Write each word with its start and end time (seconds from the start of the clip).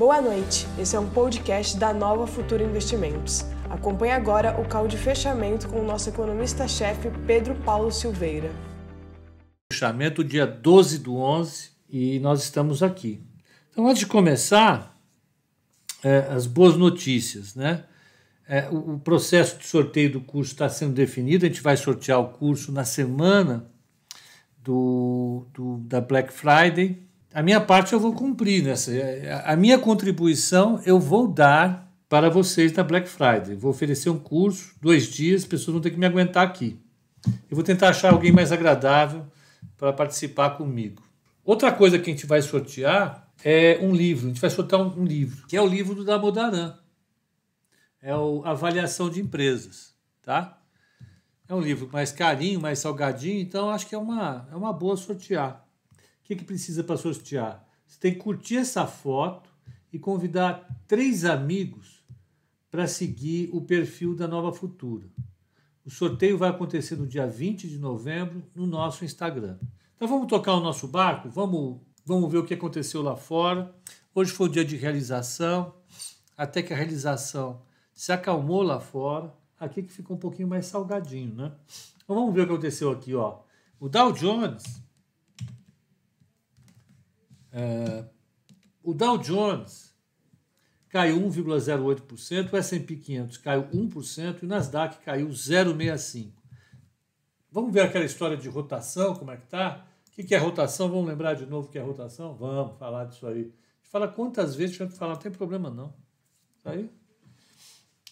Boa 0.00 0.18
noite, 0.18 0.66
esse 0.78 0.96
é 0.96 0.98
um 0.98 1.10
podcast 1.10 1.76
da 1.76 1.92
Nova 1.92 2.26
Futura 2.26 2.64
Investimentos. 2.64 3.44
Acompanhe 3.68 4.12
agora 4.12 4.58
o 4.58 4.66
call 4.66 4.88
de 4.88 4.96
fechamento 4.96 5.68
com 5.68 5.78
o 5.78 5.84
nosso 5.84 6.08
economista-chefe 6.08 7.10
Pedro 7.26 7.54
Paulo 7.56 7.92
Silveira. 7.92 8.50
Fechamento 9.70 10.24
dia 10.24 10.46
12 10.46 11.00
do 11.00 11.16
11 11.16 11.72
e 11.86 12.18
nós 12.20 12.42
estamos 12.42 12.82
aqui. 12.82 13.22
Então, 13.70 13.86
antes 13.86 13.98
de 13.98 14.06
começar, 14.06 14.98
é, 16.02 16.20
as 16.30 16.46
boas 16.46 16.78
notícias, 16.78 17.54
né? 17.54 17.84
É, 18.48 18.70
o, 18.70 18.94
o, 18.94 18.98
processo 18.98 19.58
de 19.58 19.66
sorteio 19.66 20.12
do 20.12 20.22
curso 20.22 20.52
está 20.52 20.70
sendo 20.70 20.94
definido, 20.94 21.44
a 21.44 21.48
gente 21.48 21.60
vai 21.60 21.76
sortear 21.76 22.20
o 22.20 22.30
curso 22.30 22.72
na 22.72 22.86
semana 22.86 23.70
do, 24.64 25.46
do, 25.52 25.76
da 25.80 26.00
Black 26.00 26.32
Friday. 26.32 27.09
A 27.32 27.42
minha 27.42 27.60
parte 27.60 27.92
eu 27.92 28.00
vou 28.00 28.12
cumprir 28.12 28.62
nessa. 28.62 28.90
A 29.44 29.54
minha 29.54 29.78
contribuição 29.78 30.80
eu 30.84 30.98
vou 30.98 31.28
dar 31.28 31.88
para 32.08 32.28
vocês 32.28 32.72
na 32.72 32.82
Black 32.82 33.08
Friday. 33.08 33.54
Vou 33.54 33.70
oferecer 33.70 34.10
um 34.10 34.18
curso, 34.18 34.74
dois 34.80 35.06
dias, 35.06 35.42
as 35.42 35.48
pessoas 35.48 35.74
vão 35.74 35.80
ter 35.80 35.90
que 35.90 35.98
me 35.98 36.06
aguentar 36.06 36.44
aqui. 36.44 36.76
Eu 37.48 37.54
vou 37.54 37.62
tentar 37.62 37.90
achar 37.90 38.12
alguém 38.12 38.32
mais 38.32 38.50
agradável 38.50 39.24
para 39.78 39.92
participar 39.92 40.50
comigo. 40.50 41.02
Outra 41.44 41.70
coisa 41.70 41.98
que 42.00 42.10
a 42.10 42.12
gente 42.12 42.26
vai 42.26 42.42
sortear 42.42 43.28
é 43.44 43.78
um 43.80 43.94
livro. 43.94 44.26
A 44.26 44.28
gente 44.30 44.40
vai 44.40 44.50
sortear 44.50 44.80
um, 44.80 45.02
um 45.02 45.04
livro, 45.04 45.46
que 45.46 45.56
é 45.56 45.62
o 45.62 45.66
livro 45.66 45.94
do 45.94 46.04
Damodaran. 46.04 46.74
É 48.02 48.14
o 48.16 48.42
Avaliação 48.44 49.08
de 49.08 49.20
Empresas, 49.20 49.94
tá? 50.22 50.58
É 51.48 51.54
um 51.54 51.60
livro 51.60 51.88
mais 51.92 52.10
carinho, 52.10 52.60
mais 52.60 52.80
salgadinho, 52.80 53.40
então 53.40 53.70
acho 53.70 53.86
que 53.86 53.94
é 53.94 53.98
uma, 53.98 54.48
é 54.50 54.56
uma 54.56 54.72
boa 54.72 54.96
sortear. 54.96 55.64
Que, 56.30 56.36
que 56.36 56.44
precisa 56.44 56.84
para 56.84 56.96
sortear? 56.96 57.66
Você 57.84 57.98
tem 57.98 58.12
que 58.12 58.20
curtir 58.20 58.58
essa 58.58 58.86
foto 58.86 59.50
e 59.92 59.98
convidar 59.98 60.80
três 60.86 61.24
amigos 61.24 62.04
para 62.70 62.86
seguir 62.86 63.50
o 63.52 63.60
perfil 63.60 64.14
da 64.14 64.28
Nova 64.28 64.52
Futura. 64.52 65.08
O 65.84 65.90
sorteio 65.90 66.38
vai 66.38 66.50
acontecer 66.50 66.94
no 66.94 67.04
dia 67.04 67.26
20 67.26 67.68
de 67.68 67.78
novembro 67.78 68.44
no 68.54 68.64
nosso 68.64 69.04
Instagram. 69.04 69.58
Então 69.96 70.06
vamos 70.06 70.28
tocar 70.28 70.54
o 70.54 70.60
nosso 70.60 70.86
barco? 70.86 71.28
Vamos, 71.28 71.80
vamos 72.04 72.30
ver 72.30 72.38
o 72.38 72.46
que 72.46 72.54
aconteceu 72.54 73.02
lá 73.02 73.16
fora. 73.16 73.74
Hoje 74.14 74.30
foi 74.30 74.46
o 74.46 74.52
dia 74.52 74.64
de 74.64 74.76
realização, 74.76 75.74
até 76.36 76.62
que 76.62 76.72
a 76.72 76.76
realização 76.76 77.60
se 77.92 78.12
acalmou 78.12 78.62
lá 78.62 78.78
fora 78.78 79.34
aqui 79.58 79.82
que 79.82 79.92
ficou 79.92 80.16
um 80.16 80.20
pouquinho 80.20 80.46
mais 80.46 80.66
salgadinho, 80.66 81.34
né? 81.34 81.50
Então 82.04 82.14
vamos 82.14 82.32
ver 82.32 82.42
o 82.42 82.46
que 82.46 82.52
aconteceu 82.52 82.92
aqui, 82.92 83.16
ó. 83.16 83.40
O 83.80 83.88
Dow 83.88 84.12
Jones, 84.12 84.80
é, 87.52 88.04
o 88.82 88.94
Dow 88.94 89.18
Jones 89.18 89.94
caiu 90.88 91.20
1,08%, 91.20 92.52
o 92.52 92.56
S&P 92.56 92.96
500 92.96 93.38
caiu 93.38 93.64
1% 93.68 94.42
e 94.42 94.44
o 94.44 94.48
Nasdaq 94.48 94.98
caiu 95.04 95.28
0,65%. 95.28 96.32
Vamos 97.52 97.72
ver 97.72 97.80
aquela 97.80 98.04
história 98.04 98.36
de 98.36 98.48
rotação, 98.48 99.14
como 99.14 99.30
é 99.30 99.36
que 99.36 99.46
tá? 99.46 99.84
O 100.08 100.22
que 100.22 100.34
é 100.34 100.38
rotação? 100.38 100.88
Vamos 100.88 101.06
lembrar 101.06 101.34
de 101.34 101.46
novo 101.46 101.68
o 101.68 101.70
que 101.70 101.78
é 101.78 101.82
rotação? 101.82 102.34
Vamos 102.34 102.78
falar 102.78 103.06
disso 103.06 103.26
aí. 103.26 103.52
Fala 103.82 104.06
quantas 104.06 104.54
vezes 104.54 104.80
a 104.80 104.84
gente 104.84 104.96
falar, 104.96 105.14
não 105.14 105.20
tem 105.20 105.32
problema 105.32 105.70
não. 105.70 105.94
Aí 106.64 106.90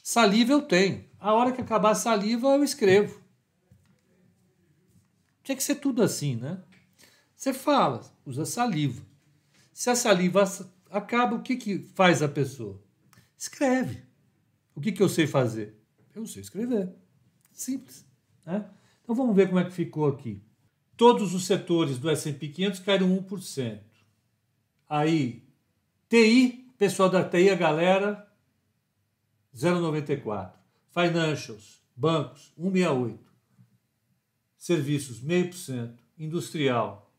Saliva 0.08 0.52
eu 0.52 0.62
tenho. 0.62 1.04
A 1.20 1.34
hora 1.34 1.52
que 1.52 1.60
acabar 1.60 1.90
a 1.90 1.94
saliva, 1.94 2.48
eu 2.48 2.64
escrevo. 2.64 3.20
Tinha 5.42 5.54
que 5.54 5.62
ser 5.62 5.74
tudo 5.74 6.02
assim, 6.02 6.34
né? 6.34 6.62
Você 7.36 7.52
fala, 7.52 8.00
usa 8.24 8.46
saliva. 8.46 9.04
Se 9.78 9.88
a 9.90 9.94
saliva 9.94 10.42
acaba, 10.90 11.36
o 11.36 11.40
que, 11.40 11.54
que 11.54 11.78
faz 11.78 12.20
a 12.20 12.28
pessoa? 12.28 12.82
Escreve. 13.36 14.02
O 14.74 14.80
que, 14.80 14.90
que 14.90 15.00
eu 15.00 15.08
sei 15.08 15.24
fazer? 15.24 15.80
Eu 16.12 16.26
sei 16.26 16.42
escrever. 16.42 16.92
Simples. 17.52 18.04
Né? 18.44 18.68
Então 19.04 19.14
vamos 19.14 19.36
ver 19.36 19.46
como 19.46 19.60
é 19.60 19.64
que 19.64 19.70
ficou 19.70 20.08
aqui. 20.08 20.42
Todos 20.96 21.32
os 21.32 21.46
setores 21.46 21.96
do 21.96 22.10
S&P 22.10 22.48
500 22.48 22.80
caíram 22.80 23.22
1%. 23.22 23.80
Aí, 24.88 25.48
TI, 26.08 26.74
pessoal 26.76 27.08
da 27.08 27.22
TI, 27.22 27.50
a 27.50 27.54
galera, 27.54 28.28
0,94. 29.54 30.54
Financials, 30.90 31.84
bancos, 31.94 32.52
1,68. 32.58 33.16
Serviços, 34.56 35.22
0,5%. 35.22 35.96
Industrial, 36.18 37.14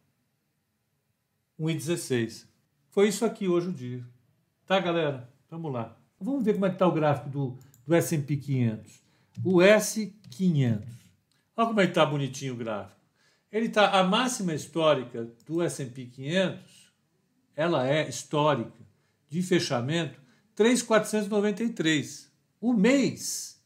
1,16. 1.58 2.49
Foi 2.90 3.08
isso 3.08 3.26
aqui 3.26 3.48
hoje 3.48 3.70
o 3.70 3.74
dia. 3.74 4.04
Tá, 4.66 4.80
galera? 4.80 5.30
Vamos 5.50 5.72
lá. 5.72 5.98
Vamos 6.20 6.44
ver 6.44 6.54
como 6.54 6.66
é 6.66 6.70
que 6.70 6.76
está 6.76 6.88
o 6.88 6.92
gráfico 6.92 7.30
do, 7.30 7.58
do 7.86 7.96
S&P 7.96 8.38
500. 8.38 9.02
O 9.44 9.58
S500. 9.58 10.84
Olha 11.56 11.68
como 11.68 11.82
é 11.82 11.86
que 11.86 11.92
está 11.92 12.06
bonitinho 12.06 12.54
o 12.54 12.58
gráfico. 12.58 13.00
Ele 13.52 13.66
está 13.66 14.00
a 14.00 14.04
máxima 14.04 14.54
histórica 14.54 15.28
do 15.46 15.62
S&P 15.64 16.06
500, 16.06 16.94
ela 17.56 17.88
é 17.88 18.08
histórica 18.08 18.80
de 19.28 19.42
fechamento 19.42 20.22
3,493. 20.54 22.32
O 22.62 22.74
mês, 22.74 23.60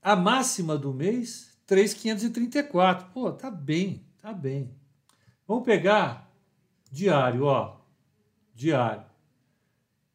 a 0.00 0.14
máxima 0.14 0.78
do 0.78 0.94
mês, 0.94 1.58
3,534. 1.66 3.08
Pô, 3.12 3.32
tá 3.32 3.50
bem, 3.50 4.06
tá 4.20 4.32
bem. 4.32 4.70
Vamos 5.46 5.64
pegar 5.64 6.30
diário, 6.92 7.44
ó. 7.44 7.79
Diário. 8.60 9.06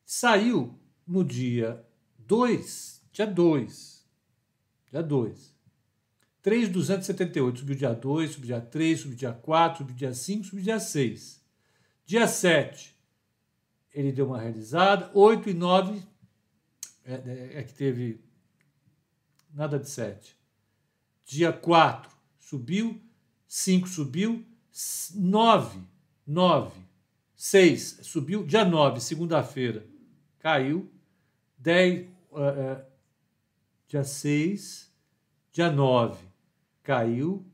Saiu 0.05 0.79
no 1.07 1.23
dia 1.23 1.83
2, 2.19 3.01
dia 3.11 3.25
2. 3.25 4.05
Dia 4.91 5.01
2. 5.01 5.55
3,278. 6.43 7.59
Subiu 7.59 7.75
dia 7.75 7.93
2, 7.93 8.29
subiu 8.29 8.45
dia 8.45 8.61
3, 8.61 8.99
subiu 8.99 9.17
dia 9.17 9.33
4, 9.33 9.77
subiu 9.79 9.95
dia 9.95 10.13
5, 10.13 10.43
subiu 10.43 10.63
dia 10.63 10.79
6. 10.79 11.43
Dia 12.05 12.27
7, 12.27 12.95
ele 13.91 14.11
deu 14.11 14.27
uma 14.27 14.39
realizada. 14.39 15.09
8 15.15 15.49
e 15.49 15.53
9 15.55 16.03
é, 17.03 17.13
é, 17.15 17.59
é 17.61 17.63
que 17.63 17.73
teve 17.73 18.23
nada 19.51 19.79
de 19.79 19.89
7. 19.89 20.37
Dia 21.25 21.51
4 21.51 22.11
subiu, 22.39 23.01
5 23.47 23.87
subiu, 23.87 24.45
9, 25.15 25.79
9, 26.27 26.84
6 27.35 27.99
subiu, 28.03 28.45
dia 28.45 28.63
9, 28.63 28.99
segunda-feira, 28.99 29.85
caiu, 30.39 30.89
10, 31.57 32.07
uh, 32.31 32.37
uh, 32.37 32.85
dia 33.87 34.03
6, 34.03 34.93
dia 35.51 35.71
9, 35.71 36.25
caiu, 36.83 37.45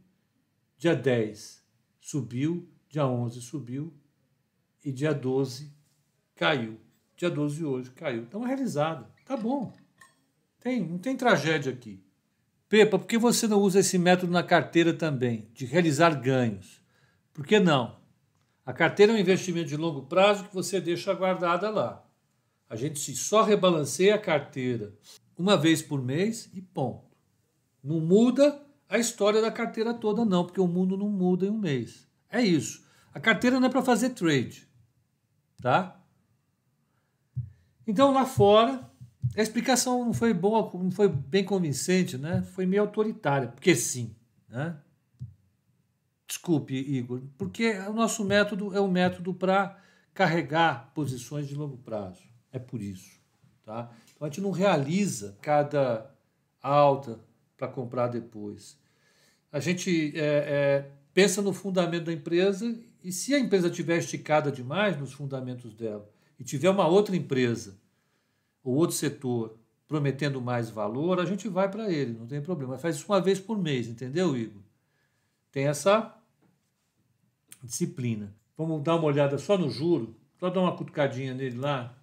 dia 0.78 0.96
10 0.96 1.64
subiu, 2.00 2.68
dia 2.90 3.08
11 3.08 3.42
subiu 3.42 3.94
e 4.84 4.92
dia 4.92 5.14
12 5.14 5.72
caiu. 6.36 6.80
Dia 7.16 7.30
12 7.30 7.64
hoje 7.64 7.92
caiu. 7.92 8.24
Então, 8.24 8.44
é 8.44 8.48
realizado. 8.48 9.06
Tá 9.26 9.38
bom. 9.38 9.72
Tem, 10.60 10.84
não 10.84 10.98
tem 10.98 11.16
tragédia 11.16 11.72
aqui. 11.72 12.04
Pepa, 12.68 12.98
por 12.98 13.08
que 13.08 13.18
você 13.18 13.48
não 13.48 13.60
usa 13.60 13.80
esse 13.80 13.98
método 13.98 14.32
na 14.32 14.42
carteira 14.42 14.92
também, 14.92 15.48
de 15.54 15.66
realizar 15.66 16.16
ganhos? 16.20 16.82
Por 17.32 17.46
que 17.46 17.60
não? 17.60 18.01
A 18.72 18.74
carteira 18.74 19.12
é 19.12 19.16
um 19.16 19.20
investimento 19.20 19.68
de 19.68 19.76
longo 19.76 20.04
prazo 20.04 20.46
que 20.46 20.54
você 20.54 20.80
deixa 20.80 21.14
guardada 21.14 21.70
lá. 21.70 22.08
A 22.70 22.78
gente 22.78 23.14
só 23.18 23.44
rebalanceia 23.44 24.16
a 24.16 24.18
carteira 24.18 24.94
uma 25.38 25.58
vez 25.58 25.82
por 25.82 26.02
mês 26.02 26.50
e 26.54 26.62
ponto. 26.62 27.18
Não 27.84 28.00
muda 28.00 28.66
a 28.88 28.98
história 28.98 29.42
da 29.42 29.52
carteira 29.52 29.94
toda, 29.94 30.24
não, 30.24 30.46
porque 30.46 30.62
o 30.62 30.70
mundo 30.70 30.96
não 30.96 31.10
muda 31.10 31.46
em 31.46 31.50
um 31.50 31.58
mês. 31.58 32.08
É 32.30 32.42
isso. 32.42 32.86
A 33.14 33.20
carteira 33.20 33.60
não 33.60 33.68
é 33.68 33.70
para 33.70 33.82
fazer 33.82 34.12
trade, 34.12 34.66
tá? 35.62 36.00
Então 37.86 38.14
lá 38.14 38.26
fora 38.26 38.90
a 39.36 39.42
explicação 39.42 40.06
não 40.06 40.14
foi 40.14 40.34
boa, 40.34 40.72
não 40.82 40.92
foi 40.92 41.10
bem 41.10 41.44
convincente, 41.44 42.18
né? 42.18 42.42
Foi 42.54 42.66
meio 42.66 42.84
autoritária, 42.84 43.50
porque 43.50 43.76
sim, 43.76 44.16
né? 44.48 44.78
Desculpe, 46.32 46.74
Igor, 46.74 47.22
porque 47.38 47.72
o 47.80 47.92
nosso 47.92 48.24
método 48.24 48.74
é 48.74 48.80
um 48.80 48.90
método 48.90 49.34
para 49.34 49.78
carregar 50.14 50.90
posições 50.96 51.46
de 51.46 51.54
longo 51.54 51.78
prazo. 51.78 52.24
É 52.54 52.58
por 52.58 52.82
isso, 52.82 53.20
tá? 53.66 53.92
Então 54.16 54.26
a 54.26 54.30
gente 54.30 54.40
não 54.40 54.52
realiza 54.52 55.38
cada 55.42 56.10
alta 56.64 57.20
para 57.58 57.68
comprar 57.68 58.08
depois. 58.08 58.80
A 59.52 59.60
gente 59.60 60.14
é, 60.16 60.22
é, 60.24 60.92
pensa 61.14 61.42
no 61.42 61.52
fundamento 61.52 62.06
da 62.06 62.14
empresa 62.14 62.80
e 63.04 63.12
se 63.12 63.34
a 63.34 63.40
empresa 63.40 63.70
tiver 63.70 63.98
esticada 63.98 64.50
demais 64.50 64.98
nos 64.98 65.12
fundamentos 65.12 65.74
dela 65.74 66.10
e 66.40 66.46
tiver 66.46 66.70
uma 66.70 66.88
outra 66.88 67.14
empresa 67.14 67.78
ou 68.64 68.76
outro 68.76 68.96
setor 68.96 69.60
prometendo 69.86 70.40
mais 70.40 70.70
valor, 70.70 71.20
a 71.20 71.26
gente 71.26 71.50
vai 71.50 71.70
para 71.70 71.92
ele, 71.92 72.18
não 72.18 72.26
tem 72.26 72.42
problema. 72.42 72.78
Faz 72.78 72.96
isso 72.96 73.06
uma 73.10 73.20
vez 73.20 73.38
por 73.38 73.62
mês, 73.62 73.90
entendeu, 73.90 74.38
Igor? 74.38 74.62
Tem 75.52 75.68
essa 75.68 76.21
disciplina. 77.66 78.36
Vamos 78.58 78.84
dar 78.84 78.96
uma 78.96 79.06
olhada 79.06 79.38
só 79.38 79.58
no 79.58 79.70
juro, 79.70 80.16
só 80.40 80.50
dar 80.50 80.62
uma 80.62 80.76
cutucadinha 80.76 81.34
nele 81.34 81.58
lá. 81.58 81.98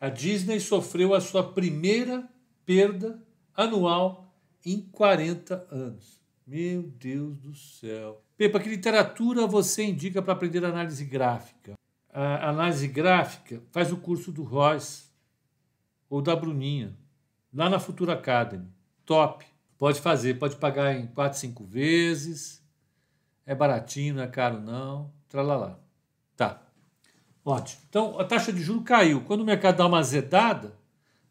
A 0.00 0.08
Disney 0.08 0.60
sofreu 0.60 1.14
a 1.14 1.20
sua 1.20 1.42
primeira 1.52 2.28
perda 2.64 3.22
anual 3.54 4.34
em 4.64 4.80
40 4.80 5.66
anos. 5.70 6.20
Meu 6.46 6.82
Deus 6.82 7.38
do 7.38 7.54
céu. 7.54 8.22
Pepa, 8.36 8.60
que 8.60 8.68
literatura 8.68 9.46
você 9.46 9.84
indica 9.84 10.20
para 10.20 10.32
aprender 10.32 10.64
análise 10.64 11.04
gráfica? 11.04 11.74
A 12.12 12.50
análise 12.50 12.86
gráfica 12.86 13.62
faz 13.72 13.92
o 13.92 13.96
curso 13.96 14.30
do 14.30 14.42
Royce 14.42 15.04
ou 16.08 16.22
da 16.22 16.36
Bruninha, 16.36 16.96
lá 17.52 17.68
na 17.68 17.80
Futura 17.80 18.12
Academy. 18.12 18.68
Top. 19.04 19.44
Pode 19.76 20.00
fazer, 20.00 20.38
pode 20.38 20.56
pagar 20.56 20.94
em 20.94 21.06
4, 21.08 21.38
5 21.38 21.64
vezes. 21.64 22.63
É 23.46 23.54
baratinho, 23.54 24.14
não 24.14 24.22
é 24.22 24.26
caro 24.26 24.60
não. 24.60 25.12
Tralalá. 25.28 25.78
Tá. 26.36 26.62
Ótimo. 27.44 27.82
Então, 27.88 28.18
a 28.18 28.24
taxa 28.24 28.52
de 28.52 28.62
juro 28.62 28.82
caiu. 28.82 29.22
Quando 29.22 29.42
o 29.42 29.44
mercado 29.44 29.76
dá 29.76 29.86
uma 29.86 29.98
azedada, 29.98 30.76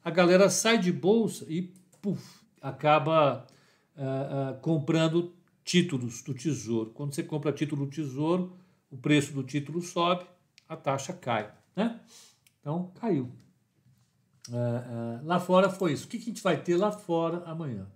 a 0.04 0.12
galera 0.12 0.50
sai 0.50 0.78
de 0.78 0.92
bolsa 0.92 1.46
e 1.50 1.74
puf, 2.02 2.42
acaba 2.62 3.48
uh, 3.98 4.52
uh, 4.52 4.60
comprando 4.62 5.34
títulos 5.64 6.22
do 6.22 6.34
Tesouro. 6.34 6.92
Quando 6.92 7.16
você 7.16 7.24
compra 7.24 7.52
título 7.52 7.86
do 7.86 7.92
Tesouro, 7.92 8.56
o 8.92 8.98
preço 8.98 9.34
do 9.34 9.44
título 9.44 9.82
sobe, 9.82 10.26
a 10.70 10.76
taxa 10.76 11.14
cai. 11.14 11.52
Né? 11.76 12.00
Então, 12.60 12.92
caiu. 13.00 13.32
Uh, 14.50 15.26
lá 15.26 15.40
fora 15.40 15.70
foi 15.70 15.94
isso. 15.94 16.06
O 16.06 16.10
que, 16.10 16.18
que 16.18 16.26
a 16.26 16.28
gente 16.28 16.44
vai 16.44 16.62
ter 16.62 16.78
lá 16.78 16.92
fora 16.92 17.44
amanhã? 17.46 17.88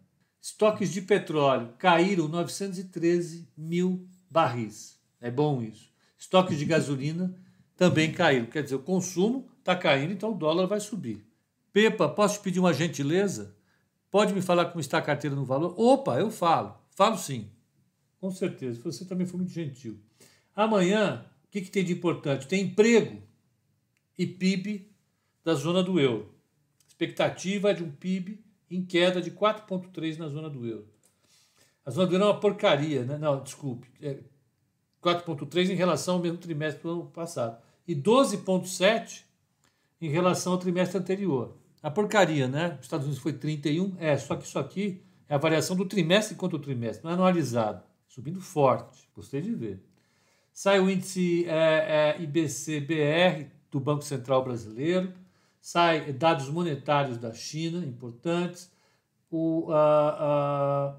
Estoques 0.47 0.93
de 0.93 1.01
petróleo 1.01 1.73
caíram 1.77 2.29
913 2.29 3.49
mil 3.57 4.07
barris. 4.29 4.97
É 5.19 5.29
bom 5.29 5.61
isso. 5.61 5.91
Estoques 6.17 6.57
de 6.57 6.63
gasolina 6.63 7.35
também 7.75 8.13
caíram. 8.13 8.45
Quer 8.45 8.63
dizer, 8.63 8.75
o 8.75 8.79
consumo 8.79 9.51
está 9.59 9.75
caindo, 9.75 10.13
então 10.13 10.31
o 10.31 10.37
dólar 10.37 10.65
vai 10.65 10.79
subir. 10.79 11.27
Pepa, 11.73 12.07
posso 12.07 12.39
te 12.39 12.43
pedir 12.43 12.59
uma 12.61 12.73
gentileza? 12.73 13.57
Pode 14.09 14.33
me 14.33 14.41
falar 14.41 14.67
como 14.67 14.79
está 14.79 14.99
a 14.99 15.01
carteira 15.01 15.35
no 15.35 15.43
valor? 15.43 15.77
Opa, 15.77 16.17
eu 16.17 16.31
falo. 16.31 16.77
Falo 16.91 17.17
sim. 17.17 17.51
Com 18.17 18.31
certeza. 18.31 18.79
Você 18.85 19.03
também 19.03 19.27
foi 19.27 19.39
muito 19.39 19.51
gentil. 19.51 19.99
Amanhã, 20.55 21.25
o 21.43 21.51
que, 21.51 21.59
que 21.59 21.69
tem 21.69 21.83
de 21.83 21.91
importante? 21.91 22.47
Tem 22.47 22.61
emprego 22.61 23.21
e 24.17 24.25
PIB 24.25 24.89
da 25.43 25.55
zona 25.55 25.83
do 25.83 25.99
euro. 25.99 26.33
Expectativa 26.87 27.73
de 27.73 27.83
um 27.83 27.91
PIB 27.91 28.46
em 28.69 28.83
queda 28.83 29.21
de 29.21 29.31
4,3 29.31 30.17
na 30.17 30.27
zona 30.27 30.49
do 30.49 30.65
euro. 30.65 30.87
A 31.85 31.91
zona 31.91 32.07
do 32.07 32.15
euro 32.15 32.25
é 32.25 32.27
uma 32.27 32.39
porcaria, 32.39 33.03
né? 33.05 33.17
Não, 33.17 33.41
desculpe. 33.41 33.87
É 34.01 34.19
4,3 35.01 35.69
em 35.69 35.75
relação 35.75 36.15
ao 36.15 36.21
mesmo 36.21 36.37
trimestre 36.37 36.83
do 36.83 36.89
ano 36.89 37.05
passado. 37.05 37.61
E 37.87 37.95
12,7 37.95 39.23
em 40.01 40.09
relação 40.09 40.53
ao 40.53 40.59
trimestre 40.59 40.97
anterior. 40.97 41.55
A 41.81 41.89
porcaria, 41.89 42.47
né? 42.47 42.75
Os 42.79 42.85
Estados 42.85 43.05
Unidos 43.05 43.21
foi 43.21 43.33
31, 43.33 43.95
é, 43.99 44.17
só 44.17 44.35
que 44.35 44.45
isso 44.45 44.59
aqui 44.59 45.01
é 45.29 45.35
a 45.35 45.37
variação 45.37 45.75
do 45.75 45.85
trimestre 45.85 46.35
contra 46.35 46.57
o 46.57 46.61
trimestre, 46.61 47.03
não 47.03 47.11
é 47.11 47.13
anualizado. 47.13 47.83
Subindo 48.07 48.41
forte, 48.41 49.07
gostei 49.15 49.41
de 49.41 49.53
ver. 49.53 49.79
Sai 50.51 50.79
o 50.79 50.89
índice 50.89 51.45
é, 51.47 52.15
é, 52.17 52.21
IBC-BR 52.21 53.51
do 53.69 53.79
Banco 53.79 54.03
Central 54.03 54.43
Brasileiro, 54.43 55.13
sai 55.67 56.13
dados 56.13 56.47
monetários 56.47 57.17
da 57.17 57.33
China, 57.33 57.85
importantes. 57.85 58.71
O, 59.29 59.69
a, 59.69 60.95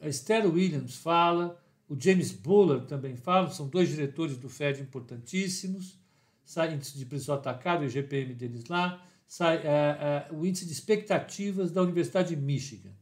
a, 0.00 0.06
a 0.06 0.08
Esther 0.08 0.46
Williams 0.46 0.96
fala, 0.96 1.62
o 1.86 1.94
James 2.00 2.32
Buller 2.32 2.86
também 2.86 3.16
fala, 3.16 3.50
são 3.50 3.68
dois 3.68 3.90
diretores 3.90 4.38
do 4.38 4.48
Fed 4.48 4.80
importantíssimos. 4.80 6.00
Sai 6.42 6.72
índice 6.72 6.96
de 6.96 7.04
preço 7.04 7.30
atacado, 7.34 7.82
o 7.82 7.84
IGPM 7.84 8.32
deles 8.32 8.64
lá. 8.64 9.04
Sai 9.26 9.58
é, 9.58 9.60
é, 9.66 10.28
o 10.32 10.46
índice 10.46 10.64
de 10.64 10.72
expectativas 10.72 11.70
da 11.70 11.82
Universidade 11.82 12.34
de 12.34 12.40
Michigan. 12.40 12.92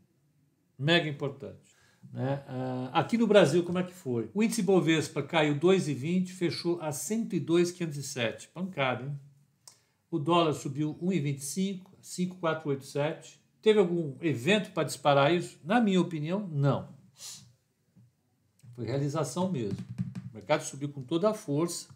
Mega 0.77 1.09
importante. 1.09 1.73
Né? 2.13 2.43
Uh, 2.49 2.91
aqui 2.93 3.17
no 3.17 3.29
Brasil, 3.29 3.63
como 3.63 3.79
é 3.79 3.85
que 3.85 3.95
foi? 3.95 4.29
O 4.35 4.43
índice 4.43 4.63
Bovespa 4.63 5.23
caiu 5.23 5.55
2,20, 5.55 6.31
fechou 6.31 6.81
a 6.81 6.91
102,507. 6.91 8.49
Pancada, 8.49 9.05
hein? 9.05 9.30
O 10.11 10.19
dólar 10.19 10.53
subiu 10.55 10.99
1,25, 11.01 11.87
5,487. 12.01 13.41
Teve 13.63 13.79
algum 13.79 14.17
evento 14.21 14.73
para 14.73 14.85
disparar 14.85 15.33
isso? 15.33 15.59
Na 15.63 15.81
minha 15.81 16.01
opinião, 16.01 16.49
não. 16.51 16.89
Foi 18.75 18.87
realização 18.87 19.51
mesmo. 19.51 19.79
O 20.31 20.35
mercado 20.35 20.63
subiu 20.63 20.89
com 20.89 21.03
toda 21.03 21.31
a 21.31 21.35
força, 21.35 21.89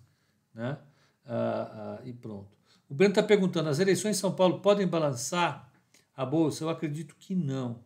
né? 0.55 0.79
Ah, 1.27 1.99
ah, 1.99 2.03
e 2.05 2.13
pronto. 2.13 2.55
O 2.89 2.95
Breno 2.95 3.13
está 3.13 3.23
perguntando: 3.23 3.69
as 3.69 3.79
eleições 3.79 4.17
em 4.17 4.21
São 4.21 4.33
Paulo 4.35 4.61
podem 4.61 4.87
balançar 4.87 5.73
a 6.15 6.25
bolsa? 6.25 6.65
Eu 6.65 6.69
acredito 6.69 7.17
que 7.19 7.35
não. 7.35 7.83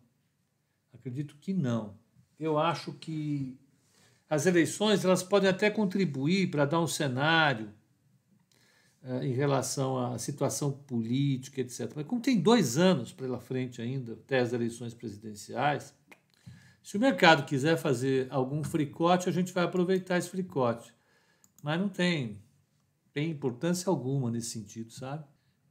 Acredito 0.93 1.37
que 1.41 1.55
não. 1.55 1.95
Eu 2.39 2.59
acho 2.59 2.93
que 2.93 3.57
as 4.29 4.47
eleições 4.47 5.05
elas 5.05 5.23
podem 5.23 5.49
até 5.49 5.71
contribuir 5.71 6.51
para 6.51 6.65
dar 6.65 6.81
um 6.81 6.87
cenário 6.87 7.73
uh, 9.03 9.23
em 9.23 9.33
relação 9.33 10.13
à 10.13 10.19
situação 10.19 10.73
política, 10.73 11.61
etc. 11.61 11.93
Mas 11.95 12.07
como 12.07 12.21
tem 12.21 12.41
dois 12.41 12.79
anos 12.79 13.13
pela 13.13 13.41
frente 13.41 13.81
ainda, 13.81 14.13
até 14.13 14.41
as 14.41 14.53
eleições 14.53 14.95
presidenciais, 14.95 15.95
se 16.83 16.97
o 16.97 17.01
mercado 17.01 17.45
quiser 17.45 17.77
fazer 17.77 18.27
algum 18.31 18.65
fricote, 18.65 19.29
a 19.29 19.33
gente 19.33 19.53
vai 19.53 19.65
aproveitar 19.65 20.17
esse 20.17 20.31
fricote. 20.31 20.95
Mas 21.63 21.79
não 21.79 21.89
tem, 21.89 22.41
tem 23.13 23.31
importância 23.31 23.91
alguma 23.91 24.31
nesse 24.31 24.51
sentido, 24.51 24.93
sabe? 24.93 25.25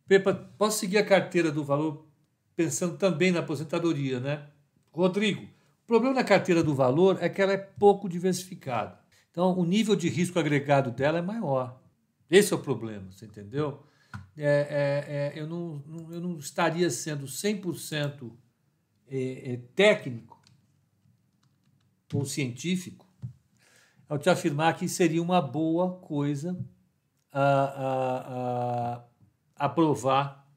Pepa, 0.08 0.34
posso 0.34 0.80
seguir 0.80 0.98
a 0.98 1.06
carteira 1.06 1.52
do 1.52 1.64
valor 1.64 2.06
pensando 2.56 2.98
também 2.98 3.32
na 3.32 3.40
aposentadoria, 3.40 4.20
né? 4.20 4.48
Rodrigo, 4.92 5.44
o 5.44 5.88
problema 5.88 6.16
da 6.16 6.24
carteira 6.24 6.64
do 6.64 6.76
valor 6.76 7.18
é 7.22 7.30
que 7.30 7.42
ela 7.42 7.54
é 7.54 7.58
pouco 7.58 8.10
diversificada. 8.10 9.00
Então, 9.32 9.58
o 9.58 9.66
nível 9.66 9.96
de 9.96 10.10
risco 10.10 10.40
agregado 10.40 10.92
dela 10.92 11.20
é 11.20 11.22
maior. 11.22 11.80
Esse 12.30 12.54
é 12.54 12.56
o 12.56 12.60
problema, 12.60 13.12
você 13.12 13.26
entendeu? 13.26 13.84
É, 14.36 15.34
é, 15.36 15.40
é, 15.40 15.42
eu, 15.42 15.48
não, 15.48 15.84
não, 15.86 16.14
eu 16.14 16.22
não 16.22 16.38
estaria 16.38 16.90
sendo 16.90 17.26
100% 17.26 18.32
é, 19.10 19.54
é, 19.54 19.58
técnico 19.76 20.38
ou 22.14 22.26
científico 22.26 23.08
ao 24.08 24.18
te 24.18 24.30
afirmar 24.30 24.78
que 24.78 24.88
seria 24.88 25.22
uma 25.22 25.42
boa 25.42 26.00
coisa 26.00 26.58
a, 27.32 29.04
aprovar, 29.56 30.48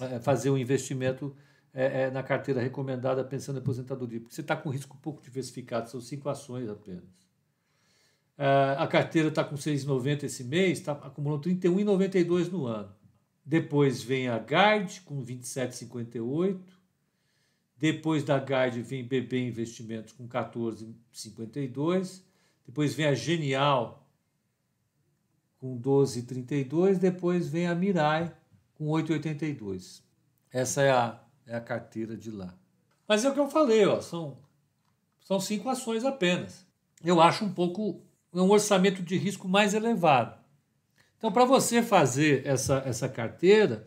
é, 0.00 0.20
fazer 0.20 0.50
um 0.50 0.58
investimento 0.58 1.34
é, 1.72 2.02
é, 2.02 2.10
na 2.10 2.22
carteira 2.22 2.60
recomendada 2.60 3.24
pensando 3.24 3.56
em 3.56 3.62
aposentadoria, 3.62 4.20
porque 4.20 4.34
você 4.34 4.40
está 4.40 4.56
com 4.56 4.70
risco 4.70 4.96
pouco 4.98 5.22
diversificado, 5.22 5.90
são 5.90 6.00
cinco 6.00 6.28
ações 6.28 6.68
apenas. 6.68 7.23
É, 8.36 8.76
a 8.78 8.86
carteira 8.86 9.28
está 9.28 9.44
com 9.44 9.54
6,90 9.54 10.24
esse 10.24 10.44
mês, 10.44 10.78
está 10.78 10.92
acumulando 10.92 11.48
31,92 11.48 12.50
no 12.50 12.66
ano. 12.66 12.92
Depois 13.44 14.02
vem 14.02 14.28
a 14.28 14.38
Guide 14.38 15.02
com 15.02 15.24
27,58. 15.24 16.60
Depois 17.76 18.24
da 18.24 18.38
Guide 18.38 18.80
vem 18.80 19.04
BB 19.04 19.48
Investimentos 19.48 20.12
com 20.12 20.26
14,52. 20.26 22.22
Depois 22.66 22.94
vem 22.94 23.06
a 23.06 23.14
Genial 23.14 24.08
com 25.58 25.78
12,32. 25.78 26.98
Depois 26.98 27.48
vem 27.48 27.66
a 27.66 27.74
Mirai 27.74 28.34
com 28.74 28.86
8,82. 28.86 30.02
Essa 30.50 30.82
é 30.82 30.90
a, 30.90 31.20
é 31.46 31.54
a 31.54 31.60
carteira 31.60 32.16
de 32.16 32.30
lá. 32.30 32.56
Mas 33.06 33.24
é 33.24 33.28
o 33.28 33.34
que 33.34 33.40
eu 33.40 33.50
falei, 33.50 33.84
ó, 33.84 34.00
são, 34.00 34.38
são 35.20 35.38
cinco 35.38 35.68
ações 35.68 36.04
apenas. 36.04 36.66
Eu 37.04 37.20
acho 37.20 37.44
um 37.44 37.52
pouco 37.52 38.02
um 38.42 38.50
orçamento 38.50 39.02
de 39.02 39.16
risco 39.16 39.48
mais 39.48 39.74
elevado. 39.74 40.38
Então, 41.16 41.32
para 41.32 41.44
você 41.44 41.82
fazer 41.82 42.46
essa, 42.46 42.82
essa 42.84 43.08
carteira, 43.08 43.86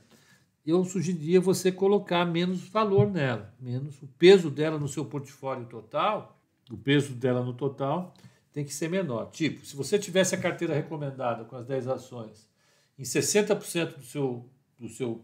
eu 0.65 0.83
sugeriria 0.83 1.39
você 1.39 1.71
colocar 1.71 2.25
menos 2.25 2.67
valor 2.67 3.09
nela, 3.09 3.53
menos 3.59 4.01
o 4.01 4.07
peso 4.07 4.49
dela 4.49 4.77
no 4.77 4.87
seu 4.87 5.05
portfólio 5.05 5.65
total, 5.65 6.41
o 6.69 6.77
peso 6.77 7.13
dela 7.13 7.43
no 7.43 7.53
total 7.53 8.13
tem 8.51 8.65
que 8.65 8.73
ser 8.73 8.89
menor. 8.89 9.29
Tipo, 9.31 9.65
se 9.65 9.75
você 9.75 9.99
tivesse 9.99 10.35
a 10.35 10.37
carteira 10.39 10.73
recomendada 10.73 11.45
com 11.45 11.55
as 11.55 11.65
10 11.65 11.87
ações 11.87 12.49
em 12.97 13.03
60% 13.03 13.97
do 13.97 14.03
seu, 14.03 14.49
do 14.79 14.89
seu, 14.89 15.23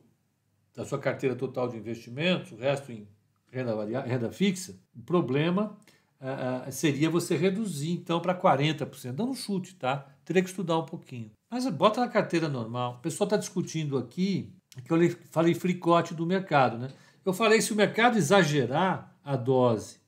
da 0.76 0.86
sua 0.86 1.00
carteira 1.00 1.36
total 1.36 1.68
de 1.68 1.78
investimentos, 1.78 2.52
o 2.52 2.56
resto 2.56 2.92
em 2.92 3.08
renda, 3.52 4.02
renda 4.02 4.32
fixa, 4.32 4.80
o 4.96 5.02
problema 5.02 5.78
uh, 6.24 6.72
seria 6.72 7.10
você 7.10 7.36
reduzir 7.36 7.92
então 7.92 8.20
para 8.20 8.34
40%. 8.34 9.12
Dando 9.12 9.32
um 9.32 9.36
chute, 9.36 9.76
tá? 9.76 10.08
Teria 10.24 10.42
que 10.42 10.50
estudar 10.50 10.80
um 10.80 10.86
pouquinho. 10.86 11.32
Mas 11.52 11.68
bota 11.70 12.00
na 12.00 12.08
carteira 12.08 12.48
normal. 12.48 12.96
O 12.96 13.02
pessoal 13.02 13.26
está 13.28 13.38
discutindo 13.38 13.98
aqui 13.98 14.54
que 14.84 14.92
eu 14.92 14.98
falei 15.30 15.54
fricote 15.54 16.14
do 16.14 16.26
mercado, 16.26 16.78
né? 16.78 16.90
Eu 17.26 17.34
falei 17.34 17.62
se 17.62 17.72
o 17.72 17.76
mercado 17.76 18.18
exagerar 18.18 19.16
a 19.24 19.36
dose 19.36 20.00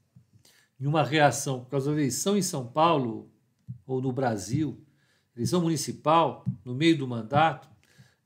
em 0.79 0.85
uma 0.85 1.03
reação 1.03 1.61
por 1.61 1.69
causa 1.69 1.91
da 1.91 1.97
eleição 1.97 2.35
em 2.35 2.41
São 2.41 2.65
Paulo 2.65 3.31
ou 3.85 4.01
no 4.01 4.11
Brasil, 4.11 4.83
eleição 5.35 5.61
municipal, 5.61 6.45
no 6.63 6.73
meio 6.73 6.97
do 6.97 7.07
mandato, 7.07 7.69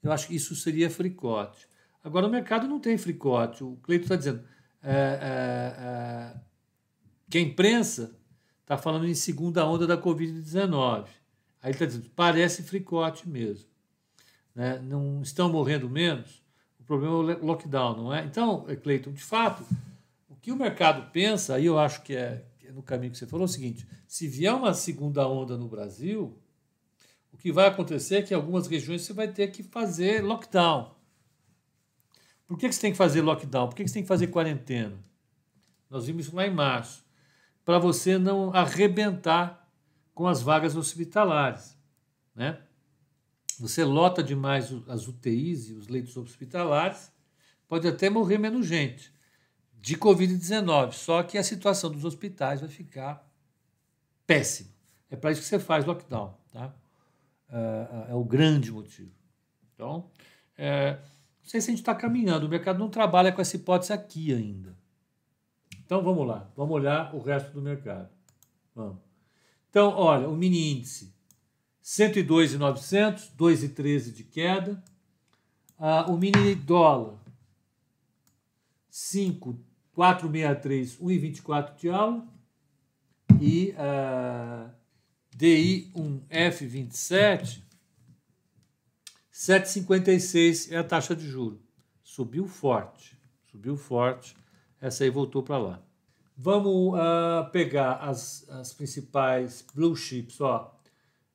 eu 0.02 0.12
acho 0.12 0.28
que 0.28 0.36
isso 0.36 0.56
seria 0.56 0.90
fricote. 0.90 1.68
Agora, 2.04 2.28
o 2.28 2.30
mercado 2.30 2.68
não 2.68 2.80
tem 2.80 2.98
fricote. 2.98 3.64
O 3.64 3.78
Cleito 3.84 4.06
está 4.06 4.16
dizendo 4.16 4.44
é, 4.82 4.92
é, 4.92 5.84
é, 5.84 6.40
que 7.30 7.38
a 7.38 7.42
imprensa 7.42 8.16
está 8.62 8.78
falando 8.78 9.08
em 9.08 9.14
segunda 9.14 9.66
onda 9.66 9.86
da 9.86 9.98
Covid-19. 9.98 11.08
Aí 11.62 11.72
está 11.72 11.86
dizendo, 11.86 12.10
parece 12.16 12.64
fricote 12.64 13.28
mesmo. 13.28 13.68
Né? 14.56 14.80
Não 14.80 15.22
estão 15.22 15.52
morrendo 15.52 15.90
menos? 15.90 16.42
O 16.80 16.84
problema 16.84 17.34
é 17.34 17.36
o 17.36 17.46
lockdown, 17.46 17.98
não 17.98 18.14
é? 18.14 18.26
Então, 18.26 18.66
Cleiton, 18.82 19.12
de 19.12 19.22
fato, 19.22 19.64
o 20.30 20.36
que 20.36 20.52
o 20.52 20.56
mercado 20.56 21.12
pensa, 21.12 21.56
aí 21.56 21.66
eu 21.66 21.78
acho 21.78 22.02
que 22.02 22.16
é, 22.16 22.46
que 22.58 22.68
é 22.68 22.72
no 22.72 22.82
caminho 22.82 23.12
que 23.12 23.18
você 23.18 23.28
falou, 23.28 23.46
é 23.46 23.50
o 23.50 23.52
seguinte: 23.52 23.88
se 24.08 24.28
vier 24.28 24.54
uma 24.54 24.74
segunda 24.74 25.28
onda 25.28 25.58
no 25.58 25.68
Brasil, 25.68 26.38
o 27.32 27.38
que 27.38 27.52
vai 27.52 27.68
acontecer 27.68 28.16
é 28.16 28.22
que 28.22 28.34
em 28.34 28.38
algumas 28.38 28.68
regiões 28.68 29.02
você 29.04 29.14
vai 29.14 29.28
ter 29.28 29.48
que 29.50 29.62
fazer 29.62 30.24
lockdown. 30.24 30.96
Por 32.48 32.58
que 32.58 32.72
você 32.72 32.82
tem 32.82 32.92
que 32.92 32.98
fazer 32.98 33.22
lockdown? 33.22 33.68
Por 33.68 33.76
que 33.76 33.88
você 33.88 33.94
tem 33.94 34.04
que 34.04 34.08
fazer 34.08 34.28
quarentena? 34.28 34.98
Nós 35.90 36.08
vimos 36.08 36.26
isso 36.26 36.36
lá 36.36 36.48
em 36.48 36.54
março. 36.54 37.04
Para 37.70 37.78
você 37.78 38.18
não 38.18 38.52
arrebentar 38.52 39.70
com 40.16 40.26
as 40.26 40.42
vagas 40.42 40.76
hospitalares. 40.76 41.78
Né? 42.34 42.60
Você 43.60 43.84
lota 43.84 44.24
demais 44.24 44.74
as 44.88 45.08
UTIs 45.08 45.70
e 45.70 45.74
os 45.74 45.88
leitos 45.88 46.18
hospitalares, 46.18 47.12
pode 47.68 47.88
até 47.88 48.10
morrer 48.10 48.40
menos 48.40 48.66
gente 48.66 49.14
de 49.76 49.96
Covid-19, 49.96 50.94
só 50.94 51.22
que 51.22 51.38
a 51.38 51.44
situação 51.44 51.92
dos 51.92 52.06
hospitais 52.06 52.62
vai 52.62 52.70
ficar 52.70 53.24
péssima. 54.26 54.72
É 55.08 55.16
para 55.16 55.32
isso 55.32 55.42
que 55.42 55.48
você 55.48 55.60
faz 55.60 55.86
lockdown. 55.86 56.36
Tá? 56.52 56.74
É, 57.52 58.08
é 58.10 58.16
o 58.16 58.24
grande 58.24 58.72
motivo. 58.72 59.12
Então, 59.76 60.10
é, 60.58 60.94
não 60.94 61.48
sei 61.48 61.62
se 61.62 61.70
a 61.70 61.72
gente 61.74 61.82
está 61.82 61.94
caminhando, 61.94 62.48
o 62.48 62.50
mercado 62.50 62.80
não 62.80 62.90
trabalha 62.90 63.32
com 63.32 63.40
essa 63.44 63.56
hipótese 63.56 63.94
aqui 63.94 64.34
ainda. 64.34 64.76
Então 65.90 66.04
vamos 66.04 66.28
lá, 66.28 66.48
vamos 66.56 66.76
olhar 66.76 67.16
o 67.16 67.20
resto 67.20 67.52
do 67.52 67.64
mercado. 67.64 68.08
Vamos. 68.76 69.00
Então, 69.72 69.90
olha, 69.90 70.30
o 70.30 70.38
mini 70.38 70.74
índice 70.74 71.12
102,900, 71.82 73.32
2,13 73.36 74.14
de 74.14 74.24
queda. 74.24 74.84
Ah, 75.80 76.06
o 76.08 76.16
mini 76.16 76.54
dólar 76.54 77.18
5, 78.88 79.60
463, 79.94 80.96
1,24 80.98 81.76
de 81.76 81.90
aula. 81.90 82.28
E 83.42 83.74
ah, 83.76 84.70
DI 85.36 85.92
1 85.96 86.20
F27 86.30 87.64
7,56 89.34 90.72
é 90.72 90.78
a 90.78 90.84
taxa 90.84 91.16
de 91.16 91.28
juro. 91.28 91.60
Subiu 92.04 92.48
forte, 92.48 93.18
subiu 93.50 93.76
forte. 93.76 94.38
Essa 94.82 95.04
aí 95.04 95.10
voltou 95.10 95.44
para 95.44 95.58
lá. 95.58 95.84
Vamos 96.38 96.94
uh, 96.94 97.50
pegar 97.52 97.96
as, 97.96 98.50
as 98.50 98.74
principais 98.74 99.66
blue 99.74 99.96
chips. 99.96 100.40
Ó. 100.40 100.74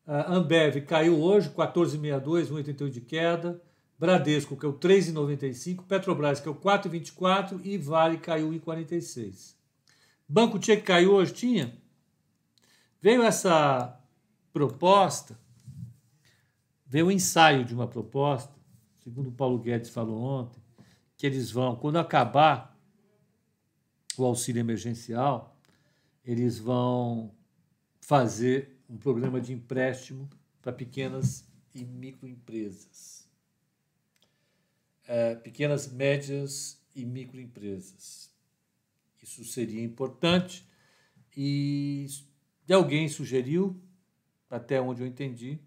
Uh, 0.06 0.32
Ambev 0.32 0.80
caiu 0.82 1.20
hoje, 1.20 1.50
14,62, 1.50 2.48
1,88 2.48 2.90
de 2.90 3.00
queda. 3.00 3.62
Bradesco, 3.98 4.56
que 4.56 4.64
é 4.66 4.68
o 4.68 4.72
3,95. 4.72 5.84
Petrobras, 5.86 6.40
que 6.40 6.48
é 6.48 6.50
o 6.50 6.54
4,24. 6.54 7.60
E 7.64 7.76
Vale 7.76 8.18
caiu 8.18 8.52
em 8.52 8.58
46. 8.58 9.56
Banco 10.28 10.58
tinha 10.58 10.76
que 10.76 10.82
cair 10.82 11.06
hoje? 11.06 11.32
Tinha. 11.32 11.76
Veio 13.00 13.22
essa 13.22 14.00
proposta 14.52 15.38
veio 16.94 17.08
o 17.08 17.10
ensaio 17.10 17.64
de 17.64 17.74
uma 17.74 17.88
proposta, 17.88 18.54
segundo 19.02 19.28
o 19.28 19.32
Paulo 19.32 19.58
Guedes 19.58 19.90
falou 19.90 20.22
ontem, 20.22 20.62
que 21.16 21.26
eles 21.26 21.50
vão, 21.50 21.74
quando 21.74 21.98
acabar 21.98 22.73
o 24.22 24.24
auxílio 24.24 24.60
emergencial, 24.60 25.56
eles 26.24 26.58
vão 26.58 27.34
fazer 28.00 28.78
um 28.88 28.96
programa 28.96 29.40
de 29.40 29.52
empréstimo 29.52 30.28
para 30.60 30.72
pequenas 30.72 31.46
e 31.74 31.84
microempresas. 31.84 33.28
É, 35.06 35.34
pequenas, 35.34 35.90
médias 35.90 36.82
e 36.94 37.04
microempresas. 37.04 38.32
Isso 39.22 39.44
seria 39.44 39.82
importante 39.82 40.66
e 41.36 42.06
alguém 42.70 43.08
sugeriu, 43.08 43.80
até 44.48 44.80
onde 44.80 45.02
eu 45.02 45.06
entendi, 45.06 45.58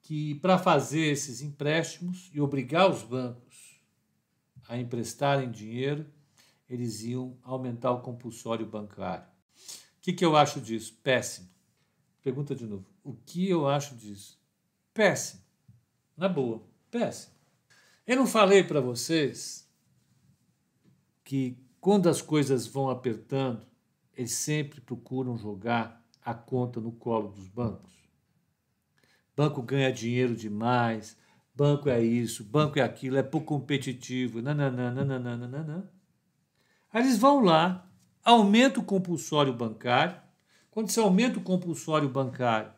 que 0.00 0.36
para 0.36 0.58
fazer 0.58 1.06
esses 1.12 1.42
empréstimos 1.42 2.30
e 2.32 2.40
obrigar 2.40 2.90
os 2.90 3.02
bancos 3.02 3.80
a 4.66 4.78
emprestarem 4.78 5.50
dinheiro, 5.50 6.06
eles 6.68 7.02
iam 7.02 7.38
aumentar 7.42 7.90
o 7.92 8.00
compulsório 8.00 8.66
bancário. 8.66 9.26
O 9.26 10.00
que, 10.00 10.12
que 10.12 10.24
eu 10.24 10.36
acho 10.36 10.60
disso? 10.60 10.98
Péssimo. 11.02 11.48
Pergunta 12.22 12.54
de 12.54 12.66
novo. 12.66 12.86
O 13.02 13.14
que 13.14 13.48
eu 13.48 13.66
acho 13.66 13.94
disso? 13.94 14.38
Péssimo. 14.92 15.42
Na 16.16 16.28
boa, 16.28 16.62
péssimo. 16.90 17.34
Eu 18.06 18.16
não 18.16 18.26
falei 18.26 18.64
para 18.64 18.80
vocês 18.80 19.68
que 21.24 21.58
quando 21.80 22.08
as 22.08 22.20
coisas 22.20 22.66
vão 22.66 22.88
apertando, 22.90 23.66
eles 24.14 24.32
sempre 24.32 24.80
procuram 24.80 25.36
jogar 25.36 26.04
a 26.24 26.34
conta 26.34 26.80
no 26.80 26.92
colo 26.92 27.28
dos 27.28 27.48
bancos 27.48 27.98
banco 29.38 29.62
ganha 29.62 29.92
dinheiro 29.92 30.34
demais, 30.34 31.16
banco 31.54 31.88
é 31.88 32.02
isso, 32.02 32.42
banco 32.42 32.76
é 32.80 32.82
aquilo, 32.82 33.16
é 33.16 33.22
pouco 33.22 33.46
competitivo, 33.46 34.42
nananã, 34.42 34.90
nananã. 34.90 35.88
Eles 36.92 37.18
vão 37.18 37.42
lá, 37.42 37.88
aumenta 38.24 38.80
o 38.80 38.84
compulsório 38.84 39.52
bancário. 39.52 40.16
Quando 40.70 40.90
você 40.90 41.00
aumenta 41.00 41.38
o 41.38 41.42
compulsório 41.42 42.08
bancário, 42.08 42.72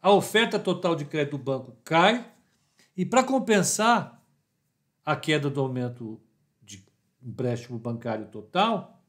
a 0.00 0.10
oferta 0.10 0.58
total 0.58 0.94
de 0.94 1.04
crédito 1.04 1.36
do 1.36 1.42
banco 1.42 1.76
cai, 1.84 2.30
e 2.96 3.04
para 3.04 3.24
compensar 3.24 4.22
a 5.04 5.16
queda 5.16 5.48
do 5.48 5.60
aumento 5.60 6.20
de 6.60 6.84
empréstimo 7.22 7.78
bancário 7.78 8.26
total, 8.26 9.02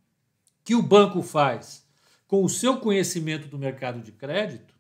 que 0.64 0.76
o 0.76 0.82
banco 0.82 1.22
faz 1.22 1.86
com 2.28 2.44
o 2.44 2.50
seu 2.50 2.80
conhecimento 2.80 3.48
do 3.48 3.60
mercado 3.60 4.02
de 4.02 4.12
crédito, 4.12 4.74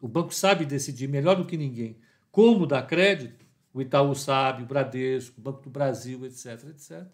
o 0.00 0.08
banco 0.08 0.34
sabe 0.34 0.64
decidir 0.64 1.08
melhor 1.08 1.36
do 1.36 1.44
que 1.44 1.56
ninguém 1.56 1.98
como 2.30 2.66
dar 2.66 2.86
crédito. 2.86 3.46
O 3.72 3.80
Itaú 3.80 4.14
sabe, 4.14 4.62
o 4.62 4.66
Bradesco, 4.66 5.38
o 5.38 5.42
Banco 5.42 5.62
do 5.62 5.70
Brasil, 5.70 6.24
etc, 6.24 6.68
etc. 6.70 7.06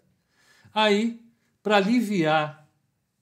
Aí, 0.73 1.19
para 1.65 1.77
aliviar 1.77 2.69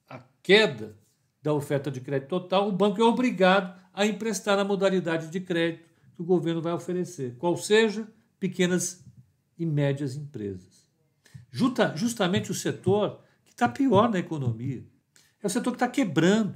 a 0.09 0.19
queda 0.41 0.97
da 1.41 1.53
oferta 1.53 1.89
de 1.89 2.01
crédito 2.01 2.27
total, 2.27 2.67
o 2.67 2.73
banco 2.73 2.99
é 2.99 3.03
obrigado 3.05 3.73
a 3.93 4.05
emprestar 4.05 4.57
na 4.57 4.65
modalidade 4.65 5.29
de 5.29 5.39
crédito 5.39 5.87
que 6.13 6.21
o 6.21 6.25
governo 6.25 6.61
vai 6.61 6.73
oferecer, 6.73 7.37
qual 7.37 7.55
seja 7.55 8.05
pequenas 8.41 9.01
e 9.57 9.65
médias 9.65 10.17
empresas. 10.17 10.85
Justa, 11.49 11.95
justamente 11.95 12.51
o 12.51 12.53
setor 12.53 13.21
que 13.45 13.51
está 13.51 13.69
pior 13.69 14.09
na 14.09 14.19
economia. 14.19 14.83
É 15.41 15.47
o 15.47 15.49
setor 15.49 15.71
que 15.71 15.77
está 15.77 15.87
quebrando 15.87 16.53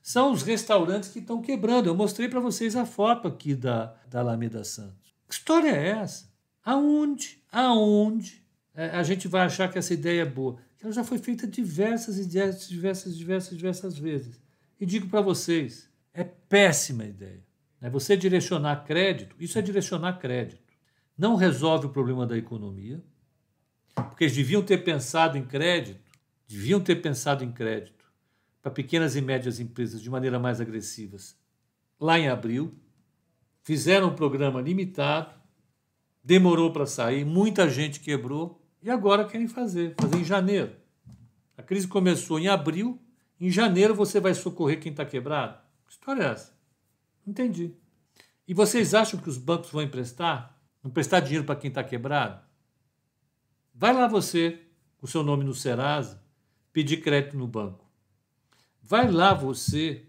são 0.00 0.32
os 0.32 0.42
restaurantes 0.42 1.10
que 1.10 1.18
estão 1.18 1.42
quebrando. 1.42 1.86
Eu 1.86 1.94
mostrei 1.94 2.30
para 2.30 2.40
vocês 2.40 2.74
a 2.74 2.86
foto 2.86 3.28
aqui 3.28 3.54
da, 3.54 3.94
da 4.08 4.20
Alameda 4.20 4.64
Santos. 4.64 5.14
Que 5.28 5.34
história 5.34 5.68
é 5.68 5.88
essa? 5.88 6.32
Aonde, 6.64 7.44
aonde 7.52 8.42
é, 8.74 8.86
a 8.86 9.02
gente 9.02 9.28
vai 9.28 9.42
achar 9.42 9.70
que 9.70 9.78
essa 9.78 9.92
ideia 9.92 10.22
é 10.22 10.24
boa? 10.24 10.58
Ela 10.82 10.92
já 10.92 11.04
foi 11.04 11.18
feita 11.18 11.46
diversas 11.46 12.18
e 12.18 12.26
diversas, 12.26 12.68
diversas, 12.68 13.16
diversas, 13.16 13.56
diversas 13.56 13.98
vezes. 13.98 14.40
E 14.80 14.86
digo 14.86 15.08
para 15.08 15.20
vocês, 15.20 15.90
é 16.14 16.24
péssima 16.24 17.04
ideia. 17.04 17.44
É 17.80 17.88
você 17.88 18.16
direcionar 18.16 18.84
crédito, 18.84 19.36
isso 19.38 19.58
é 19.58 19.62
direcionar 19.62 20.18
crédito. 20.18 20.62
Não 21.16 21.36
resolve 21.36 21.86
o 21.86 21.90
problema 21.90 22.26
da 22.26 22.36
economia, 22.36 23.02
porque 23.94 24.24
eles 24.24 24.36
deviam 24.36 24.62
ter 24.62 24.78
pensado 24.78 25.36
em 25.36 25.44
crédito, 25.44 26.00
deviam 26.48 26.80
ter 26.80 26.96
pensado 26.96 27.44
em 27.44 27.52
crédito 27.52 28.04
para 28.62 28.70
pequenas 28.70 29.16
e 29.16 29.20
médias 29.20 29.60
empresas 29.60 30.00
de 30.00 30.10
maneira 30.10 30.38
mais 30.38 30.60
agressiva 30.60 31.16
lá 31.98 32.18
em 32.18 32.28
abril, 32.28 32.74
fizeram 33.62 34.08
um 34.08 34.14
programa 34.14 34.60
limitado, 34.60 35.34
demorou 36.24 36.72
para 36.72 36.86
sair, 36.86 37.24
muita 37.24 37.68
gente 37.68 38.00
quebrou 38.00 38.59
e 38.82 38.90
agora 38.90 39.24
querem 39.24 39.48
fazer, 39.48 39.94
fazer 40.00 40.16
em 40.16 40.24
janeiro. 40.24 40.74
A 41.56 41.62
crise 41.62 41.86
começou 41.86 42.38
em 42.38 42.48
abril, 42.48 43.00
em 43.38 43.50
janeiro 43.50 43.94
você 43.94 44.20
vai 44.20 44.34
socorrer 44.34 44.80
quem 44.80 44.92
está 44.92 45.04
quebrado? 45.04 45.58
Que 45.86 45.92
história 45.92 46.22
é 46.22 46.26
essa? 46.26 46.54
Entendi. 47.26 47.74
E 48.46 48.54
vocês 48.54 48.94
acham 48.94 49.20
que 49.20 49.28
os 49.28 49.38
bancos 49.38 49.70
vão 49.70 49.82
emprestar? 49.82 50.58
Emprestar 50.84 51.22
dinheiro 51.22 51.44
para 51.44 51.56
quem 51.56 51.68
está 51.68 51.84
quebrado? 51.84 52.42
Vai 53.74 53.92
lá 53.92 54.06
você, 54.06 54.60
com 54.98 55.06
seu 55.06 55.22
nome 55.22 55.44
no 55.44 55.54
Serasa, 55.54 56.22
pedir 56.72 56.98
crédito 56.98 57.36
no 57.36 57.46
banco. 57.46 57.84
Vai 58.82 59.10
lá 59.10 59.34
você 59.34 60.06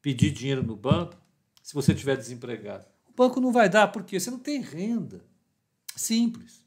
pedir 0.00 0.30
dinheiro 0.30 0.62
no 0.62 0.76
banco 0.76 1.16
se 1.62 1.74
você 1.74 1.92
estiver 1.92 2.16
desempregado. 2.16 2.86
O 3.08 3.12
banco 3.12 3.40
não 3.40 3.52
vai 3.52 3.68
dar, 3.68 3.88
porque 3.88 4.18
você 4.18 4.30
não 4.30 4.38
tem 4.38 4.60
renda. 4.60 5.24
Simples. 5.94 6.64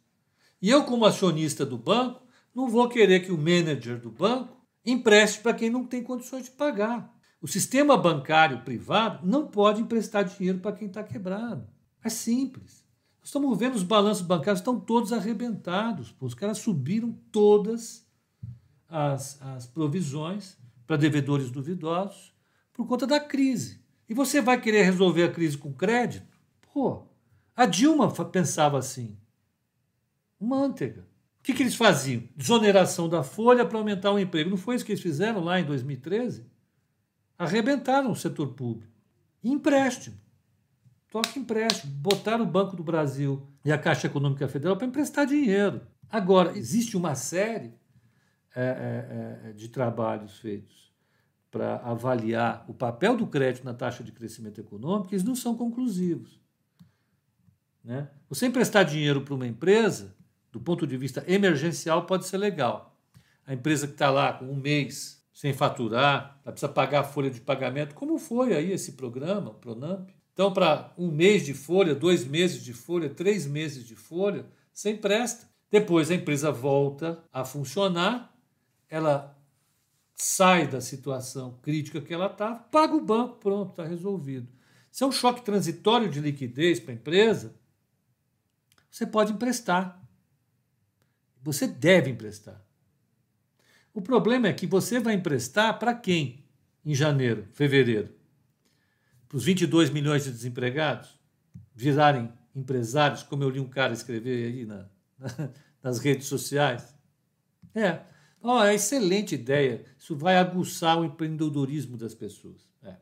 E 0.66 0.70
eu, 0.72 0.84
como 0.84 1.06
acionista 1.06 1.64
do 1.64 1.78
banco, 1.78 2.24
não 2.52 2.68
vou 2.68 2.90
querer 2.90 3.20
que 3.20 3.32
o 3.32 3.38
manager 3.38 4.02
do 4.02 4.10
banco 4.10 4.66
empreste 4.84 5.40
para 5.40 5.54
quem 5.54 5.70
não 5.70 5.86
tem 5.86 6.02
condições 6.02 6.46
de 6.46 6.50
pagar. 6.50 7.16
O 7.40 7.48
sistema 7.48 7.96
bancário 7.96 8.64
privado 8.64 9.28
não 9.28 9.46
pode 9.46 9.80
emprestar 9.80 10.26
dinheiro 10.26 10.58
para 10.58 10.76
quem 10.76 10.88
está 10.88 11.04
quebrado. 11.04 11.70
É 12.04 12.10
simples. 12.10 12.84
Nós 13.20 13.28
estamos 13.28 13.56
vendo 13.60 13.76
os 13.76 13.84
balanços 13.84 14.26
bancários 14.26 14.60
estão 14.60 14.80
todos 14.80 15.14
arrebentados. 15.14 16.12
Pô. 16.12 16.26
Os 16.26 16.34
caras 16.34 16.58
subiram 16.58 17.12
todas 17.32 18.04
as, 18.90 19.40
as 19.44 19.68
provisões 19.68 20.58
para 20.88 20.98
devedores 20.98 21.52
duvidosos 21.52 22.34
por 22.74 22.88
conta 22.88 23.06
da 23.06 23.20
crise. 23.20 23.86
E 24.10 24.16
você 24.16 24.42
vai 24.42 24.60
querer 24.60 24.82
resolver 24.82 25.26
a 25.26 25.32
crise 25.32 25.60
com 25.60 25.72
crédito? 25.72 26.36
Pô, 26.74 27.04
a 27.56 27.68
Dilma 27.68 28.12
pensava 28.12 28.80
assim. 28.80 29.16
Manteiga. 30.46 31.02
O 31.40 31.44
que, 31.44 31.54
que 31.54 31.64
eles 31.64 31.76
faziam? 31.76 32.24
Desoneração 32.36 33.08
da 33.08 33.24
folha 33.24 33.66
para 33.66 33.78
aumentar 33.78 34.12
o 34.12 34.20
emprego. 34.20 34.50
Não 34.50 34.58
foi 34.58 34.76
isso 34.76 34.86
que 34.86 34.92
eles 34.92 35.02
fizeram 35.02 35.44
lá 35.44 35.60
em 35.60 35.66
2013? 35.66 36.46
Arrebentaram 37.38 38.12
o 38.12 38.16
setor 38.16 38.54
público. 38.54 38.92
Empréstimo. 39.44 40.18
Toque 41.12 41.40
empréstimo. 41.40 41.94
Botaram 41.94 42.44
o 42.44 42.48
Banco 42.48 42.76
do 42.76 42.84
Brasil 42.84 43.48
e 43.64 43.72
a 43.72 43.78
Caixa 43.78 44.08
Econômica 44.08 44.48
Federal 44.48 44.76
para 44.76 44.88
emprestar 44.88 45.26
dinheiro. 45.26 45.82
Agora, 46.10 46.58
existe 46.58 46.98
uma 46.98 47.14
série 47.16 47.74
é, 48.56 48.62
é, 48.64 49.50
é, 49.50 49.54
de 49.54 49.68
trabalhos 49.68 50.40
feitos 50.40 50.86
para 51.52 51.76
avaliar 51.78 52.66
o 52.70 52.74
papel 52.74 53.18
do 53.18 53.28
crédito 53.28 53.66
na 53.66 53.74
taxa 53.74 54.02
de 54.04 54.14
crescimento 54.14 54.60
econômico, 54.62 55.14
eles 55.14 55.24
não 55.24 55.36
são 55.36 55.56
conclusivos. 55.56 56.40
Né? 57.84 58.10
Você 58.30 58.46
emprestar 58.46 58.86
dinheiro 58.86 59.22
para 59.22 59.34
uma 59.34 59.46
empresa, 59.46 60.15
do 60.56 60.62
ponto 60.62 60.88
de 60.88 60.96
vista 60.96 61.22
emergencial, 61.28 62.06
pode 62.06 62.26
ser 62.26 62.38
legal. 62.38 62.98
A 63.46 63.54
empresa 63.54 63.88
que 63.88 63.92
está 63.92 64.10
lá 64.10 64.32
com 64.32 64.46
um 64.46 64.56
mês 64.56 65.22
sem 65.34 65.52
faturar, 65.52 66.40
ela 66.46 66.54
precisa 66.54 66.72
pagar 66.72 67.02
a 67.02 67.04
folha 67.04 67.30
de 67.30 67.42
pagamento, 67.42 67.94
como 67.94 68.18
foi 68.18 68.56
aí 68.56 68.72
esse 68.72 68.94
programa, 68.94 69.50
o 69.50 69.56
Pronamp. 69.56 70.10
Então, 70.32 70.54
para 70.54 70.94
um 70.98 71.12
mês 71.12 71.46
de 71.46 71.54
folha, 71.54 71.94
dois 71.94 72.24
meses 72.24 72.64
de 72.64 72.72
folha, 72.72 73.10
três 73.10 73.46
meses 73.46 73.86
de 73.86 73.98
folha, 73.98 74.46
você 74.72 74.92
empresta. 74.92 75.46
Depois 75.70 76.10
a 76.10 76.16
empresa 76.16 76.54
volta 76.54 77.22
a 77.34 77.44
funcionar, 77.44 78.34
ela 78.90 79.38
sai 80.16 80.70
da 80.70 80.80
situação 80.80 81.60
crítica 81.62 82.00
que 82.00 82.14
ela 82.14 82.28
estava, 82.28 82.60
paga 82.60 82.96
o 82.96 83.04
banco, 83.04 83.40
pronto, 83.40 83.72
está 83.72 83.84
resolvido. 83.84 84.48
Se 84.90 85.04
é 85.04 85.06
um 85.06 85.12
choque 85.12 85.44
transitório 85.44 86.08
de 86.08 86.22
liquidez 86.22 86.80
para 86.80 86.94
a 86.94 86.96
empresa, 86.96 87.54
você 88.90 89.06
pode 89.06 89.34
emprestar. 89.34 90.05
Você 91.46 91.68
deve 91.68 92.10
emprestar. 92.10 92.60
O 93.94 94.02
problema 94.02 94.48
é 94.48 94.54
que 94.54 94.66
você 94.66 95.00
vai 95.00 95.14
emprestar 95.14 95.78
para 95.78 95.94
quem 95.94 96.44
em 96.84 96.96
janeiro, 96.96 97.48
fevereiro? 97.54 98.16
Para 99.28 99.38
os 99.38 99.46
22 99.46 99.92
milhões 99.92 100.24
de 100.24 100.32
desempregados 100.32 101.20
virarem 101.76 102.34
empresários, 102.56 103.22
como 103.22 103.44
eu 103.44 103.50
li 103.52 103.60
um 103.60 103.70
cara 103.70 103.94
escrever 103.94 104.48
aí 104.48 104.66
na, 104.66 104.90
nas 105.84 106.00
redes 106.00 106.26
sociais? 106.26 106.96
É. 107.76 108.02
Oh, 108.42 108.64
é 108.64 108.74
excelente 108.74 109.36
ideia. 109.36 109.86
Isso 110.00 110.16
vai 110.16 110.38
aguçar 110.38 111.00
o 111.00 111.06
empreendedorismo 111.06 111.96
das 111.96 112.16
pessoas. 112.16 112.68
É. 112.82 112.96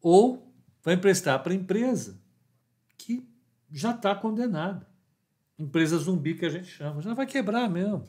Ou 0.00 0.54
vai 0.80 0.94
emprestar 0.94 1.42
para 1.42 1.52
a 1.52 1.56
empresa 1.56 2.20
que 2.96 3.28
já 3.68 3.90
está 3.90 4.14
condenada 4.14 4.93
empresa 5.58 5.96
zumbi 5.98 6.34
que 6.34 6.44
a 6.44 6.48
gente 6.48 6.66
chama. 6.66 7.00
Já 7.00 7.14
vai 7.14 7.26
quebrar 7.26 7.68
mesmo. 7.68 8.04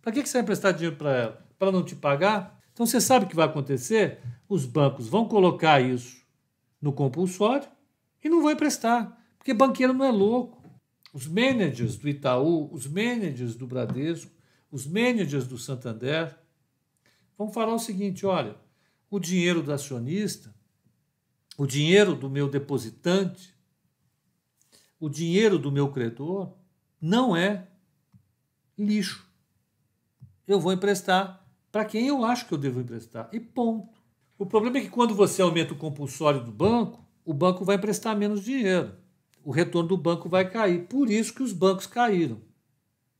Para 0.00 0.12
que 0.12 0.26
você 0.26 0.34
vai 0.34 0.42
emprestar 0.42 0.72
dinheiro 0.72 0.96
para 0.96 1.16
ela? 1.16 1.46
Para 1.58 1.72
não 1.72 1.84
te 1.84 1.94
pagar? 1.94 2.60
Então 2.72 2.86
você 2.86 3.00
sabe 3.00 3.26
o 3.26 3.28
que 3.28 3.36
vai 3.36 3.46
acontecer? 3.46 4.20
Os 4.48 4.64
bancos 4.64 5.08
vão 5.08 5.26
colocar 5.26 5.80
isso 5.80 6.24
no 6.80 6.92
compulsório 6.92 7.68
e 8.22 8.28
não 8.28 8.42
vão 8.42 8.50
emprestar, 8.50 9.18
porque 9.38 9.54
banqueiro 9.54 9.92
não 9.92 10.04
é 10.04 10.10
louco. 10.10 10.62
Os 11.12 11.26
managers 11.26 11.96
do 11.96 12.08
Itaú, 12.08 12.72
os 12.72 12.86
managers 12.86 13.54
do 13.54 13.66
Bradesco, 13.66 14.30
os 14.70 14.86
managers 14.86 15.46
do 15.46 15.56
Santander 15.56 16.36
vão 17.38 17.50
falar 17.50 17.74
o 17.74 17.78
seguinte: 17.78 18.26
olha, 18.26 18.56
o 19.10 19.18
dinheiro 19.18 19.62
do 19.62 19.72
acionista, 19.72 20.54
o 21.56 21.66
dinheiro 21.66 22.14
do 22.14 22.28
meu 22.28 22.48
depositante, 22.48 23.54
o 25.00 25.08
dinheiro 25.08 25.58
do 25.58 25.72
meu 25.72 25.90
credor 25.90 26.55
não 27.00 27.36
é 27.36 27.66
lixo. 28.78 29.26
Eu 30.46 30.60
vou 30.60 30.72
emprestar 30.72 31.46
para 31.72 31.84
quem 31.84 32.06
eu 32.06 32.24
acho 32.24 32.46
que 32.46 32.54
eu 32.54 32.58
devo 32.58 32.80
emprestar. 32.80 33.28
E 33.32 33.40
ponto. 33.40 34.00
O 34.38 34.46
problema 34.46 34.78
é 34.78 34.80
que 34.82 34.90
quando 34.90 35.14
você 35.14 35.42
aumenta 35.42 35.72
o 35.72 35.78
compulsório 35.78 36.42
do 36.44 36.52
banco, 36.52 37.04
o 37.24 37.34
banco 37.34 37.64
vai 37.64 37.76
emprestar 37.76 38.16
menos 38.16 38.42
dinheiro. 38.42 38.94
O 39.42 39.50
retorno 39.50 39.88
do 39.88 39.96
banco 39.96 40.28
vai 40.28 40.48
cair. 40.48 40.86
Por 40.86 41.10
isso 41.10 41.34
que 41.34 41.42
os 41.42 41.52
bancos 41.52 41.86
caíram. 41.86 42.40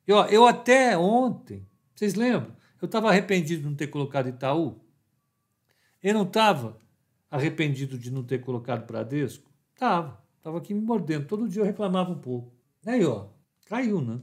E, 0.07 0.13
ó, 0.13 0.27
eu 0.27 0.47
até 0.47 0.97
ontem, 0.97 1.67
vocês 1.95 2.15
lembram? 2.15 2.55
Eu 2.81 2.87
estava 2.87 3.09
arrependido 3.09 3.63
de 3.63 3.69
não 3.69 3.75
ter 3.75 3.89
colocado 3.89 4.29
Itaú. 4.29 4.81
Eu 6.03 6.15
não 6.15 6.23
estava 6.23 6.79
arrependido 7.31 7.99
de 7.99 8.11
não 8.11 8.23
ter 8.23 8.39
colocado 8.39 8.87
Bradesco? 8.87 9.51
Estava. 9.75 10.23
Estava 10.39 10.59
aqui 10.59 10.73
me 10.73 10.81
mordendo. 10.81 11.27
Todo 11.27 11.49
dia 11.49 11.63
eu 11.63 11.67
reclamava 11.67 12.11
um 12.11 12.19
pouco. 12.19 12.55
Aí, 12.87 13.05
ó, 13.05 13.27
caiu, 13.67 14.01
né? 14.01 14.21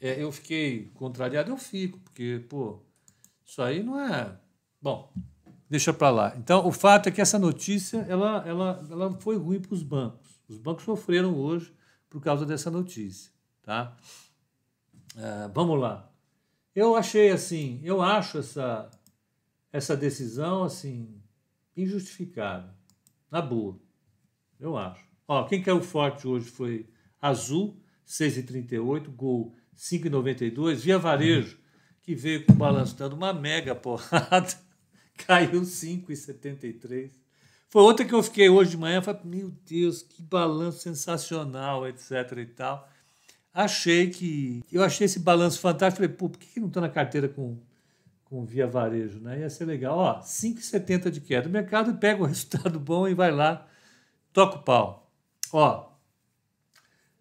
É, 0.00 0.22
eu 0.22 0.30
fiquei 0.30 0.90
contrariado, 0.94 1.50
eu 1.50 1.56
fico, 1.56 1.98
porque, 1.98 2.44
pô, 2.48 2.80
isso 3.44 3.60
aí 3.60 3.82
não 3.82 3.98
é. 3.98 4.38
Bom, 4.80 5.12
deixa 5.68 5.92
para 5.92 6.10
lá. 6.10 6.34
Então, 6.36 6.66
o 6.66 6.72
fato 6.72 7.08
é 7.08 7.12
que 7.12 7.20
essa 7.20 7.38
notícia 7.38 8.06
ela, 8.08 8.44
ela, 8.46 8.86
ela 8.90 9.12
foi 9.20 9.36
ruim 9.36 9.60
para 9.60 9.74
os 9.74 9.82
bancos. 9.82 10.40
Os 10.48 10.58
bancos 10.58 10.84
sofreram 10.84 11.34
hoje 11.34 11.72
por 12.08 12.20
causa 12.22 12.44
dessa 12.44 12.70
notícia, 12.70 13.32
tá? 13.62 13.96
É, 15.16 15.48
vamos 15.52 15.80
lá. 15.80 16.10
Eu 16.74 16.96
achei 16.96 17.30
assim, 17.30 17.80
eu 17.82 18.02
acho 18.02 18.38
essa 18.38 18.90
essa 19.72 19.96
decisão 19.96 20.62
assim 20.62 21.20
injustificada, 21.76 22.72
na 23.28 23.42
boa. 23.42 23.76
Eu 24.60 24.76
acho. 24.76 25.04
Ó, 25.26 25.44
quem 25.44 25.60
caiu 25.62 25.82
forte 25.82 26.28
hoje 26.28 26.48
foi 26.48 26.88
Azul 27.20 27.76
6,38, 28.06 29.08
Gol 29.10 29.54
5,92, 29.76 30.76
Via 30.76 30.98
Varejo, 30.98 31.58
que 32.02 32.14
veio 32.14 32.44
com 32.44 32.52
o 32.52 32.56
balanço 32.56 32.96
dando 32.96 33.14
uma 33.14 33.32
mega 33.32 33.74
porrada, 33.76 34.54
caiu 35.26 35.62
5,73. 35.62 37.10
Foi 37.68 37.82
outra 37.82 38.04
que 38.04 38.14
eu 38.14 38.22
fiquei 38.22 38.48
hoje 38.48 38.70
de 38.70 38.76
manhã, 38.76 39.02
falei, 39.02 39.20
meu 39.24 39.52
Deus, 39.66 40.02
que 40.02 40.22
balanço 40.22 40.80
sensacional, 40.80 41.88
etc 41.88 42.38
e 42.38 42.46
tal. 42.46 42.88
Achei 43.52 44.10
que, 44.10 44.62
eu 44.70 44.82
achei 44.82 45.06
esse 45.06 45.18
balanço 45.18 45.60
fantástico, 45.60 46.02
falei, 46.02 46.16
pô, 46.16 46.28
por 46.28 46.38
que 46.38 46.60
não 46.60 46.68
está 46.68 46.80
na 46.80 46.88
carteira 46.88 47.28
com, 47.28 47.58
com 48.24 48.44
Via 48.44 48.66
Varejo, 48.66 49.20
né? 49.20 49.40
Ia 49.40 49.50
ser 49.50 49.64
legal. 49.64 49.96
Ó, 49.96 50.20
5,70 50.20 51.10
de 51.10 51.20
queda. 51.20 51.48
O 51.48 51.52
mercado 51.52 51.94
pega 51.98 52.22
o 52.22 52.26
resultado 52.26 52.78
bom 52.78 53.08
e 53.08 53.14
vai 53.14 53.30
lá, 53.30 53.66
toca 54.32 54.58
o 54.58 54.62
pau. 54.62 55.10
Ó, 55.52 55.93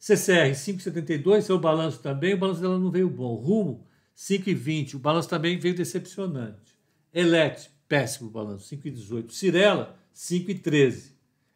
CCR 0.04 0.52
5,72, 0.52 1.44
seu 1.44 1.58
balanço 1.58 2.02
também, 2.02 2.34
o 2.34 2.38
balanço 2.38 2.60
dela 2.60 2.78
não 2.78 2.92
veio 2.92 3.10
bom. 3.10 3.36
Rumo 3.36 3.88
5,20, 4.14 4.96
o 4.96 5.00
balanço 5.00 5.30
também 5.30 5.58
veio 5.58 5.74
decepcionante. 5.74 6.78
Elet, 7.14 7.72
péssimo 7.88 8.30
balanço, 8.30 8.76
5,18. 8.76 9.32
Cirela, 9.32 9.98
5,13. 10.14 11.14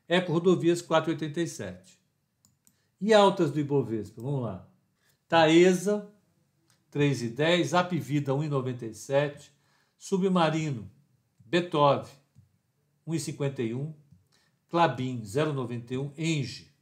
Eco 0.07 0.31
Rodovias, 0.31 0.81
4,87. 0.81 1.75
E 3.01 3.13
altas 3.13 3.51
do 3.51 3.59
Ibovespa, 3.59 4.21
vamos 4.21 4.43
lá. 4.43 4.65
Taesa, 5.27 6.09
3,10. 6.93 7.77
Apivida, 7.77 8.31
1,97. 8.31 9.49
Submarino, 9.97 10.89
Beethoven, 11.37 12.09
1,51. 13.05 13.93
Clabin, 14.69 15.21
0,91. 15.21 16.13
Enge, 16.17 16.76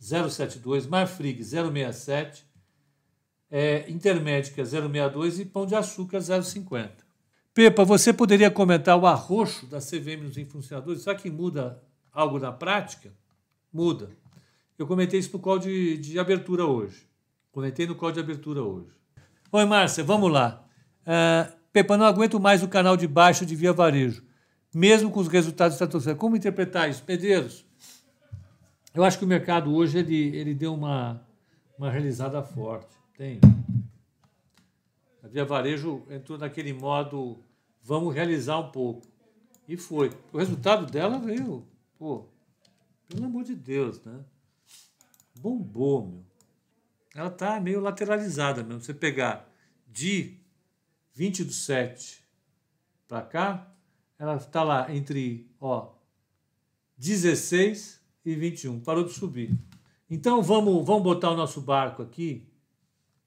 072, 0.00 0.86
Marfrig 0.86 1.44
067, 1.44 2.46
é, 3.50 3.90
Intermédica 3.90 4.64
062 4.64 5.40
e 5.40 5.44
Pão 5.44 5.66
de 5.66 5.74
Açúcar 5.74 6.20
050. 6.20 7.04
Pepa, 7.52 7.84
você 7.84 8.12
poderia 8.12 8.50
comentar 8.50 8.96
o 8.96 9.06
arroxo 9.06 9.66
da 9.66 9.78
CVM 9.78 10.22
nos 10.22 10.38
influenciadores? 10.38 11.02
Será 11.02 11.14
que 11.14 11.30
muda 11.30 11.82
algo 12.12 12.38
na 12.38 12.50
prática? 12.50 13.12
Muda. 13.72 14.10
Eu 14.78 14.86
comentei 14.86 15.20
isso 15.20 15.32
no 15.32 15.38
call 15.38 15.58
de, 15.58 15.98
de 15.98 16.18
abertura 16.18 16.64
hoje. 16.64 17.06
Comentei 17.52 17.86
no 17.86 17.94
call 17.94 18.12
de 18.12 18.20
abertura 18.20 18.62
hoje. 18.62 18.88
Oi, 19.52 19.64
Márcia, 19.64 20.02
vamos 20.02 20.32
lá. 20.32 20.64
Uh, 21.02 21.52
Pepa, 21.72 21.96
não 21.96 22.06
aguento 22.06 22.40
mais 22.40 22.62
o 22.62 22.68
canal 22.68 22.96
de 22.96 23.06
baixo 23.06 23.44
de 23.44 23.54
Via 23.54 23.72
Varejo, 23.72 24.22
mesmo 24.72 25.10
com 25.10 25.20
os 25.20 25.28
resultados 25.28 25.74
estratosféricos. 25.74 26.20
Como 26.20 26.36
interpretar 26.36 26.88
isso? 26.88 27.02
Pedreiros, 27.02 27.66
eu 28.94 29.04
acho 29.04 29.18
que 29.18 29.24
o 29.24 29.28
mercado 29.28 29.74
hoje 29.74 29.98
ele, 29.98 30.36
ele 30.36 30.54
deu 30.54 30.74
uma, 30.74 31.24
uma 31.78 31.90
realizada 31.90 32.42
forte. 32.42 32.94
Tem. 33.16 33.40
A 35.22 35.28
Via 35.28 35.44
Varejo 35.44 36.02
entrou 36.10 36.38
naquele 36.38 36.72
modo 36.72 37.38
vamos 37.82 38.14
realizar 38.14 38.58
um 38.58 38.70
pouco. 38.70 39.06
E 39.66 39.76
foi. 39.76 40.10
O 40.32 40.38
resultado 40.38 40.86
dela 40.86 41.18
veio, 41.18 41.66
pô, 41.98 42.26
pelo 43.08 43.26
amor 43.26 43.44
de 43.44 43.54
Deus, 43.54 44.02
né? 44.04 44.24
Bombou, 45.38 46.06
meu. 46.06 46.24
Ela 47.14 47.30
tá 47.30 47.60
meio 47.60 47.80
lateralizada 47.80 48.62
mesmo. 48.62 48.80
Você 48.80 48.94
pegar 48.94 49.48
de 49.86 50.38
20 51.14 51.44
do 51.44 51.52
7 51.52 52.24
para 53.08 53.22
cá, 53.22 53.72
ela 54.18 54.36
está 54.36 54.62
lá 54.62 54.94
entre, 54.94 55.50
ó, 55.60 55.92
16 56.96 57.99
e 58.24 58.34
21. 58.34 58.80
Parou 58.80 59.04
de 59.04 59.12
subir. 59.12 59.50
Então 60.08 60.42
vamos, 60.42 60.84
vamos 60.84 61.02
botar 61.02 61.30
o 61.30 61.36
nosso 61.36 61.60
barco 61.60 62.02
aqui 62.02 62.48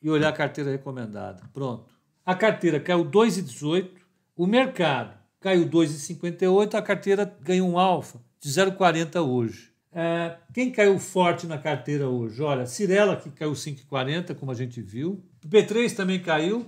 e 0.02 0.10
olhar 0.10 0.30
a 0.30 0.34
carteira 0.34 0.72
recomendada. 0.72 1.42
Pronto. 1.54 1.92
A 2.26 2.36
carteira 2.36 2.80
caiu 2.80 3.06
2,18, 3.06 3.90
o 4.36 4.46
mercado 4.46 5.18
caiu 5.40 5.68
2,58, 5.70 6.76
a 6.76 6.82
carteira 6.82 7.38
ganhou 7.42 7.70
um 7.70 7.78
alfa 7.78 8.20
de 8.40 8.50
0,40 8.50 9.22
hoje. 9.22 9.74
É, 9.92 10.38
quem 10.54 10.72
caiu 10.72 10.98
forte 10.98 11.46
na 11.46 11.58
carteira 11.58 12.10
hoje? 12.10 12.42
Olha, 12.42 12.66
Cirela, 12.66 13.16
que 13.16 13.30
caiu 13.30 13.52
5,40, 13.52 14.34
como 14.36 14.52
a 14.52 14.56
gente 14.56 14.82
viu. 14.82 15.24
O 15.44 15.48
B3 15.48 15.96
também 15.96 16.20
caiu, 16.20 16.66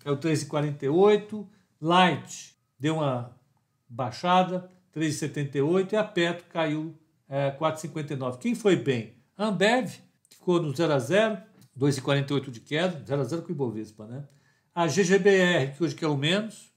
caiu 0.00 0.16
3,48. 0.18 1.46
Light 1.80 2.54
deu 2.78 2.96
uma 2.96 3.34
baixada, 3.88 4.68
3,78. 4.94 5.92
E 5.92 5.96
a 5.96 6.04
Petro 6.04 6.44
caiu 6.50 6.94
é, 7.28 7.50
4,59. 7.50 8.38
Quem 8.38 8.54
foi 8.54 8.76
bem? 8.76 9.14
Ambev, 9.38 9.92
ficou 10.30 10.60
no 10.60 10.74
0 10.74 10.92
a 10.92 10.98
0 10.98 11.42
2,48 11.78 12.50
de 12.50 12.60
queda, 12.60 13.04
0 13.04 13.20
a 13.20 13.24
0 13.24 13.42
com 13.42 13.48
o 13.48 13.52
Ibovespa, 13.52 14.06
né? 14.06 14.24
A 14.74 14.86
GGBR, 14.86 15.74
que 15.76 15.84
hoje 15.84 15.94
quer 15.94 16.06
o 16.06 16.16
menos, 16.16 16.72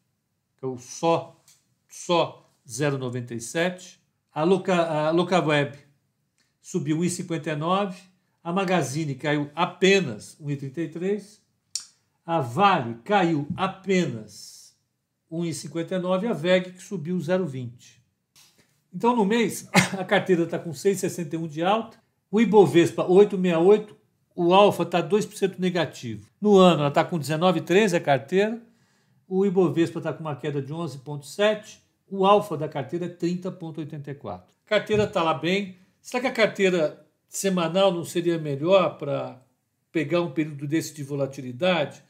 que 0.58 0.66
é 0.66 0.68
o 0.68 0.78
só, 0.78 1.42
só 1.88 2.50
0,97. 2.68 3.98
A, 4.34 4.44
Loca, 4.44 4.76
a 4.76 5.12
Locaweb 5.12 5.78
subiu 6.62 7.00
1,59. 7.00 7.96
A 8.44 8.54
Magazine 8.54 9.16
caiu 9.16 9.50
apenas 9.56 10.38
1,33. 10.42 11.40
A 12.26 12.40
Vale 12.42 12.96
caiu 13.04 13.48
apenas 13.56 14.78
1,59. 15.32 16.30
A 16.30 16.34
VEG 16.34 16.72
que 16.72 16.82
subiu 16.82 17.18
0,20. 17.18 17.99
Então, 18.94 19.16
no 19.16 19.26
mês, 19.26 19.70
a 19.98 20.04
carteira 20.04 20.44
está 20.44 20.58
com 20.60 20.72
6,61 20.72 21.48
de 21.48 21.64
alta 21.64 21.98
o 22.32 22.40
Ibovespa 22.40 23.04
868, 23.04 23.96
o 24.36 24.54
Alfa 24.54 24.84
está 24.84 25.02
2% 25.02 25.56
negativo. 25.58 26.28
No 26.40 26.58
ano 26.58 26.82
ela 26.82 26.90
está 26.90 27.04
com 27.04 27.18
19,13 27.20 27.98
a 27.98 28.00
carteira, 28.00 28.62
o 29.28 29.46
Ibovespa 29.46 30.00
está 30.00 30.14
com 30.14 30.22
uma 30.22 30.36
queda 30.36 30.62
de 30.62 30.72
11,7, 30.72 31.80
o 32.08 32.26
Alfa 32.26 32.56
da 32.56 32.68
carteira 32.68 33.06
é 33.06 33.10
30,84. 33.10 34.42
A 34.66 34.70
carteira 34.70 35.04
está 35.04 35.24
lá 35.24 35.34
bem. 35.34 35.78
Será 36.02 36.22
que 36.22 36.28
a 36.28 36.32
carteira 36.32 37.06
semanal 37.28 37.92
não 37.92 38.04
seria 38.04 38.38
melhor 38.38 38.98
para 38.98 39.42
pegar 39.92 40.22
um 40.22 40.32
período 40.32 40.68
desse 40.68 40.94
de 40.94 41.04
volatilidade? 41.04 42.04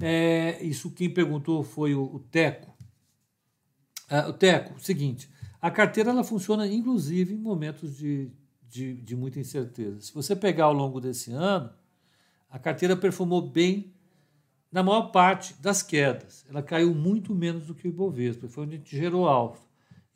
É, 0.00 0.62
isso 0.62 0.90
quem 0.90 1.10
perguntou 1.10 1.62
foi 1.62 1.94
o, 1.94 2.02
o 2.02 2.18
Teco. 2.18 2.74
Ah, 4.08 4.28
o 4.28 4.32
Teco, 4.32 4.78
seguinte, 4.80 5.28
a 5.62 5.70
carteira 5.70 6.10
ela 6.10 6.24
funciona 6.24 6.66
inclusive 6.66 7.32
em 7.32 7.38
momentos 7.38 7.96
de 7.96 8.30
de, 8.72 8.94
de 8.94 9.14
muita 9.14 9.38
incerteza. 9.38 10.00
Se 10.00 10.14
você 10.14 10.34
pegar 10.34 10.64
ao 10.64 10.72
longo 10.72 10.98
desse 10.98 11.30
ano, 11.30 11.70
a 12.50 12.58
carteira 12.58 12.96
performou 12.96 13.42
bem 13.42 13.92
na 14.72 14.82
maior 14.82 15.12
parte 15.12 15.52
das 15.60 15.82
quedas. 15.82 16.46
Ela 16.48 16.62
caiu 16.62 16.94
muito 16.94 17.34
menos 17.34 17.66
do 17.66 17.74
que 17.74 17.86
o 17.86 17.90
Ibovespa, 17.90 18.48
foi 18.48 18.64
onde 18.64 18.76
a 18.76 18.78
gente 18.78 18.96
gerou 18.96 19.28
alfa. 19.28 19.62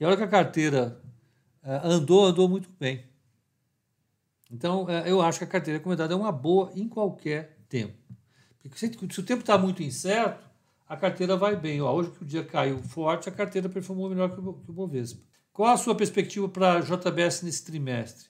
E 0.00 0.04
a 0.04 0.08
hora 0.08 0.16
que 0.16 0.22
a 0.22 0.28
carteira 0.28 0.98
uh, 1.62 1.86
andou, 1.86 2.24
andou 2.24 2.48
muito 2.48 2.70
bem. 2.80 3.04
Então, 4.50 4.84
uh, 4.84 4.90
eu 5.04 5.20
acho 5.20 5.38
que 5.38 5.44
a 5.44 5.48
carteira 5.48 5.78
recomendada 5.78 6.14
é 6.14 6.16
uma 6.16 6.32
boa 6.32 6.72
em 6.74 6.88
qualquer 6.88 7.58
tempo. 7.68 7.94
Porque 8.62 8.78
se, 8.78 8.86
o 8.86 9.22
tempo 9.22 9.40
está 9.40 9.58
muito 9.58 9.82
incerto, 9.82 10.48
a 10.88 10.96
carteira 10.96 11.36
vai 11.36 11.56
bem. 11.56 11.82
Hoje 11.82 12.10
que 12.10 12.22
o 12.22 12.26
dia 12.26 12.42
caiu 12.42 12.78
forte, 12.78 13.28
a 13.28 13.32
carteira 13.32 13.68
performou 13.68 14.08
melhor 14.08 14.32
que 14.32 14.40
o, 14.40 14.54
que 14.54 14.70
o 14.70 14.74
Bovespa. 14.74 15.20
Qual 15.56 15.72
a 15.72 15.78
sua 15.78 15.94
perspectiva 15.94 16.46
para 16.50 16.74
a 16.74 16.80
JBS 16.80 17.40
nesse 17.40 17.64
trimestre? 17.64 18.28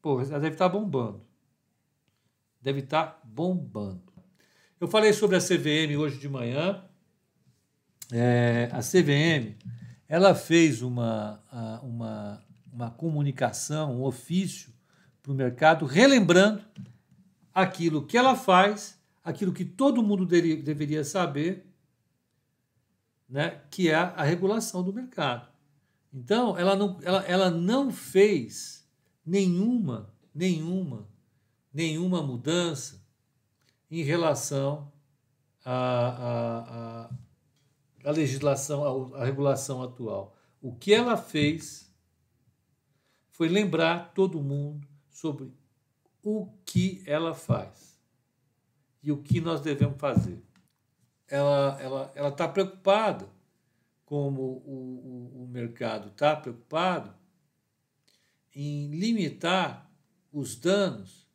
Pô, 0.00 0.20
ela 0.20 0.38
deve 0.38 0.54
estar 0.54 0.68
tá 0.70 0.78
bombando. 0.78 1.20
Deve 2.60 2.78
estar 2.78 3.04
tá 3.04 3.20
bombando. 3.24 4.12
Eu 4.78 4.86
falei 4.86 5.12
sobre 5.12 5.34
a 5.34 5.40
CVM 5.40 5.98
hoje 5.98 6.18
de 6.18 6.28
manhã. 6.28 6.84
É, 8.12 8.68
a 8.70 8.78
CVM 8.78 9.56
ela 10.08 10.36
fez 10.36 10.82
uma, 10.82 11.42
uma, 11.82 12.44
uma 12.72 12.90
comunicação, 12.92 13.96
um 13.96 14.04
ofício 14.04 14.72
para 15.20 15.32
o 15.32 15.34
mercado, 15.34 15.84
relembrando 15.84 16.62
aquilo 17.52 18.06
que 18.06 18.16
ela 18.16 18.36
faz, 18.36 18.96
aquilo 19.24 19.52
que 19.52 19.64
todo 19.64 20.00
mundo 20.00 20.24
deveria, 20.24 20.62
deveria 20.62 21.02
saber, 21.02 21.66
né, 23.28 23.62
que 23.68 23.90
é 23.90 23.96
a 23.96 24.22
regulação 24.22 24.80
do 24.84 24.92
mercado. 24.92 25.51
Então, 26.12 26.58
ela 26.58 26.76
não, 26.76 26.98
ela, 27.02 27.24
ela 27.24 27.50
não 27.50 27.90
fez 27.90 28.86
nenhuma, 29.24 30.12
nenhuma, 30.34 31.08
nenhuma 31.72 32.22
mudança 32.22 33.02
em 33.90 34.02
relação 34.02 34.92
à, 35.64 37.08
à, 37.08 37.10
à, 38.04 38.10
legislação, 38.10 39.14
à, 39.14 39.22
à 39.22 39.24
regulação 39.24 39.82
atual. 39.82 40.36
O 40.60 40.74
que 40.74 40.92
ela 40.92 41.16
fez 41.16 41.90
foi 43.30 43.48
lembrar 43.48 44.12
todo 44.12 44.42
mundo 44.42 44.86
sobre 45.10 45.50
o 46.22 46.48
que 46.64 47.02
ela 47.06 47.34
faz 47.34 47.98
e 49.02 49.10
o 49.10 49.22
que 49.22 49.40
nós 49.40 49.60
devemos 49.60 49.98
fazer. 49.98 50.42
Ela 51.26 51.72
está 51.72 51.82
ela, 51.82 52.12
ela 52.14 52.30
tá 52.30 52.46
preocupada, 52.46 53.28
como 54.12 54.42
o, 54.66 55.40
o, 55.40 55.44
o 55.44 55.48
mercado 55.48 56.08
está 56.08 56.36
preocupado, 56.36 57.14
em 58.54 58.90
limitar 58.90 59.90
os 60.30 60.54
danos 60.54 61.26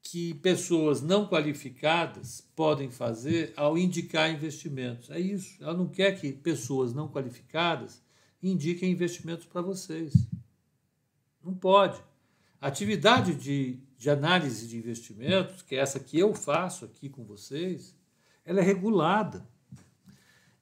que 0.00 0.34
pessoas 0.34 1.02
não 1.02 1.26
qualificadas 1.26 2.40
podem 2.54 2.88
fazer 2.88 3.52
ao 3.56 3.76
indicar 3.76 4.30
investimentos. 4.30 5.10
É 5.10 5.18
isso. 5.18 5.60
Ela 5.60 5.74
não 5.74 5.88
quer 5.88 6.20
que 6.20 6.32
pessoas 6.32 6.94
não 6.94 7.08
qualificadas 7.08 8.00
indiquem 8.40 8.92
investimentos 8.92 9.44
para 9.44 9.60
vocês. 9.60 10.14
Não 11.42 11.52
pode. 11.52 12.00
A 12.60 12.68
atividade 12.68 13.34
de, 13.34 13.80
de 13.98 14.08
análise 14.08 14.68
de 14.68 14.76
investimentos, 14.76 15.62
que 15.62 15.74
é 15.74 15.80
essa 15.80 15.98
que 15.98 16.16
eu 16.16 16.32
faço 16.32 16.84
aqui 16.84 17.08
com 17.08 17.24
vocês, 17.24 17.92
ela 18.44 18.60
é 18.60 18.62
regulada. 18.62 19.52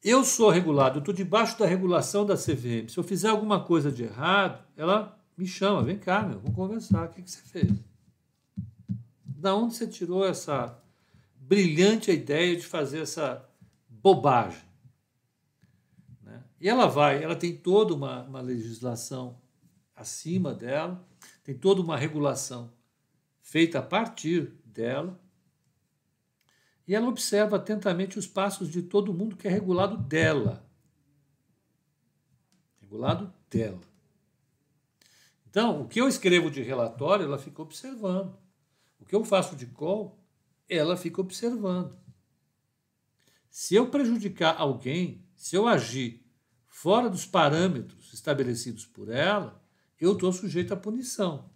Eu 0.02 0.24
sou 0.24 0.50
regulado, 0.50 0.96
eu 0.96 1.00
estou 1.00 1.14
debaixo 1.14 1.56
da 1.56 1.64
regulação 1.64 2.26
da 2.26 2.34
CVM. 2.34 2.88
Se 2.88 2.98
eu 2.98 3.04
fizer 3.04 3.28
alguma 3.28 3.62
coisa 3.62 3.90
de 3.92 4.02
errado, 4.02 4.64
ela 4.76 5.16
me 5.36 5.46
chama, 5.46 5.82
vem 5.82 5.96
cá, 5.96 6.22
meu, 6.22 6.40
vamos 6.40 6.56
conversar. 6.56 7.06
O 7.06 7.10
que, 7.10 7.22
que 7.22 7.30
você 7.30 7.40
fez? 7.42 7.72
Da 9.24 9.54
onde 9.54 9.76
você 9.76 9.86
tirou 9.86 10.26
essa 10.26 10.76
brilhante 11.36 12.10
ideia 12.10 12.56
de 12.56 12.66
fazer 12.66 13.00
essa 13.02 13.48
bobagem? 13.88 14.62
Né? 16.20 16.42
E 16.60 16.68
ela 16.68 16.86
vai, 16.86 17.22
ela 17.22 17.36
tem 17.36 17.56
toda 17.56 17.94
uma, 17.94 18.22
uma 18.24 18.40
legislação 18.40 19.38
acima 19.94 20.52
dela, 20.52 21.00
tem 21.44 21.56
toda 21.56 21.80
uma 21.80 21.96
regulação 21.96 22.72
feita 23.40 23.78
a 23.78 23.82
partir 23.82 24.52
dela, 24.64 25.16
e 26.87 26.95
ela 26.95 27.09
observa 27.09 27.57
atentamente 27.57 28.18
os 28.18 28.27
passos 28.27 28.68
de 28.68 28.83
todo 28.83 29.14
mundo 29.14 29.37
que 29.37 29.47
é 29.47 29.51
regulado 29.51 29.97
dela. 29.97 30.68
Regulado 32.81 33.33
dela. 33.49 33.81
Então, 35.49 35.83
o 35.83 35.88
que 35.88 36.01
eu 36.01 36.09
escrevo 36.09 36.51
de 36.51 36.62
relatório, 36.62 37.25
ela 37.25 37.38
fica 37.38 37.62
observando. 37.62 38.37
O 38.99 39.05
que 39.05 39.14
eu 39.14 39.25
faço 39.25 39.55
de 39.55 39.66
call, 39.66 40.18
ela 40.68 40.97
fica 40.97 41.21
observando. 41.21 41.97
Se 43.51 43.75
eu 43.75 43.90
prejudicar 43.90 44.57
alguém, 44.59 45.25
se 45.37 45.55
eu 45.55 45.68
agir 45.68 46.25
fora 46.66 47.11
dos 47.11 47.27
parâmetros 47.27 48.12
estabelecidos 48.12 48.87
por 48.87 49.11
ela, 49.11 49.62
eu 50.01 50.14
estou 50.14 50.33
sujeito 50.33 50.73
à 50.73 50.77
punição. 50.77 51.51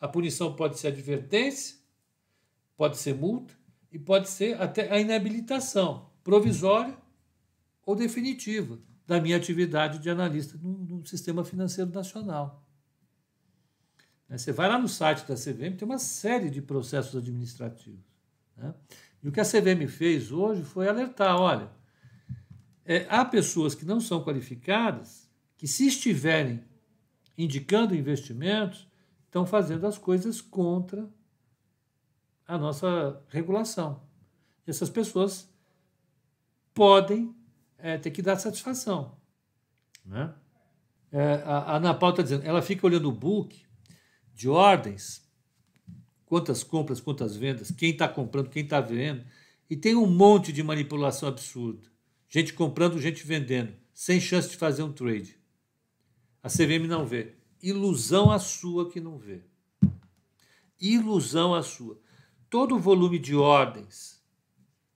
A 0.00 0.06
punição 0.06 0.54
pode 0.54 0.78
ser 0.78 0.88
advertência, 0.88 1.78
pode 2.76 2.98
ser 2.98 3.14
multa 3.14 3.57
e 3.90 3.98
pode 3.98 4.28
ser 4.28 4.60
até 4.60 4.92
a 4.92 5.00
inabilitação 5.00 6.10
provisória 6.22 6.96
ou 7.84 7.96
definitiva 7.96 8.78
da 9.06 9.20
minha 9.20 9.36
atividade 9.36 9.98
de 9.98 10.10
analista 10.10 10.58
no, 10.58 10.78
no 10.84 11.06
sistema 11.06 11.42
financeiro 11.44 11.90
nacional. 11.90 12.62
Né? 14.28 14.36
Você 14.36 14.52
vai 14.52 14.68
lá 14.68 14.78
no 14.78 14.88
site 14.88 15.26
da 15.26 15.34
CVM, 15.34 15.76
tem 15.76 15.86
uma 15.88 15.98
série 15.98 16.50
de 16.50 16.60
processos 16.60 17.16
administrativos. 17.16 18.04
Né? 18.56 18.74
E 19.22 19.28
o 19.28 19.32
que 19.32 19.40
a 19.40 19.44
CVM 19.44 19.88
fez 19.88 20.30
hoje 20.30 20.62
foi 20.62 20.88
alertar: 20.88 21.36
olha, 21.36 21.70
é, 22.84 23.06
há 23.08 23.24
pessoas 23.24 23.74
que 23.74 23.86
não 23.86 24.00
são 24.00 24.22
qualificadas 24.22 25.28
que, 25.56 25.66
se 25.66 25.86
estiverem 25.86 26.62
indicando 27.36 27.94
investimentos, 27.94 28.86
estão 29.24 29.46
fazendo 29.46 29.86
as 29.86 29.96
coisas 29.96 30.40
contra 30.40 31.08
a 32.48 32.56
nossa 32.56 33.22
regulação. 33.28 34.02
Essas 34.66 34.88
pessoas 34.88 35.48
podem 36.72 37.36
é, 37.76 37.98
ter 37.98 38.10
que 38.10 38.22
dar 38.22 38.36
satisfação. 38.36 39.18
Né? 40.04 40.34
É, 41.12 41.42
a, 41.44 41.58
a 41.58 41.76
Ana 41.76 41.92
Paula 41.92 42.14
está 42.14 42.22
dizendo, 42.22 42.44
ela 42.44 42.62
fica 42.62 42.86
olhando 42.86 43.08
o 43.08 43.12
book 43.12 43.62
de 44.34 44.48
ordens, 44.48 45.28
quantas 46.24 46.64
compras, 46.64 47.00
quantas 47.00 47.36
vendas, 47.36 47.70
quem 47.70 47.90
está 47.90 48.08
comprando, 48.08 48.48
quem 48.48 48.64
está 48.64 48.80
vendendo, 48.80 49.24
e 49.68 49.76
tem 49.76 49.94
um 49.94 50.06
monte 50.06 50.50
de 50.50 50.62
manipulação 50.62 51.28
absurda. 51.28 51.86
Gente 52.28 52.54
comprando, 52.54 53.00
gente 53.00 53.26
vendendo, 53.26 53.74
sem 53.92 54.20
chance 54.20 54.48
de 54.48 54.56
fazer 54.56 54.82
um 54.82 54.92
trade. 54.92 55.38
A 56.42 56.48
CVM 56.48 56.86
não 56.86 57.04
vê. 57.04 57.36
Ilusão 57.62 58.30
a 58.30 58.38
sua 58.38 58.90
que 58.90 59.00
não 59.00 59.18
vê. 59.18 59.42
Ilusão 60.80 61.54
a 61.54 61.62
sua. 61.62 62.00
Todo 62.50 62.76
o 62.76 62.78
volume 62.78 63.18
de 63.18 63.36
ordens 63.36 64.22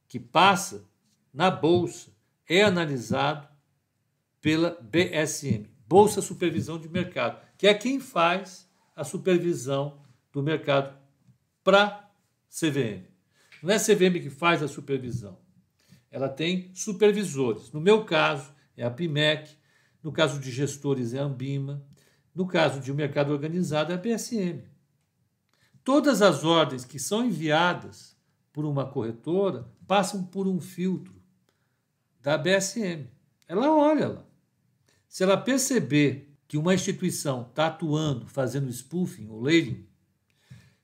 que 0.09 0.19
passa 0.19 0.85
na 1.33 1.51
bolsa 1.51 2.11
é 2.49 2.63
analisado 2.63 3.49
pela 4.41 4.71
BSM, 4.81 5.69
Bolsa 5.87 6.21
Supervisão 6.21 6.79
de 6.79 6.89
Mercado, 6.89 7.41
que 7.57 7.67
é 7.67 7.75
quem 7.75 8.01
faz 8.01 8.69
a 8.97 9.05
supervisão 9.05 10.01
do 10.33 10.43
mercado 10.43 10.99
para 11.63 12.11
CVM. 12.49 13.07
Não 13.63 13.71
é 13.71 13.77
a 13.77 13.81
CVM 13.81 14.21
que 14.21 14.31
faz 14.31 14.63
a 14.63 14.69
supervisão. 14.69 15.39
Ela 16.11 16.29
tem 16.29 16.71
supervisores. 16.75 17.71
No 17.71 17.81
meu 17.81 18.05
caso, 18.05 18.53
é 18.77 18.85
a 18.85 18.91
PIMEC, 18.91 19.57
no 20.03 20.11
caso 20.11 20.41
de 20.41 20.51
gestores, 20.51 21.15
é 21.15 21.21
a 21.21 21.25
Ambima, 21.25 21.85
no 22.35 22.47
caso 22.47 22.81
de 22.81 22.91
um 22.91 22.95
mercado 22.95 23.33
organizado, 23.33 23.93
é 23.93 23.95
a 23.95 23.99
BSM. 23.99 24.63
Todas 25.85 26.23
as 26.23 26.45
ordens 26.45 26.85
que 26.85 26.99
são 26.99 27.25
enviadas 27.25 28.17
por 28.53 28.65
uma 28.65 28.87
corretora 28.87 29.67
passam 29.87 30.25
por 30.25 30.47
um 30.47 30.61
filtro 30.61 31.15
da 32.21 32.39
BSM. 32.39 33.09
Ela 33.49 33.75
olha 33.75 34.09
lá. 34.09 34.25
Se 35.09 35.23
ela 35.23 35.37
perceber 35.37 36.33
que 36.47 36.57
uma 36.57 36.75
instituição 36.75 37.43
está 37.43 37.67
atuando, 37.67 38.27
fazendo 38.27 38.71
spoofing 38.71 39.29
ou 39.29 39.41
lading, 39.41 39.87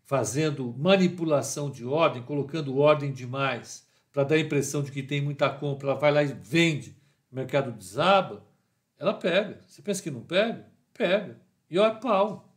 fazendo 0.02 0.74
manipulação 0.76 1.70
de 1.70 1.84
ordem, 1.84 2.22
colocando 2.22 2.78
ordem 2.78 3.12
demais 3.12 3.86
para 4.10 4.24
dar 4.24 4.34
a 4.34 4.40
impressão 4.40 4.82
de 4.82 4.90
que 4.90 5.02
tem 5.02 5.20
muita 5.20 5.50
compra, 5.50 5.90
ela 5.90 5.98
vai 5.98 6.10
lá 6.10 6.22
e 6.22 6.32
vende, 6.32 6.96
o 7.30 7.36
mercado 7.36 7.70
desaba, 7.70 8.44
ela 8.98 9.14
pega. 9.14 9.60
Você 9.66 9.80
pensa 9.82 10.02
que 10.02 10.10
não 10.10 10.22
pega? 10.22 10.66
Pega. 10.92 11.38
E 11.70 11.78
olha 11.78 11.94
pau. 11.94 12.47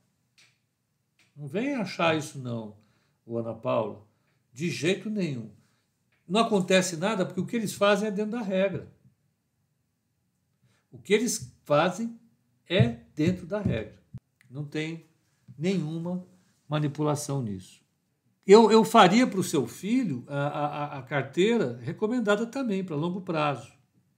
Não 1.36 1.48
vem 1.48 1.76
achar 1.76 2.18
isso 2.18 2.40
não, 2.40 2.76
o 3.26 3.38
Ana 3.38 3.54
Paula. 3.54 4.06
De 4.54 4.70
jeito 4.70 5.10
nenhum. 5.10 5.50
Não 6.28 6.42
acontece 6.42 6.98
nada 6.98 7.26
porque 7.26 7.42
o 7.42 7.46
que 7.46 7.56
eles 7.56 7.74
fazem 7.74 8.08
é 8.08 8.12
dentro 8.12 8.32
da 8.32 8.42
regra. 8.42 8.92
O 10.92 10.98
que 10.98 11.14
eles 11.14 11.54
fazem 11.64 12.20
é 12.70 12.88
dentro 13.16 13.46
da 13.46 13.60
regra. 13.60 14.02
Não 14.50 14.66
tem 14.66 15.06
nenhuma 15.58 16.26
manipulação 16.68 17.42
nisso. 17.42 17.82
Eu, 18.46 18.72
eu 18.72 18.84
faria 18.84 19.28
para 19.28 19.40
o 19.40 19.44
seu 19.44 19.68
filho 19.68 20.24
a, 20.28 20.48
a, 20.48 21.00
a 21.00 21.02
carteira 21.04 21.78
recomendada 21.82 22.46
também 22.46 22.84
para 22.84 22.96
longo 22.96 23.22
prazo. 23.22 23.72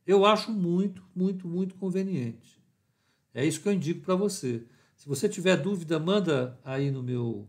Eu 0.05 0.25
acho 0.25 0.51
muito, 0.51 1.03
muito, 1.15 1.47
muito 1.47 1.75
conveniente. 1.75 2.61
É 3.33 3.45
isso 3.45 3.61
que 3.61 3.67
eu 3.67 3.73
indico 3.73 4.01
para 4.01 4.15
você. 4.15 4.65
Se 5.03 5.09
você 5.09 5.27
tiver 5.27 5.57
dúvida, 5.57 5.99
manda 5.99 6.57
aí 6.63 6.89
no 6.89 7.03
meu 7.03 7.45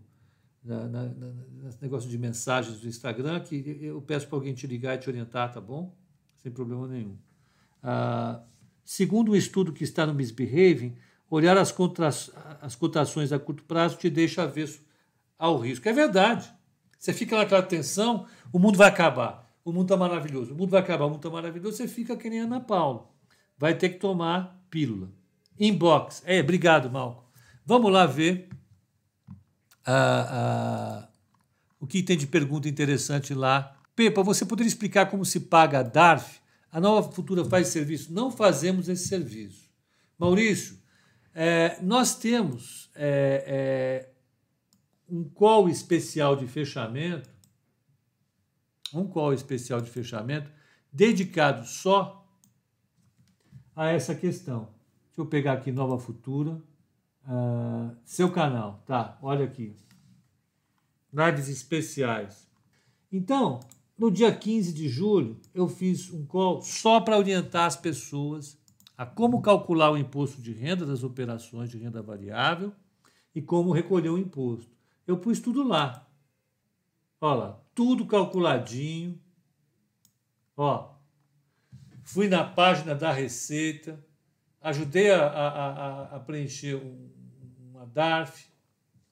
na, 0.65 0.89
na, 0.89 1.05
na, 1.05 1.33
nesse 1.63 1.81
negócio 1.81 2.11
de 2.11 2.19
mensagens 2.19 2.81
do 2.81 2.89
Instagram, 2.89 3.39
que 3.39 3.79
eu 3.81 4.03
peço 4.03 4.27
para 4.27 4.39
alguém 4.39 4.53
te 4.53 4.67
ligar 4.67 4.97
e 4.97 4.99
te 4.99 5.09
orientar, 5.09 5.53
tá 5.53 5.61
bom? 5.61 5.95
Sem 6.39 6.51
problema 6.51 6.89
nenhum. 6.89 7.17
Ah, 7.81 8.43
segundo 8.85 9.31
um 9.31 9.37
estudo 9.37 9.73
que 9.73 9.85
está 9.85 10.05
no 10.05 10.13
Misbehaving, 10.13 10.97
olhar 11.31 11.57
as, 11.57 11.71
contra, 11.71 12.09
as 12.61 12.75
cotações 12.75 13.31
a 13.31 13.39
curto 13.39 13.63
prazo 13.63 13.99
te 13.99 14.11
deixa 14.11 14.43
avesso 14.43 14.81
ao 15.39 15.57
risco. 15.57 15.89
É 15.89 15.93
verdade. 15.93 16.53
Você 16.99 17.13
fica 17.13 17.37
naquela 17.37 17.63
tensão, 17.63 18.27
o 18.53 18.59
mundo 18.59 18.77
vai 18.77 18.89
acabar, 18.89 19.49
o 19.65 19.71
mundo 19.71 19.85
está 19.85 19.97
maravilhoso, 19.97 20.55
o 20.55 20.57
mundo 20.57 20.71
vai 20.71 20.81
acabar, 20.81 21.05
o 21.05 21.09
mundo 21.09 21.19
está 21.19 21.31
maravilhoso, 21.31 21.77
você 21.77 21.87
fica 21.87 22.17
que 22.17 22.29
nem 22.29 22.41
Ana 22.41 22.59
Paula. 22.59 23.09
Vai 23.57 23.79
ter 23.79 23.91
que 23.91 24.01
tomar 24.01 24.61
pílula. 24.69 25.09
Inbox. 25.57 26.21
É, 26.27 26.41
obrigado, 26.41 26.91
Malco. 26.91 27.24
Vamos 27.67 27.91
lá 27.91 28.07
ver 28.07 28.49
o 31.81 31.87
que 31.87 32.03
tem 32.03 32.17
de 32.17 32.27
pergunta 32.27 32.69
interessante 32.69 33.35
lá. 33.35 33.77
Pepa, 33.95 34.23
você 34.23 34.45
poderia 34.45 34.69
explicar 34.69 35.07
como 35.07 35.25
se 35.25 35.41
paga 35.41 35.81
a 35.81 35.83
DARF? 35.83 36.41
A 36.71 36.81
Nova 36.81 37.11
Futura 37.13 37.45
faz 37.45 37.69
serviço? 37.69 38.13
Não 38.13 38.31
fazemos 38.31 38.89
esse 38.89 39.07
serviço. 39.07 39.71
Maurício, 40.19 40.79
é, 41.33 41.81
nós 41.81 42.17
temos 42.17 42.91
é, 42.95 43.45
é, 43.47 44.11
um 45.09 45.25
call 45.25 45.69
especial 45.69 46.35
de 46.35 46.47
fechamento, 46.47 47.31
um 48.93 49.07
call 49.07 49.33
especial 49.33 49.81
de 49.81 49.91
fechamento 49.91 50.51
dedicado 50.93 51.67
só 51.67 52.27
a 53.75 53.89
essa 53.89 54.15
questão. 54.15 54.75
Deixa 55.09 55.21
eu 55.21 55.27
pegar 55.27 55.55
aqui 55.55 55.71
Nova 55.71 55.99
Futura. 55.99 56.61
Uh, 57.27 57.97
seu 58.05 58.31
canal, 58.31 58.83
tá? 58.87 59.19
Olha 59.23 59.45
aqui. 59.45 59.75
Lives 61.13 61.49
especiais. 61.49 62.49
Então, 63.11 63.61
no 63.97 64.11
dia 64.11 64.35
15 64.35 64.73
de 64.73 64.89
julho, 64.89 65.41
eu 65.55 65.69
fiz 65.69 66.11
um 66.11 66.27
call 66.27 66.61
só 66.61 67.01
para 67.01 67.17
orientar 67.17 67.67
as 67.67 67.77
pessoas 67.77 68.59
a 68.97 69.07
como 69.07 69.41
calcular 69.41 69.91
o 69.91 69.97
imposto 69.97 70.41
de 70.43 70.53
renda 70.53 70.85
das 70.85 71.03
operações 71.03 71.71
de 71.71 71.79
renda 71.79 72.03
variável 72.03 72.73
e 73.35 73.41
como 73.41 73.73
recolher 73.73 74.11
o 74.11 74.19
imposto. 74.19 74.71
Eu 75.07 75.19
pus 75.19 75.41
tudo 75.41 75.67
lá. 75.67 76.07
Olha 77.21 77.35
lá, 77.35 77.61
tudo 77.75 78.07
calculadinho. 78.07 79.19
Ó, 80.57 80.95
fui 82.05 82.29
na 82.29 82.45
página 82.45 82.95
da 82.95 83.13
Receita, 83.13 84.05
ajudei 84.61 85.11
a, 85.11 85.27
a, 85.27 85.49
a, 85.49 86.17
a 86.17 86.21
preencher 86.21 86.81
uma 87.85 87.87
DARF, 87.87 88.47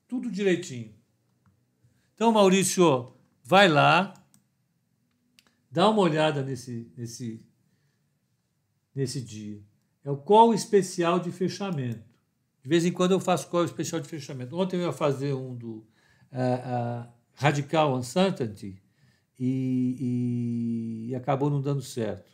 tudo 0.09 0.31
direitinho. 0.31 0.95
Então, 2.15 2.33
Maurício, 2.33 3.13
vai 3.45 3.69
lá, 3.69 4.15
dá 5.71 5.89
uma 5.89 6.01
olhada 6.01 6.43
nesse, 6.43 6.91
nesse, 6.97 7.45
nesse 8.95 9.21
dia. 9.21 9.63
É 10.05 10.11
o 10.11 10.17
call 10.17 10.55
especial 10.55 11.21
de 11.21 11.31
fechamento. 11.31 12.11
De 12.63 12.69
vez 12.69 12.85
em 12.85 12.93
quando 12.93 13.13
eu 13.13 13.21
faço 13.21 13.49
call 13.49 13.65
especial 13.65 14.01
de 14.01 14.09
fechamento. 14.09 14.57
Ontem 14.57 14.77
eu 14.77 14.83
ia 14.83 14.93
fazer 14.93 15.35
um 15.35 15.55
do 15.55 15.79
uh, 16.31 17.05
uh, 17.05 17.13
Radical 17.35 17.97
Uncertainty 17.97 18.81
e, 19.39 21.07
e, 21.09 21.11
e 21.11 21.15
acabou 21.15 21.51
não 21.51 21.61
dando 21.61 21.83
certo. 21.83 22.31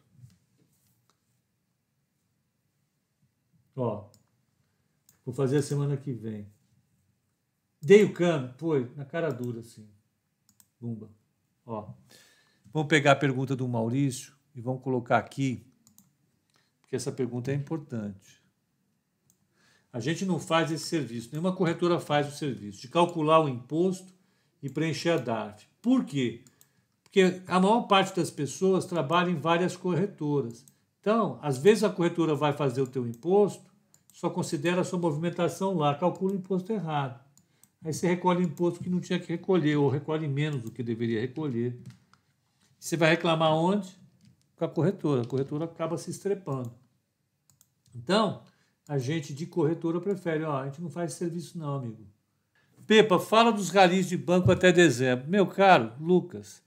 Ó, 3.76 4.10
vou 5.28 5.34
fazer 5.34 5.58
a 5.58 5.62
semana 5.62 5.94
que 5.94 6.10
vem. 6.10 6.50
Dei 7.82 8.02
o 8.02 8.14
cano, 8.14 8.54
foi, 8.56 8.90
na 8.96 9.04
cara 9.04 9.28
dura, 9.28 9.60
assim. 9.60 9.86
Bumba. 10.80 11.10
Ó. 11.66 11.92
Vamos 12.72 12.88
pegar 12.88 13.12
a 13.12 13.16
pergunta 13.16 13.54
do 13.54 13.68
Maurício 13.68 14.32
e 14.54 14.62
vamos 14.62 14.82
colocar 14.82 15.18
aqui, 15.18 15.70
porque 16.80 16.96
essa 16.96 17.12
pergunta 17.12 17.52
é 17.52 17.54
importante. 17.54 18.42
A 19.92 20.00
gente 20.00 20.24
não 20.24 20.40
faz 20.40 20.70
esse 20.70 20.84
serviço, 20.86 21.28
nenhuma 21.30 21.54
corretora 21.54 22.00
faz 22.00 22.26
o 22.26 22.36
serviço 22.36 22.80
de 22.80 22.88
calcular 22.88 23.40
o 23.40 23.50
imposto 23.50 24.14
e 24.62 24.70
preencher 24.70 25.10
a 25.10 25.18
DARF. 25.18 25.68
Por 25.82 26.06
quê? 26.06 26.42
Porque 27.02 27.42
a 27.46 27.60
maior 27.60 27.82
parte 27.82 28.16
das 28.16 28.30
pessoas 28.30 28.86
trabalha 28.86 29.30
em 29.30 29.36
várias 29.36 29.76
corretoras. 29.76 30.64
Então, 31.00 31.38
às 31.42 31.58
vezes 31.58 31.84
a 31.84 31.90
corretora 31.90 32.34
vai 32.34 32.54
fazer 32.54 32.80
o 32.80 32.86
teu 32.86 33.06
imposto, 33.06 33.67
só 34.12 34.28
considera 34.28 34.80
a 34.80 34.84
sua 34.84 34.98
movimentação 34.98 35.76
lá, 35.76 35.94
calcula 35.94 36.32
o 36.32 36.36
imposto 36.36 36.72
errado. 36.72 37.20
Aí 37.84 37.92
você 37.92 38.08
recolhe 38.08 38.44
imposto 38.44 38.82
que 38.82 38.90
não 38.90 39.00
tinha 39.00 39.18
que 39.18 39.28
recolher, 39.28 39.76
ou 39.76 39.88
recolhe 39.88 40.26
menos 40.26 40.62
do 40.62 40.70
que 40.70 40.82
deveria 40.82 41.20
recolher. 41.20 41.78
Você 42.78 42.96
vai 42.96 43.10
reclamar 43.10 43.52
onde? 43.52 43.96
Com 44.56 44.64
a 44.64 44.68
corretora. 44.68 45.22
A 45.22 45.24
corretora 45.24 45.64
acaba 45.64 45.96
se 45.96 46.10
estrepando. 46.10 46.72
Então, 47.94 48.42
a 48.88 48.98
gente 48.98 49.32
de 49.32 49.46
corretora 49.46 50.00
prefere, 50.00 50.44
ó, 50.44 50.58
a 50.58 50.64
gente 50.66 50.80
não 50.80 50.90
faz 50.90 51.12
serviço 51.12 51.58
não, 51.58 51.76
amigo. 51.76 52.06
Pepa, 52.86 53.18
fala 53.18 53.52
dos 53.52 53.68
ralis 53.68 54.08
de 54.08 54.16
banco 54.16 54.50
até 54.50 54.72
dezembro. 54.72 55.28
Meu 55.28 55.46
caro 55.46 55.92
Lucas, 56.00 56.62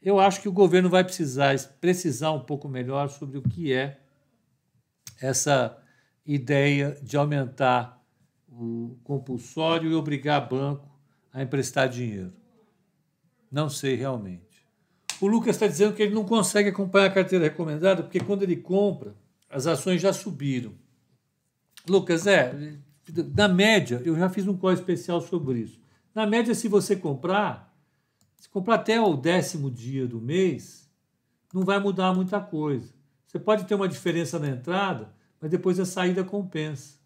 eu 0.00 0.20
acho 0.20 0.40
que 0.40 0.48
o 0.48 0.52
governo 0.52 0.88
vai 0.88 1.02
precisar 1.02 1.58
precisar 1.80 2.30
um 2.30 2.40
pouco 2.40 2.68
melhor 2.68 3.08
sobre 3.08 3.38
o 3.38 3.42
que 3.42 3.72
é 3.72 4.00
essa 5.20 5.76
ideia 6.26 6.98
de 7.02 7.16
aumentar 7.16 8.02
o 8.48 8.96
compulsório 9.04 9.90
e 9.90 9.94
obrigar 9.94 10.48
banco 10.48 10.88
a 11.32 11.42
emprestar 11.42 11.88
dinheiro. 11.88 12.32
Não 13.50 13.68
sei 13.68 13.94
realmente. 13.94 14.66
O 15.20 15.26
Lucas 15.26 15.56
está 15.56 15.66
dizendo 15.66 15.94
que 15.94 16.02
ele 16.02 16.14
não 16.14 16.24
consegue 16.24 16.70
acompanhar 16.70 17.06
a 17.06 17.14
carteira 17.14 17.44
recomendada 17.44 18.02
porque 18.02 18.20
quando 18.20 18.42
ele 18.42 18.56
compra, 18.56 19.14
as 19.48 19.66
ações 19.66 20.00
já 20.00 20.12
subiram. 20.12 20.74
Lucas, 21.88 22.26
é, 22.26 22.76
na 23.34 23.48
média, 23.48 24.02
eu 24.04 24.16
já 24.16 24.28
fiz 24.28 24.46
um 24.46 24.56
call 24.56 24.72
especial 24.72 25.20
sobre 25.20 25.60
isso. 25.60 25.80
Na 26.14 26.26
média, 26.26 26.54
se 26.54 26.66
você 26.66 26.96
comprar, 26.96 27.74
se 28.36 28.48
comprar 28.48 28.76
até 28.76 29.00
o 29.00 29.14
décimo 29.16 29.70
dia 29.70 30.06
do 30.06 30.20
mês, 30.20 30.90
não 31.52 31.62
vai 31.62 31.78
mudar 31.78 32.12
muita 32.14 32.40
coisa. 32.40 32.92
Você 33.26 33.38
pode 33.38 33.64
ter 33.64 33.74
uma 33.74 33.88
diferença 33.88 34.38
na 34.38 34.48
entrada, 34.48 35.14
mas 35.40 35.50
depois 35.50 35.78
a 35.78 35.84
saída 35.84 36.24
compensa. 36.24 36.96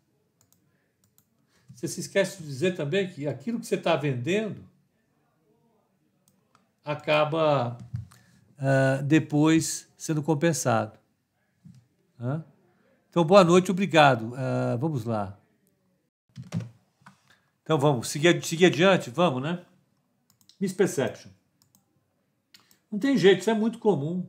Você 1.75 1.89
se 1.89 2.01
esquece 2.01 2.43
de 2.43 2.49
dizer 2.49 2.77
também 2.77 3.09
que 3.09 3.27
aquilo 3.27 3.59
que 3.59 3.67
você 3.67 3.77
está 3.77 3.97
vendendo 3.97 4.63
acaba 6.85 7.79
uh, 8.59 9.03
depois 9.03 9.89
sendo 9.97 10.23
compensado. 10.23 10.99
Então, 13.09 13.25
boa 13.25 13.43
noite, 13.43 13.71
obrigado. 13.71 14.33
Uh, 14.33 14.79
vamos 14.79 15.05
lá. 15.05 15.39
Então, 17.63 17.79
vamos 17.79 18.09
seguir, 18.09 18.45
seguir 18.45 18.67
adiante? 18.67 19.09
Vamos, 19.11 19.43
né? 19.43 19.65
Misperception. 20.61 21.31
Não 22.93 22.99
tem 22.99 23.17
jeito, 23.17 23.41
isso 23.41 23.51
é 23.51 23.55
muito 23.55 23.79
comum. 23.79 24.27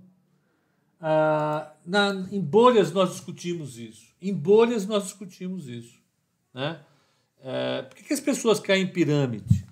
Ah, 1.04 1.74
na, 1.84 2.12
em 2.32 2.40
bolhas 2.40 2.92
nós 2.92 3.12
discutimos 3.14 3.80
isso. 3.80 4.14
Em 4.22 4.32
bolhas 4.32 4.86
nós 4.86 5.06
discutimos 5.06 5.68
isso. 5.68 6.00
Né? 6.54 6.80
É, 7.40 7.82
por 7.82 7.98
que, 7.98 8.04
que, 8.04 8.14
as 8.14 8.20
pessoas 8.20 8.60
caem 8.60 8.84
em 8.84 8.92
pirâmide? 8.92 9.66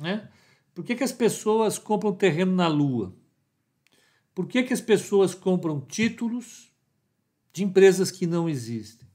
Né? 0.00 0.30
Por 0.74 0.82
que, 0.82 0.94
que 0.94 1.04
as 1.04 1.12
pessoas 1.12 1.78
compram 1.78 2.14
terreno 2.14 2.54
na 2.56 2.66
Lua? 2.68 3.14
Por 4.34 4.46
que, 4.46 4.62
que 4.62 4.72
as 4.72 4.80
pessoas 4.80 5.34
compram 5.34 5.78
títulos 5.78 6.72
de 7.52 7.62
empresas 7.62 8.10
que 8.10 8.26
não 8.26 8.48
existem? 8.48 9.06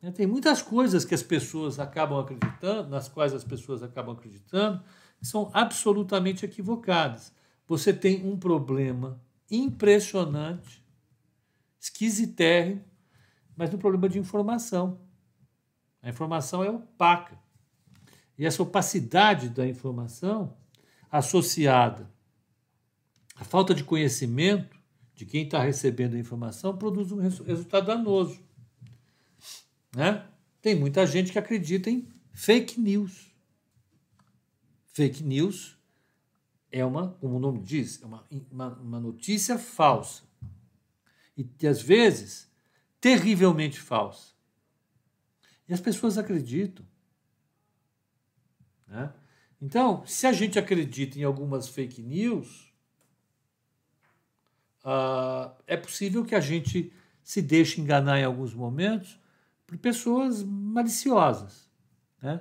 É, 0.00 0.12
tem 0.12 0.28
muitas 0.28 0.62
coisas 0.62 1.04
que 1.04 1.14
as 1.14 1.24
pessoas 1.24 1.80
acabam 1.80 2.20
acreditando, 2.20 2.88
nas 2.88 3.08
quais 3.08 3.34
as 3.34 3.42
pessoas 3.42 3.82
acabam 3.82 4.14
acreditando, 4.14 4.80
que 5.18 5.26
são 5.26 5.50
absolutamente 5.52 6.44
equivocadas. 6.44 7.32
Você 7.66 7.92
tem 7.92 8.24
um 8.24 8.38
problema 8.38 9.20
impressionante, 9.50 10.84
esquisitérrimo, 11.78 12.84
mas 13.56 13.72
um 13.72 13.78
problema 13.78 14.08
de 14.08 14.18
informação. 14.18 15.00
A 16.02 16.08
informação 16.08 16.64
é 16.64 16.70
opaca. 16.70 17.38
E 18.38 18.46
essa 18.46 18.62
opacidade 18.62 19.48
da 19.48 19.66
informação, 19.66 20.56
associada 21.10 22.10
à 23.36 23.44
falta 23.44 23.74
de 23.74 23.84
conhecimento 23.84 24.76
de 25.14 25.26
quem 25.26 25.44
está 25.44 25.62
recebendo 25.62 26.14
a 26.14 26.18
informação, 26.18 26.76
produz 26.76 27.12
um 27.12 27.20
resultado 27.20 27.86
danoso. 27.86 28.40
Né? 29.94 30.26
Tem 30.60 30.74
muita 30.74 31.06
gente 31.06 31.30
que 31.30 31.38
acredita 31.38 31.90
em 31.90 32.08
fake 32.32 32.80
news. 32.80 33.30
Fake 34.86 35.22
news 35.22 35.78
é 36.72 36.84
uma, 36.84 37.10
como 37.20 37.36
o 37.36 37.38
nome 37.38 37.60
diz, 37.60 38.02
é 38.02 38.06
uma, 38.06 38.26
uma, 38.50 38.68
uma 38.78 39.00
notícia 39.00 39.58
falsa. 39.58 40.22
E, 41.36 41.66
às 41.66 41.82
vezes, 41.82 42.50
terrivelmente 42.98 43.78
falsa. 43.78 44.32
E 45.68 45.74
as 45.74 45.80
pessoas 45.80 46.16
acreditam. 46.16 46.84
Né? 48.88 49.12
Então, 49.60 50.04
se 50.06 50.26
a 50.26 50.32
gente 50.32 50.58
acredita 50.58 51.18
em 51.18 51.24
algumas 51.24 51.68
fake 51.68 52.02
news, 52.02 52.72
uh, 54.84 55.54
é 55.66 55.76
possível 55.76 56.24
que 56.24 56.34
a 56.34 56.40
gente 56.40 56.92
se 57.22 57.42
deixe 57.42 57.80
enganar 57.80 58.18
em 58.18 58.24
alguns 58.24 58.54
momentos 58.54 59.20
por 59.66 59.76
pessoas 59.78 60.42
maliciosas. 60.42 61.70
Né? 62.20 62.40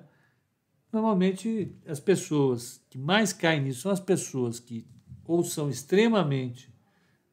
Normalmente, 0.92 1.74
as 1.88 2.00
pessoas 2.00 2.82
que 2.90 2.98
mais 2.98 3.32
caem 3.32 3.62
nisso 3.62 3.82
são 3.82 3.92
as 3.92 4.00
pessoas 4.00 4.60
que 4.60 4.86
ou 5.26 5.44
são 5.44 5.70
extremamente 5.70 6.74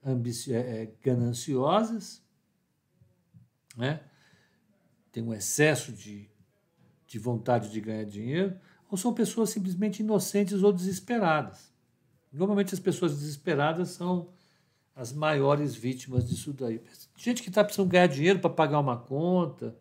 é, 0.04 0.52
é, 0.52 0.94
gananciosas, 1.02 2.22
né? 3.76 4.00
tem 5.10 5.22
um 5.22 5.34
excesso 5.34 5.92
de, 5.92 6.30
de 7.06 7.18
vontade 7.18 7.70
de 7.70 7.80
ganhar 7.80 8.04
dinheiro, 8.04 8.56
ou 8.88 8.96
são 8.96 9.12
pessoas 9.12 9.50
simplesmente 9.50 10.00
inocentes 10.00 10.62
ou 10.62 10.72
desesperadas. 10.72 11.72
Normalmente 12.32 12.72
as 12.72 12.80
pessoas 12.80 13.18
desesperadas 13.18 13.90
são 13.90 14.28
as 14.94 15.12
maiores 15.12 15.74
vítimas 15.74 16.28
disso 16.28 16.52
daí. 16.52 16.80
Gente 17.16 17.42
que 17.42 17.48
está 17.48 17.64
precisando 17.64 17.88
ganhar 17.88 18.06
dinheiro 18.06 18.38
para 18.38 18.50
pagar 18.50 18.78
uma 18.78 18.96
conta, 18.96 19.76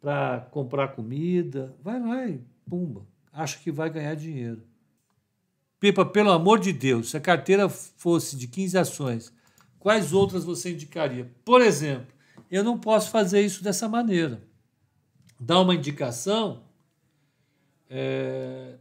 para 0.00 0.40
comprar 0.50 0.88
comida, 0.88 1.74
vai 1.82 2.00
lá 2.00 2.28
e 2.28 2.51
pumba, 2.68 3.06
acha 3.32 3.58
que 3.58 3.70
vai 3.70 3.90
ganhar 3.90 4.14
dinheiro. 4.14 4.62
Pipa, 5.80 6.04
pelo 6.04 6.30
amor 6.30 6.60
de 6.60 6.72
Deus, 6.72 7.10
se 7.10 7.16
a 7.16 7.20
carteira 7.20 7.68
fosse 7.68 8.36
de 8.36 8.46
15 8.46 8.78
ações, 8.78 9.32
quais 9.78 10.12
outras 10.12 10.44
você 10.44 10.72
indicaria? 10.72 11.30
Por 11.44 11.60
exemplo, 11.60 12.06
eu 12.50 12.62
não 12.62 12.78
posso 12.78 13.10
fazer 13.10 13.40
isso 13.40 13.64
dessa 13.64 13.88
maneira. 13.88 14.40
Dar 15.40 15.60
uma 15.60 15.74
indicação 15.74 16.62
é, 17.90 18.76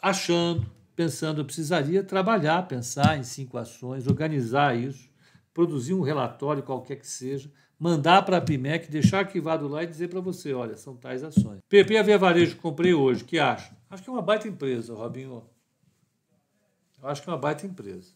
achando, 0.00 0.70
pensando, 0.94 1.40
eu 1.40 1.44
precisaria 1.44 2.04
trabalhar, 2.04 2.68
pensar 2.68 3.18
em 3.18 3.22
cinco 3.22 3.56
ações, 3.56 4.06
organizar 4.06 4.76
isso, 4.76 5.08
produzir 5.54 5.94
um 5.94 6.02
relatório 6.02 6.62
qualquer 6.62 6.96
que 6.96 7.06
seja, 7.06 7.50
mandar 7.82 8.22
para 8.22 8.36
a 8.36 8.40
PIMEC, 8.40 8.88
deixar 8.88 9.18
arquivado 9.18 9.66
lá 9.66 9.82
e 9.82 9.88
dizer 9.88 10.08
para 10.08 10.20
você, 10.20 10.54
olha, 10.54 10.76
são 10.76 10.94
tais 10.94 11.24
ações. 11.24 11.58
PP 11.68 12.00
Via 12.04 12.16
Varejo 12.16 12.56
comprei 12.58 12.94
hoje, 12.94 13.24
que 13.24 13.40
acha? 13.40 13.76
Acho 13.90 14.04
que 14.04 14.08
é 14.08 14.12
uma 14.12 14.22
baita 14.22 14.46
empresa, 14.46 14.94
Robinho. 14.94 15.42
Eu 17.02 17.08
acho 17.08 17.20
que 17.20 17.28
é 17.28 17.32
uma 17.32 17.38
baita 17.40 17.66
empresa. 17.66 18.12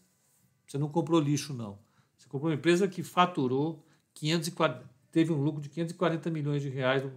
Você 0.65 0.77
não 0.77 0.87
comprou 0.87 1.19
lixo, 1.19 1.53
não. 1.53 1.77
Você 2.15 2.29
comprou 2.29 2.49
uma 2.49 2.55
empresa 2.55 2.87
que 2.87 3.03
faturou 3.03 3.85
540, 4.13 4.89
teve 5.11 5.33
um 5.33 5.41
lucro 5.41 5.61
de 5.61 5.67
540 5.67 6.29
milhões 6.29 6.61
de 6.61 6.69
reais 6.69 7.03
no 7.03 7.11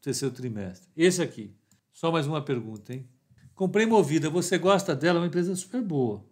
terceiro 0.00 0.32
trimestre. 0.32 0.88
Esse 0.96 1.20
aqui. 1.20 1.52
Só 1.92 2.12
mais 2.12 2.28
uma 2.28 2.40
pergunta, 2.40 2.94
hein? 2.94 3.04
Comprei 3.52 3.84
Movida, 3.84 4.30
você 4.30 4.58
gosta 4.58 4.94
dela? 4.94 5.18
É 5.18 5.22
uma 5.22 5.26
empresa 5.26 5.56
super 5.56 5.82
boa. 5.82 6.24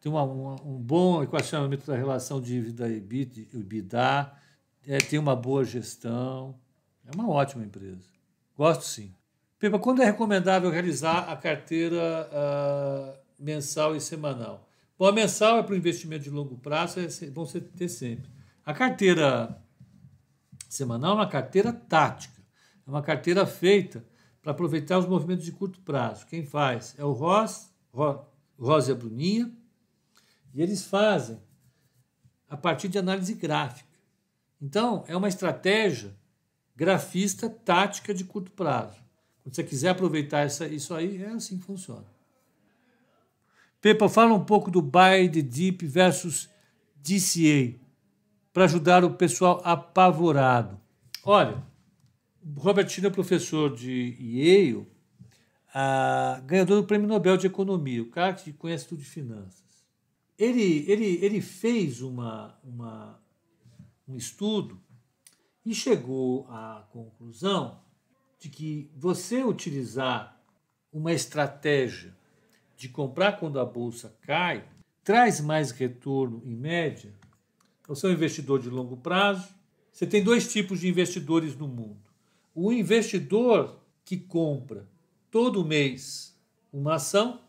Tem 0.00 0.10
uma, 0.10 0.22
uma, 0.22 0.62
um 0.62 0.78
bom 0.78 1.22
equacionamento 1.22 1.86
da 1.86 1.94
relação 1.94 2.40
dívida 2.40 2.88
e 2.88 2.96
EBITDA, 2.96 4.45
é, 4.86 4.98
tem 4.98 5.18
uma 5.18 5.34
boa 5.34 5.64
gestão, 5.64 6.58
é 7.04 7.14
uma 7.14 7.28
ótima 7.28 7.64
empresa. 7.64 8.08
Gosto 8.56 8.84
sim. 8.84 9.12
Pepa, 9.58 9.78
quando 9.78 10.02
é 10.02 10.04
recomendável 10.04 10.70
realizar 10.70 11.30
a 11.30 11.36
carteira 11.36 12.30
uh, 12.30 13.18
mensal 13.38 13.96
e 13.96 14.00
semanal? 14.00 14.68
Bom, 14.98 15.06
a 15.06 15.12
mensal 15.12 15.58
é 15.58 15.62
para 15.62 15.72
o 15.72 15.76
investimento 15.76 16.24
de 16.24 16.30
longo 16.30 16.56
prazo, 16.56 17.00
é, 17.00 17.06
vão 17.30 17.44
ser, 17.44 17.62
ter 17.62 17.88
sempre. 17.88 18.30
A 18.64 18.72
carteira 18.72 19.60
semanal 20.68 21.12
é 21.12 21.14
uma 21.16 21.28
carteira 21.28 21.72
tática, 21.72 22.42
é 22.86 22.90
uma 22.90 23.02
carteira 23.02 23.46
feita 23.46 24.04
para 24.42 24.52
aproveitar 24.52 24.98
os 24.98 25.06
movimentos 25.06 25.44
de 25.44 25.52
curto 25.52 25.80
prazo. 25.80 26.26
Quem 26.26 26.44
faz 26.44 26.94
é 26.98 27.04
o 27.04 27.12
Ross, 27.12 27.70
Rosa 28.58 28.90
e 28.90 28.94
a 28.94 28.96
Bruninha, 28.96 29.52
e 30.54 30.62
eles 30.62 30.86
fazem 30.86 31.38
a 32.48 32.56
partir 32.56 32.88
de 32.88 32.98
análise 32.98 33.34
gráfica. 33.34 33.95
Então, 34.60 35.04
é 35.06 35.16
uma 35.16 35.28
estratégia 35.28 36.14
grafista 36.74 37.48
tática 37.48 38.12
de 38.12 38.24
curto 38.24 38.50
prazo. 38.50 39.00
Quando 39.42 39.54
você 39.54 39.64
quiser 39.64 39.90
aproveitar 39.90 40.40
essa, 40.40 40.66
isso 40.66 40.94
aí, 40.94 41.22
é 41.22 41.28
assim 41.28 41.58
que 41.58 41.64
funciona. 41.64 42.04
Pepa, 43.80 44.08
fala 44.08 44.34
um 44.34 44.44
pouco 44.44 44.70
do 44.70 44.82
Buy 44.82 45.28
the 45.30 45.42
Deep 45.42 45.86
versus 45.86 46.48
DCA, 46.96 47.74
para 48.52 48.64
ajudar 48.64 49.04
o 49.04 49.14
pessoal 49.14 49.60
apavorado. 49.64 50.80
Olha, 51.22 51.62
Robert 52.56 52.88
é 53.02 53.10
professor 53.10 53.74
de 53.74 54.16
Yale, 54.18 54.86
a, 55.72 56.40
ganhador 56.44 56.80
do 56.80 56.86
Prêmio 56.86 57.06
Nobel 57.06 57.36
de 57.36 57.46
Economia, 57.46 58.02
o 58.02 58.10
cara 58.10 58.32
que 58.32 58.52
conhece 58.52 58.88
tudo 58.88 59.00
de 59.00 59.04
finanças. 59.04 59.64
Ele, 60.38 60.84
ele, 60.90 61.18
ele 61.24 61.40
fez 61.40 62.02
uma, 62.02 62.58
uma 62.64 63.20
um 64.08 64.16
estudo 64.16 64.80
e 65.64 65.74
chegou 65.74 66.46
à 66.48 66.86
conclusão 66.92 67.80
de 68.38 68.48
que 68.48 68.90
você 68.94 69.42
utilizar 69.42 70.40
uma 70.92 71.12
estratégia 71.12 72.16
de 72.76 72.88
comprar 72.88 73.38
quando 73.38 73.58
a 73.58 73.64
bolsa 73.64 74.16
cai 74.22 74.64
traz 75.02 75.40
mais 75.40 75.70
retorno 75.70 76.42
em 76.44 76.54
média. 76.54 77.12
Você 77.88 78.06
é 78.06 78.10
um 78.10 78.12
investidor 78.12 78.60
de 78.60 78.68
longo 78.68 78.96
prazo. 78.96 79.48
Você 79.92 80.06
tem 80.06 80.22
dois 80.22 80.52
tipos 80.52 80.80
de 80.80 80.88
investidores 80.88 81.56
no 81.56 81.66
mundo. 81.66 81.98
O 82.54 82.72
investidor 82.72 83.80
que 84.04 84.16
compra 84.16 84.86
todo 85.30 85.64
mês 85.64 86.36
uma 86.72 86.94
ação 86.94 87.40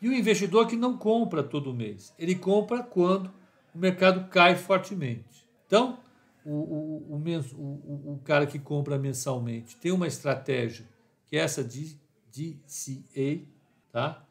e 0.00 0.08
o 0.08 0.14
investidor 0.14 0.66
que 0.66 0.76
não 0.76 0.96
compra 0.96 1.42
todo 1.42 1.74
mês. 1.74 2.14
Ele 2.18 2.34
compra 2.34 2.82
quando 2.82 3.30
o 3.74 3.78
mercado 3.78 4.28
cai 4.28 4.56
fortemente. 4.56 5.39
Então, 5.70 6.00
o, 6.44 6.50
o, 6.50 7.14
o, 7.14 8.12
o, 8.14 8.20
cara 8.24 8.44
que 8.44 8.58
compra 8.58 8.98
mensalmente 8.98 9.76
tem 9.76 9.92
uma 9.92 10.08
estratégia 10.08 10.84
que 11.28 11.36
é 11.36 11.40
essa 11.40 11.62
de 11.62 11.96
DCA, 12.26 13.46
tá? 13.92 14.26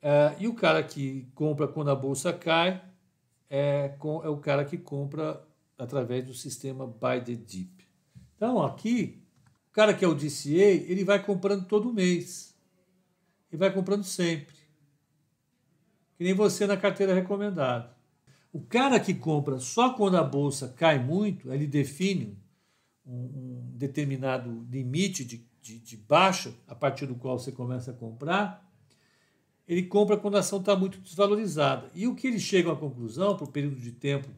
É, 0.00 0.36
e 0.38 0.46
o 0.46 0.54
cara 0.54 0.80
que 0.84 1.26
compra 1.34 1.66
quando 1.66 1.90
a 1.90 1.94
bolsa 1.96 2.32
cai 2.32 2.80
é, 3.50 3.96
com, 3.98 4.22
é 4.22 4.28
o 4.28 4.36
cara 4.36 4.64
que 4.64 4.78
compra 4.78 5.44
através 5.76 6.24
do 6.24 6.32
sistema 6.32 6.86
Buy 6.86 7.20
the 7.20 7.34
Dip. 7.34 7.84
Então, 8.36 8.64
aqui, 8.64 9.20
o 9.68 9.72
cara 9.72 9.92
que 9.92 10.04
é 10.04 10.08
o 10.08 10.14
DCA, 10.14 10.70
ele 10.86 11.02
vai 11.02 11.20
comprando 11.20 11.66
todo 11.66 11.92
mês. 11.92 12.56
E 13.50 13.56
vai 13.56 13.72
comprando 13.72 14.04
sempre. 14.04 14.54
Que 16.16 16.22
nem 16.22 16.32
você 16.32 16.64
na 16.64 16.76
carteira 16.76 17.12
recomendada. 17.12 17.95
O 18.56 18.60
cara 18.62 18.98
que 18.98 19.12
compra 19.12 19.58
só 19.58 19.92
quando 19.92 20.16
a 20.16 20.24
bolsa 20.24 20.66
cai 20.66 20.98
muito, 20.98 21.52
ele 21.52 21.66
define 21.66 22.38
um, 23.04 23.70
determinado 23.74 24.66
limite 24.70 25.26
de, 25.26 25.46
de, 25.60 25.78
de, 25.78 25.94
baixa 25.98 26.54
a 26.66 26.74
partir 26.74 27.04
do 27.04 27.16
qual 27.16 27.38
você 27.38 27.52
começa 27.52 27.90
a 27.90 27.94
comprar. 27.94 28.66
Ele 29.68 29.82
compra 29.82 30.16
quando 30.16 30.36
a 30.36 30.40
ação 30.40 30.58
está 30.58 30.74
muito 30.74 30.98
desvalorizada. 31.00 31.90
E 31.94 32.06
o 32.06 32.14
que 32.14 32.26
eles 32.26 32.40
chegam 32.40 32.72
à 32.72 32.76
conclusão, 32.76 33.36
para 33.36 33.44
o 33.44 33.52
período 33.52 33.76
de 33.76 33.92
tempo 33.92 34.30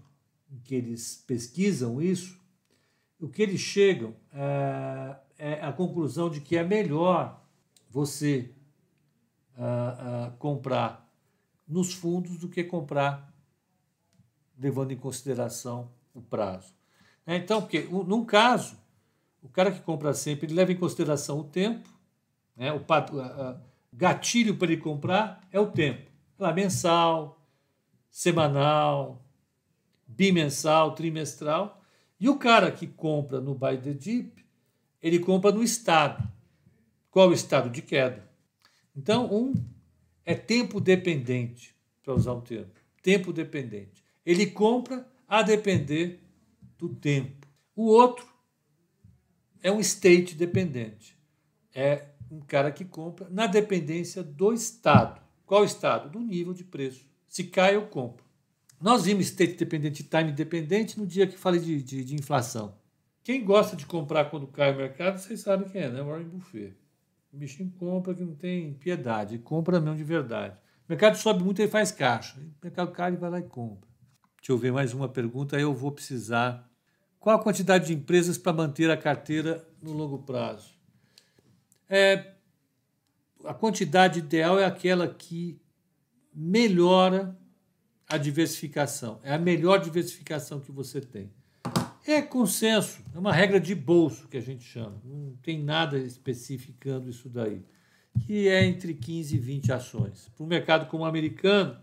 em 0.50 0.58
que 0.64 0.74
eles 0.74 1.22
pesquisam 1.24 2.02
isso, 2.02 2.36
o 3.20 3.28
que 3.28 3.40
eles 3.40 3.60
chegam 3.60 4.16
é, 4.32 5.16
é 5.38 5.52
a 5.64 5.72
conclusão 5.72 6.28
de 6.28 6.40
que 6.40 6.56
é 6.56 6.64
melhor 6.64 7.40
você 7.88 8.50
uh, 9.56 9.62
uh, 10.32 10.36
comprar 10.38 11.08
nos 11.68 11.94
fundos 11.94 12.36
do 12.36 12.48
que 12.48 12.64
comprar 12.64 13.27
levando 14.58 14.92
em 14.92 14.96
consideração 14.96 15.90
o 16.12 16.20
prazo. 16.20 16.74
Né? 17.26 17.36
Então, 17.36 17.60
porque 17.60 17.82
num 17.82 18.24
caso, 18.24 18.76
o 19.42 19.48
cara 19.48 19.70
que 19.70 19.80
compra 19.80 20.12
sempre 20.12 20.46
ele 20.46 20.54
leva 20.54 20.72
em 20.72 20.76
consideração 20.76 21.38
o 21.38 21.44
tempo, 21.44 21.88
né? 22.56 22.72
o 22.72 22.84
gatilho 23.92 24.56
para 24.56 24.72
ele 24.72 24.80
comprar 24.80 25.46
é 25.52 25.60
o 25.60 25.70
tempo. 25.70 26.10
Lá, 26.38 26.52
mensal, 26.52 27.40
semanal, 28.10 29.24
bimensal, 30.06 30.94
trimestral. 30.94 31.80
E 32.18 32.28
o 32.28 32.36
cara 32.36 32.72
que 32.72 32.86
compra 32.86 33.40
no 33.40 33.54
Buy 33.54 33.78
the 33.78 33.92
Dip, 33.92 34.44
ele 35.00 35.20
compra 35.20 35.52
no 35.52 35.62
estado. 35.62 36.28
Qual 37.10 37.28
o 37.28 37.32
estado 37.32 37.70
de 37.70 37.80
queda? 37.80 38.28
Então, 38.96 39.32
um 39.32 39.54
é 40.24 40.34
tempo 40.34 40.80
dependente, 40.80 41.74
para 42.02 42.14
usar 42.14 42.34
um 42.34 42.40
termo. 42.40 42.70
Tempo 43.02 43.32
dependente. 43.32 44.04
Ele 44.28 44.44
compra 44.44 45.08
a 45.26 45.40
depender 45.40 46.22
do 46.76 46.90
tempo. 46.90 47.48
O 47.74 47.86
outro 47.86 48.26
é 49.62 49.72
um 49.72 49.80
state 49.80 50.34
dependente. 50.34 51.18
É 51.74 52.08
um 52.30 52.38
cara 52.38 52.70
que 52.70 52.84
compra 52.84 53.26
na 53.30 53.46
dependência 53.46 54.22
do 54.22 54.52
estado. 54.52 55.18
Qual 55.46 55.64
estado? 55.64 56.10
Do 56.10 56.20
nível 56.20 56.52
de 56.52 56.62
preço. 56.62 57.06
Se 57.26 57.44
cai, 57.44 57.76
eu 57.76 57.86
compro. 57.86 58.22
Nós 58.78 59.06
vimos 59.06 59.24
state 59.28 59.54
dependente 59.54 60.02
e 60.02 60.04
time 60.04 60.30
dependente 60.30 61.00
no 61.00 61.06
dia 61.06 61.26
que 61.26 61.38
falei 61.38 61.62
de, 61.62 61.82
de, 61.82 62.04
de, 62.04 62.14
inflação. 62.14 62.76
Quem 63.24 63.42
gosta 63.42 63.74
de 63.76 63.86
comprar 63.86 64.26
quando 64.26 64.46
cai 64.46 64.74
o 64.74 64.76
mercado, 64.76 65.16
vocês 65.16 65.40
sabem 65.40 65.70
quem 65.70 65.80
é, 65.80 65.88
né? 65.88 66.02
Warren 66.02 66.28
Buffett. 66.28 66.76
O 67.32 67.38
bichinho 67.38 67.72
compra 67.78 68.14
que 68.14 68.22
não 68.22 68.34
tem 68.34 68.74
piedade, 68.74 69.38
compra 69.38 69.80
mesmo 69.80 69.96
de 69.96 70.04
verdade. 70.04 70.60
O 70.86 70.92
mercado 70.92 71.16
sobe 71.16 71.42
muito, 71.42 71.62
ele 71.62 71.70
faz 71.70 71.90
caixa. 71.90 72.38
O 72.38 72.52
mercado 72.62 72.92
cai, 72.92 73.08
ele 73.08 73.16
vai 73.16 73.30
lá 73.30 73.38
e 73.38 73.44
compra. 73.44 73.87
Deixa 74.38 74.52
eu 74.52 74.58
ver 74.58 74.72
mais 74.72 74.94
uma 74.94 75.08
pergunta. 75.08 75.58
Eu 75.58 75.74
vou 75.74 75.92
precisar. 75.92 76.68
Qual 77.20 77.36
a 77.36 77.42
quantidade 77.42 77.88
de 77.88 77.94
empresas 77.94 78.38
para 78.38 78.52
manter 78.52 78.90
a 78.90 78.96
carteira 78.96 79.66
no 79.82 79.92
longo 79.92 80.18
prazo? 80.18 80.74
É, 81.88 82.32
a 83.44 83.52
quantidade 83.52 84.20
ideal 84.20 84.58
é 84.58 84.64
aquela 84.64 85.08
que 85.08 85.60
melhora 86.32 87.36
a 88.08 88.16
diversificação. 88.16 89.20
É 89.22 89.34
a 89.34 89.38
melhor 89.38 89.78
diversificação 89.78 90.60
que 90.60 90.72
você 90.72 91.00
tem. 91.00 91.30
É 92.06 92.22
consenso, 92.22 93.02
é 93.14 93.18
uma 93.18 93.32
regra 93.32 93.60
de 93.60 93.74
bolso 93.74 94.28
que 94.28 94.36
a 94.38 94.40
gente 94.40 94.64
chama. 94.64 94.98
Não 95.04 95.36
tem 95.42 95.62
nada 95.62 95.98
especificando 95.98 97.10
isso 97.10 97.28
daí. 97.28 97.62
Que 98.26 98.48
é 98.48 98.64
entre 98.64 98.94
15 98.94 99.36
e 99.36 99.38
20 99.38 99.72
ações. 99.72 100.30
Para 100.34 100.44
um 100.44 100.48
mercado 100.48 100.88
como 100.88 101.02
o 101.02 101.06
americano, 101.06 101.78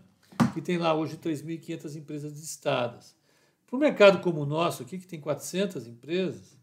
que 0.56 0.62
tem 0.62 0.78
lá 0.78 0.94
hoje 0.94 1.18
3.500 1.18 1.96
empresas 1.96 2.32
listadas. 2.32 3.14
Para 3.66 3.76
um 3.76 3.80
mercado 3.80 4.20
como 4.22 4.40
o 4.40 4.46
nosso 4.46 4.82
aqui, 4.82 4.98
que 4.98 5.06
tem 5.06 5.20
400 5.20 5.86
empresas, 5.86 6.58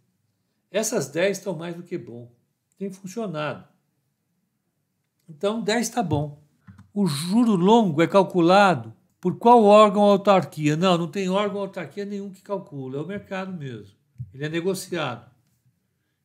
essas 0.71 1.07
10 1.09 1.37
estão 1.37 1.55
mais 1.55 1.75
do 1.75 1.83
que 1.83 1.97
bom. 1.97 2.31
Tem 2.77 2.91
funcionado. 2.91 3.67
Então, 5.29 5.61
10 5.61 5.87
está 5.87 6.01
bom. 6.01 6.41
O 6.91 7.05
juro 7.05 7.55
longo 7.55 8.01
é 8.01 8.07
calculado 8.07 8.93
por 9.21 9.37
qual 9.37 9.63
órgão 9.63 10.01
autarquia? 10.01 10.75
Não, 10.75 10.97
não 10.97 11.07
tem 11.07 11.29
órgão 11.29 11.61
autarquia 11.61 12.05
nenhum 12.05 12.31
que 12.31 12.41
calcula, 12.41 12.97
é 12.97 13.01
o 13.01 13.07
mercado 13.07 13.53
mesmo. 13.53 13.95
Ele 14.33 14.45
é 14.45 14.49
negociado 14.49 15.31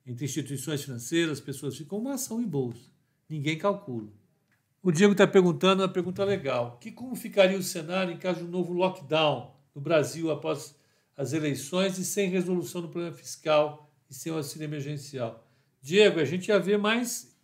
entre 0.07 0.25
instituições 0.25 0.83
financeiras, 0.83 1.39
pessoas 1.39 1.77
ficam 1.77 1.99
uma 1.99 2.15
ação 2.15 2.41
em 2.41 2.47
bolsa. 2.47 2.91
Ninguém 3.29 3.59
calcula. 3.59 4.09
O 4.83 4.93
Diego 4.93 5.13
está 5.13 5.27
perguntando 5.27 5.83
uma 5.83 5.89
pergunta 5.89 6.25
legal. 6.25 6.79
Que 6.81 6.91
como 6.91 7.17
ficaria 7.17 7.59
o 7.59 7.63
cenário 7.63 8.13
em 8.13 8.17
caso 8.17 8.41
de 8.41 8.45
um 8.45 8.51
novo 8.51 8.73
lockdown 8.73 9.55
no 9.75 9.81
Brasil 9.81 10.31
após 10.31 10.75
as 11.17 11.33
eleições 11.33 11.99
e 11.99 12.05
sem 12.05 12.31
resolução 12.31 12.81
do 12.81 12.89
problema 12.89 13.15
fiscal 13.15 13.91
e 14.09 14.15
sem 14.15 14.33
o 14.33 14.37
auxílio 14.37 14.67
emergencial? 14.67 15.45
Diego, 15.83 16.21
a 16.21 16.25
gente 16.25 16.49
ia 16.49 16.59
ver 16.59 16.79
mais 16.79 17.37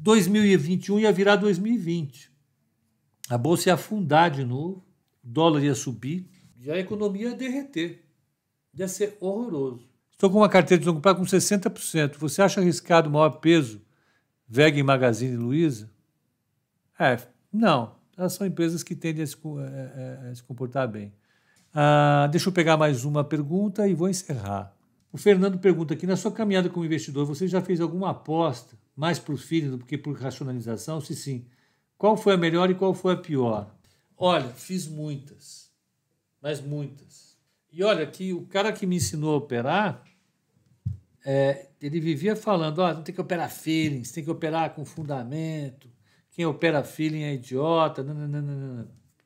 2021 0.00 1.00
ia 1.00 1.12
virar 1.12 1.36
2020. 1.36 2.30
A 3.28 3.36
bolsa 3.36 3.68
ia 3.68 3.74
afundar 3.74 4.30
de 4.30 4.44
novo, 4.44 4.84
o 5.22 5.28
dólar 5.28 5.62
ia 5.62 5.74
subir 5.74 6.28
e 6.56 6.70
a 6.70 6.78
economia 6.78 7.30
ia 7.30 7.34
derreter. 7.34 8.04
Ia 8.74 8.88
ser 8.88 9.16
horroroso. 9.20 9.88
Estou 10.12 10.30
com 10.30 10.38
uma 10.38 10.48
carteira 10.48 10.80
de 10.80 10.88
longo 10.88 11.00
prazo 11.00 11.18
com 11.18 11.24
60%. 11.24 12.16
Você 12.16 12.42
acha 12.42 12.60
arriscado 12.60 13.08
o 13.08 13.12
maior 13.12 13.30
peso 13.30 13.80
VEG 14.46 14.82
Magazine 14.82 15.36
Luiza? 15.36 15.90
É, 16.98 17.18
não. 17.52 17.96
Elas 18.16 18.32
são 18.32 18.46
empresas 18.46 18.82
que 18.82 18.96
tendem 18.96 19.22
a 19.22 19.26
se, 19.26 19.36
a, 19.36 19.62
é, 19.62 20.26
é, 20.26 20.30
a 20.30 20.34
se 20.34 20.42
comportar 20.42 20.88
bem. 20.88 21.12
Ah, 21.72 22.26
deixa 22.30 22.48
eu 22.48 22.52
pegar 22.52 22.76
mais 22.76 23.04
uma 23.04 23.22
pergunta 23.22 23.86
e 23.86 23.94
vou 23.94 24.08
encerrar. 24.08 24.74
O 25.12 25.16
Fernando 25.16 25.58
pergunta 25.58 25.94
aqui: 25.94 26.06
na 26.06 26.16
sua 26.16 26.32
caminhada 26.32 26.68
como 26.68 26.84
investidor, 26.84 27.24
você 27.24 27.46
já 27.46 27.62
fez 27.62 27.80
alguma 27.80 28.10
aposta 28.10 28.76
mais 28.96 29.18
por 29.18 29.38
feeling 29.38 29.76
do 29.76 29.84
que 29.84 29.96
por 29.96 30.18
racionalização? 30.18 31.00
Se 31.00 31.14
sim, 31.14 31.46
qual 31.96 32.16
foi 32.16 32.34
a 32.34 32.36
melhor 32.36 32.70
e 32.70 32.74
qual 32.74 32.92
foi 32.92 33.14
a 33.14 33.16
pior? 33.16 33.72
Olha, 34.16 34.48
fiz 34.48 34.88
muitas, 34.88 35.70
mas 36.42 36.60
muitas. 36.60 37.36
E 37.70 37.84
olha 37.84 38.04
que 38.06 38.32
o 38.32 38.46
cara 38.46 38.72
que 38.72 38.86
me 38.86 38.96
ensinou 38.96 39.34
a 39.34 39.38
operar, 39.38 40.02
é, 41.24 41.68
ele 41.80 42.00
vivia 42.00 42.34
falando: 42.34 42.80
oh, 42.80 42.94
não 42.94 43.02
tem 43.02 43.14
que 43.14 43.20
operar 43.20 43.48
feelings, 43.48 44.10
tem 44.10 44.24
que 44.24 44.30
operar 44.30 44.74
com 44.74 44.84
fundamento, 44.84 45.88
quem 46.38 46.46
opera 46.46 46.84
feeling 46.84 47.24
é 47.24 47.34
idiota. 47.34 48.06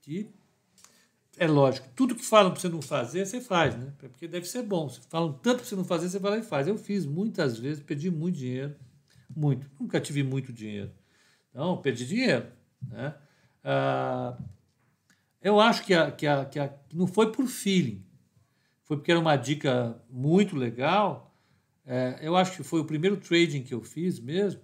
E 0.08 0.26
é 1.36 1.46
lógico, 1.46 1.86
tudo 1.94 2.14
que 2.14 2.24
falam 2.24 2.50
para 2.50 2.58
você 2.58 2.70
não 2.70 2.80
fazer, 2.80 3.26
você 3.26 3.38
faz, 3.38 3.76
né? 3.76 3.92
Porque 3.98 4.26
deve 4.26 4.46
ser 4.46 4.62
bom. 4.62 4.88
Se 4.88 4.98
falam 5.10 5.34
tanto 5.34 5.56
para 5.56 5.66
você 5.66 5.76
não 5.76 5.84
fazer, 5.84 6.08
você 6.08 6.18
vai 6.18 6.30
lá 6.30 6.38
e 6.38 6.42
faz. 6.42 6.66
Eu 6.66 6.78
fiz 6.78 7.04
muitas 7.04 7.58
vezes, 7.58 7.82
perdi 7.82 8.10
muito 8.10 8.38
dinheiro. 8.38 8.74
Muito. 9.36 9.70
Nunca 9.78 10.00
tive 10.00 10.22
muito 10.22 10.54
dinheiro. 10.54 10.90
Então, 11.50 11.76
perdi 11.82 12.06
dinheiro. 12.06 12.46
Né? 12.88 13.14
Ah, 13.62 14.38
eu 15.42 15.60
acho 15.60 15.84
que, 15.84 15.92
a, 15.92 16.10
que, 16.10 16.26
a, 16.26 16.46
que 16.46 16.58
a, 16.58 16.74
não 16.94 17.06
foi 17.06 17.30
por 17.30 17.46
feeling. 17.46 18.02
Foi 18.84 18.96
porque 18.96 19.10
era 19.10 19.20
uma 19.20 19.36
dica 19.36 20.02
muito 20.08 20.56
legal. 20.56 21.36
É, 21.84 22.20
eu 22.22 22.34
acho 22.36 22.56
que 22.56 22.62
foi 22.62 22.80
o 22.80 22.86
primeiro 22.86 23.18
trading 23.18 23.62
que 23.62 23.74
eu 23.74 23.82
fiz 23.82 24.18
mesmo 24.18 24.62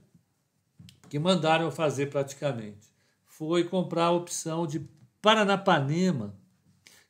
que 1.08 1.18
mandaram 1.18 1.64
eu 1.64 1.70
fazer 1.70 2.06
praticamente 2.06 2.88
foi 3.26 3.64
comprar 3.64 4.06
a 4.06 4.10
opção 4.10 4.66
de 4.66 4.80
Paranapanema, 5.22 6.34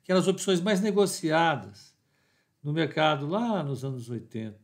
que 0.02 0.10
eram 0.10 0.20
as 0.20 0.28
opções 0.28 0.60
mais 0.60 0.80
negociadas 0.80 1.94
no 2.62 2.72
mercado 2.72 3.26
lá 3.26 3.62
nos 3.62 3.84
anos 3.84 4.08
80. 4.10 4.58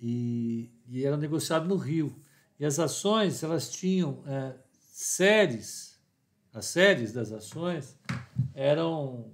e, 0.00 0.70
e 0.88 1.04
era 1.04 1.16
negociado 1.16 1.68
no 1.68 1.76
Rio. 1.76 2.14
E 2.58 2.64
as 2.64 2.78
ações 2.78 3.42
elas 3.42 3.70
tinham 3.70 4.22
é, 4.26 4.54
séries, 4.90 5.98
as 6.52 6.66
séries 6.66 7.12
das 7.12 7.32
ações 7.32 7.96
eram 8.54 9.32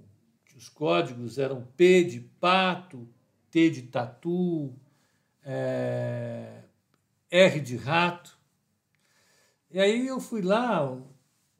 os 0.55 0.69
códigos 0.69 1.37
eram 1.37 1.61
P 1.77 2.03
de 2.03 2.19
pato, 2.19 3.07
T 3.51 3.69
de 3.69 3.83
tatu, 3.83 4.73
é, 5.43 6.63
R 7.29 7.59
de 7.59 7.77
rato. 7.77 8.36
E 9.69 9.79
aí 9.79 10.07
eu 10.07 10.19
fui 10.19 10.41
lá, 10.41 10.89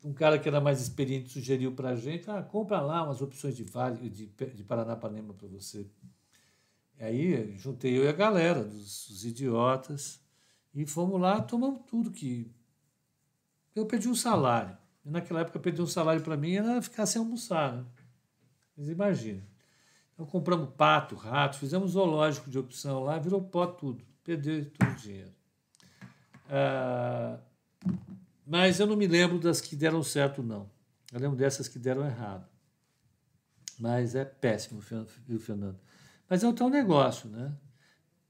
um 0.04 0.14
cara 0.14 0.40
que 0.40 0.48
era 0.48 0.62
mais 0.62 0.82
experiente 0.82 1.30
sugeriu 1.30 1.74
para 1.74 1.90
a 1.90 1.96
gente, 1.96 2.30
ah, 2.30 2.42
compra 2.42 2.80
lá 2.80 3.04
umas 3.04 3.22
opções 3.22 3.56
de 3.56 3.64
vale 3.64 4.10
de, 4.10 4.28
de 4.28 4.64
Paranapanema 4.64 5.34
para 5.34 5.48
você. 5.48 5.86
E 7.00 7.04
aí 7.04 7.58
juntei 7.58 7.98
eu 7.98 8.06
e 8.06 8.08
a 8.08 8.14
galera 8.14 8.64
dos, 8.64 9.26
idiotas 9.26 10.22
e 10.74 10.86
fomos 10.86 11.20
lá, 11.20 11.42
tomamos 11.42 11.82
tudo 11.86 12.12
que 12.12 12.50
eu 13.76 13.86
pedi 13.86 14.08
um 14.08 14.16
salário. 14.16 14.78
E 15.06 15.10
naquela 15.10 15.42
época 15.42 15.60
pedir 15.60 15.82
um 15.82 15.88
salário 15.88 16.22
para 16.22 16.38
mim 16.38 16.56
era 16.56 16.82
ficar 16.82 17.06
sem 17.06 17.20
almoçar, 17.20 17.74
né? 17.74 17.86
Mas 18.76 18.90
imagina. 18.90 19.44
Então 20.14 20.26
compramos 20.26 20.70
pato, 20.76 21.16
rato, 21.16 21.58
fizemos 21.58 21.92
zoológico 21.92 22.50
de 22.50 22.58
opção 22.58 23.04
lá, 23.04 23.20
virou 23.20 23.42
pó 23.42 23.68
tudo, 23.68 24.04
perdeu 24.24 24.70
todo 24.72 24.92
o 24.92 24.96
dinheiro. 24.96 25.32
Ah, 26.50 27.40
mas 28.48 28.80
eu 28.80 28.88
não 28.88 28.96
me 28.96 29.08
lembro 29.08 29.38
das 29.38 29.60
que 29.60 29.76
deram 29.76 30.02
certo, 30.02 30.42
não. 30.42 30.72
Eu 31.12 31.20
lembro 31.20 31.36
dessas 31.36 31.68
que 31.68 31.78
deram 31.78 32.06
errado. 32.06 32.48
Mas 33.78 34.16
é 34.16 34.24
péssimo, 34.24 34.82
viu, 35.28 35.38
Fernando? 35.38 35.78
Mas 36.30 36.44
é 36.44 36.48
o 36.48 36.54
teu 36.54 36.70
negócio, 36.70 37.30
né? 37.30 37.54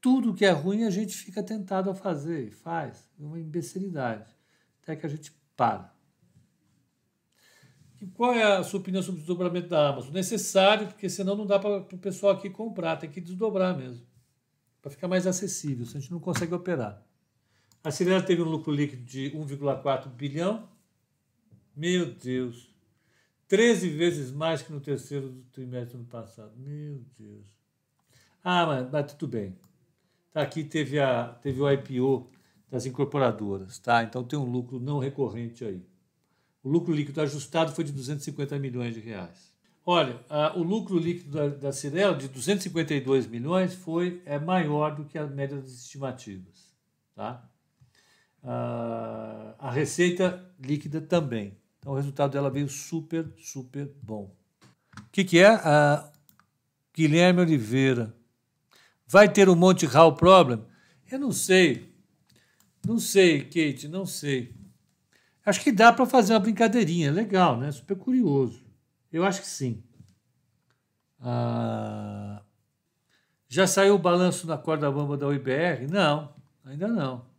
Tudo 0.02 0.34
que 0.34 0.44
é 0.44 0.50
ruim 0.50 0.86
a 0.86 0.90
gente 0.90 1.16
fica 1.16 1.44
tentado 1.44 1.92
a 1.92 1.96
fazer 1.96 2.48
e 2.48 2.52
faz. 2.52 3.08
É 3.20 3.24
uma 3.24 3.40
imbecilidade. 3.40 4.26
Até 4.82 4.96
que 4.96 5.06
a 5.06 5.10
gente 5.10 5.32
para. 5.56 5.96
E 8.02 8.08
qual 8.08 8.34
é 8.34 8.44
a 8.44 8.64
sua 8.64 8.80
opinião 8.80 9.04
sobre 9.04 9.20
o 9.20 9.24
desdobramento 9.24 9.70
da 9.70 9.90
Amazon? 9.90 10.14
Necessário, 10.14 10.88
porque 10.88 11.10
senão 11.10 11.36
não 11.36 11.46
dá 11.46 11.60
para 11.60 11.78
o 11.78 11.98
pessoal 11.98 12.34
aqui 12.34 12.50
comprar, 12.50 12.98
tem 12.98 13.10
que 13.10 13.22
desdobrar 13.22 13.78
mesmo. 13.78 14.06
Para 14.82 14.92
ficar 14.92 15.08
mais 15.08 15.28
acessível, 15.28 15.86
senão 15.86 16.00
a 16.00 16.02
gente 16.02 16.12
não 16.12 16.20
consegue 16.20 16.54
operar. 16.54 17.07
A 17.84 17.92
Cirela 17.92 18.22
teve 18.22 18.42
um 18.42 18.50
lucro 18.50 18.72
líquido 18.72 19.04
de 19.04 19.32
1,4 19.32 20.10
bilhão. 20.10 20.68
Meu 21.76 22.14
Deus. 22.14 22.74
13 23.48 23.90
vezes 23.90 24.32
mais 24.32 24.62
que 24.62 24.72
no 24.72 24.82
terceiro 24.82 25.44
trimestre 25.54 25.98
do 25.98 26.02
ano 26.02 26.10
passado. 26.10 26.52
Meu 26.58 27.02
Deus. 27.18 27.46
Ah, 28.44 28.66
mas, 28.66 28.92
mas 28.92 29.14
tudo 29.14 29.28
bem. 29.30 29.56
Tá, 30.32 30.42
aqui 30.42 30.64
teve, 30.64 31.00
a, 31.00 31.30
teve 31.42 31.62
o 31.62 31.72
IPO 31.72 32.30
das 32.70 32.86
incorporadoras, 32.86 33.80
tá? 33.80 34.04
Então 34.04 34.24
tem 34.24 34.38
um 34.38 34.50
lucro 34.50 34.80
não 34.80 35.00
recorrente 35.00 35.64
aí. 35.64 35.82
O 36.62 36.70
lucro 36.70 36.94
líquido 36.94 37.22
ajustado 37.22 37.72
foi 37.72 37.84
de 37.84 37.94
250 37.94 38.60
milhões 38.60 38.94
de 38.94 39.00
reais. 39.00 39.54
Olha, 39.86 40.20
a, 40.30 40.58
o 40.58 40.64
lucro 40.64 41.00
líquido 41.00 41.32
da, 41.32 41.48
da 41.48 41.72
Cirela 41.72 42.14
de 42.14 42.28
252 42.28 43.26
milhões 43.28 43.74
foi 43.74 44.22
é 44.26 44.38
maior 44.38 44.94
do 44.94 45.06
que 45.06 45.18
a 45.18 45.26
média 45.26 45.56
das 45.56 45.72
estimativas, 45.72 46.76
tá? 47.16 47.50
A 48.44 49.72
receita 49.72 50.46
líquida 50.60 51.02
também. 51.02 51.58
Então 51.80 51.94
o 51.94 51.96
resultado 51.96 52.32
dela 52.32 52.50
veio 52.50 52.70
super, 52.70 53.32
super 53.38 53.92
bom. 54.02 54.36
O 54.98 55.10
que, 55.12 55.24
que 55.24 55.40
é? 55.40 55.48
A 55.48 56.12
Guilherme 56.96 57.42
Oliveira. 57.42 58.16
Vai 59.06 59.32
ter 59.32 59.48
um 59.48 59.56
Monte 59.56 59.86
Hall 59.86 60.16
Problem? 60.16 60.64
Eu 61.10 61.20
não 61.20 61.32
sei. 61.32 61.96
Não 62.86 63.00
sei, 63.00 63.44
Kate, 63.44 63.88
não 63.88 64.06
sei. 64.06 64.56
Acho 65.46 65.62
que 65.62 65.72
dá 65.72 65.94
para 65.94 66.06
fazer 66.06 66.34
uma 66.34 66.40
brincadeirinha. 66.40 67.12
Legal, 67.12 67.58
né? 67.58 67.72
Super 67.72 67.96
curioso. 67.96 68.66
Eu 69.12 69.24
acho 69.24 69.42
que 69.42 69.48
sim. 69.48 69.84
Ah, 71.20 72.42
já 73.48 73.66
saiu 73.66 73.96
o 73.96 74.00
balanço 74.00 74.46
na 74.46 74.58
corda 74.58 74.92
bamba 74.92 75.16
da 75.16 75.28
UIBR? 75.28 75.90
Não, 75.90 76.34
ainda 76.66 76.88
não 76.88 77.37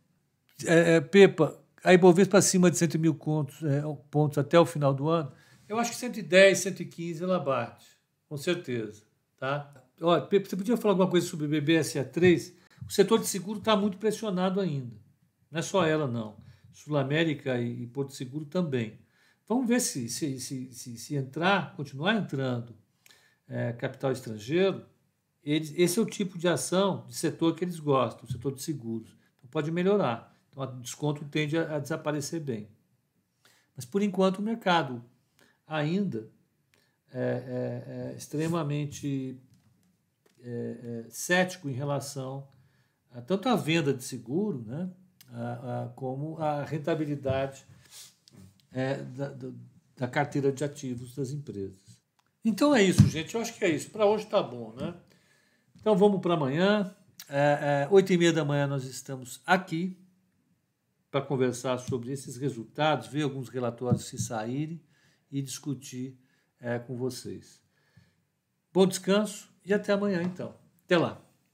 é, 0.65 0.95
é, 0.95 1.01
Pepa, 1.01 1.59
a 1.83 1.93
Ibovespa 1.93 2.37
acima 2.37 2.69
de 2.69 2.77
100 2.77 2.97
mil 2.99 3.15
pontos, 3.15 3.63
é, 3.63 3.81
pontos 4.09 4.37
até 4.37 4.59
o 4.59 4.65
final 4.65 4.93
do 4.93 5.09
ano, 5.09 5.31
eu 5.67 5.77
acho 5.77 5.91
que 5.91 5.97
110, 5.97 6.57
115 6.57 7.23
ela 7.23 7.39
bate, 7.39 7.85
com 8.27 8.37
certeza. 8.37 9.03
Tá? 9.37 9.71
Olha, 10.01 10.21
Pepa, 10.23 10.49
você 10.49 10.55
podia 10.55 10.77
falar 10.77 10.93
alguma 10.93 11.09
coisa 11.09 11.27
sobre 11.27 11.45
o 11.45 11.49
BBSA3? 11.49 12.53
O 12.87 12.91
setor 12.91 13.19
de 13.19 13.27
seguro 13.27 13.59
está 13.59 13.75
muito 13.75 13.97
pressionado 13.97 14.59
ainda. 14.59 14.95
Não 15.51 15.59
é 15.59 15.61
só 15.61 15.85
ela, 15.85 16.07
não. 16.07 16.37
Sul 16.71 16.97
América 16.97 17.59
e, 17.59 17.83
e 17.83 17.87
Porto 17.87 18.13
Seguro 18.13 18.45
também. 18.45 18.99
Vamos 19.47 19.67
ver 19.67 19.79
se, 19.81 20.09
se, 20.09 20.39
se, 20.39 20.71
se, 20.71 20.97
se 20.97 21.15
entrar, 21.15 21.75
continuar 21.75 22.15
entrando 22.15 22.75
é, 23.47 23.73
capital 23.73 24.11
estrangeiro, 24.11 24.85
eles, 25.43 25.73
esse 25.75 25.99
é 25.99 26.01
o 26.01 26.05
tipo 26.05 26.37
de 26.37 26.47
ação, 26.47 27.05
de 27.07 27.15
setor 27.15 27.55
que 27.55 27.63
eles 27.63 27.79
gostam, 27.79 28.25
o 28.25 28.31
setor 28.31 28.53
de 28.53 28.61
seguros. 28.61 29.17
Então 29.37 29.49
pode 29.49 29.71
melhorar. 29.71 30.33
O 30.63 30.81
desconto 30.81 31.23
tende 31.25 31.57
a, 31.57 31.75
a 31.75 31.79
desaparecer 31.79 32.41
bem. 32.41 32.67
Mas, 33.75 33.85
por 33.85 34.01
enquanto, 34.01 34.39
o 34.39 34.41
mercado 34.41 35.03
ainda 35.65 36.29
é, 37.13 37.19
é, 37.19 38.11
é 38.11 38.17
extremamente 38.17 39.39
é, 40.43 41.05
é, 41.07 41.09
cético 41.09 41.69
em 41.69 41.73
relação 41.73 42.47
a 43.11 43.21
tanto 43.21 43.49
à 43.49 43.55
venda 43.55 43.93
de 43.93 44.03
seguro, 44.03 44.63
né, 44.65 44.89
a, 45.31 45.83
a, 45.83 45.89
como 45.89 46.37
a 46.37 46.63
rentabilidade 46.63 47.65
é, 48.71 48.95
da, 48.97 49.33
da, 49.97 50.07
carteira 50.07 50.51
de 50.51 50.63
ativos 50.63 51.15
das 51.15 51.31
empresas. 51.31 51.99
Então 52.43 52.75
é 52.75 52.83
isso, 52.83 53.07
gente. 53.07 53.33
Eu 53.33 53.41
acho 53.41 53.53
que 53.57 53.65
é 53.65 53.69
isso. 53.69 53.89
Para 53.89 54.05
hoje 54.05 54.25
está 54.25 54.41
bom, 54.41 54.73
né? 54.73 54.93
Então 55.75 55.95
vamos 55.95 56.21
para 56.21 56.35
amanhã. 56.35 56.93
Oito 57.91 58.11
é, 58.11 58.15
e 58.15 58.17
meia 58.17 58.33
da 58.33 58.45
manhã 58.45 58.67
nós 58.67 58.85
estamos 58.85 59.41
aqui 59.45 59.97
para 61.09 61.21
conversar 61.21 61.77
sobre 61.77 62.11
esses 62.11 62.37
resultados, 62.37 63.07
ver 63.07 63.23
alguns 63.23 63.49
relatórios 63.49 64.05
se 64.05 64.17
saírem 64.17 64.81
e 65.31 65.41
discutir 65.41 66.19
é, 66.59 66.77
com 66.77 66.95
vocês. 66.95 67.61
Bom 68.71 68.85
descanso 68.85 69.51
e 69.65 69.73
até 69.73 69.93
amanhã, 69.93 70.21
então. 70.21 70.55
Até 70.85 70.97
lá. 70.97 71.28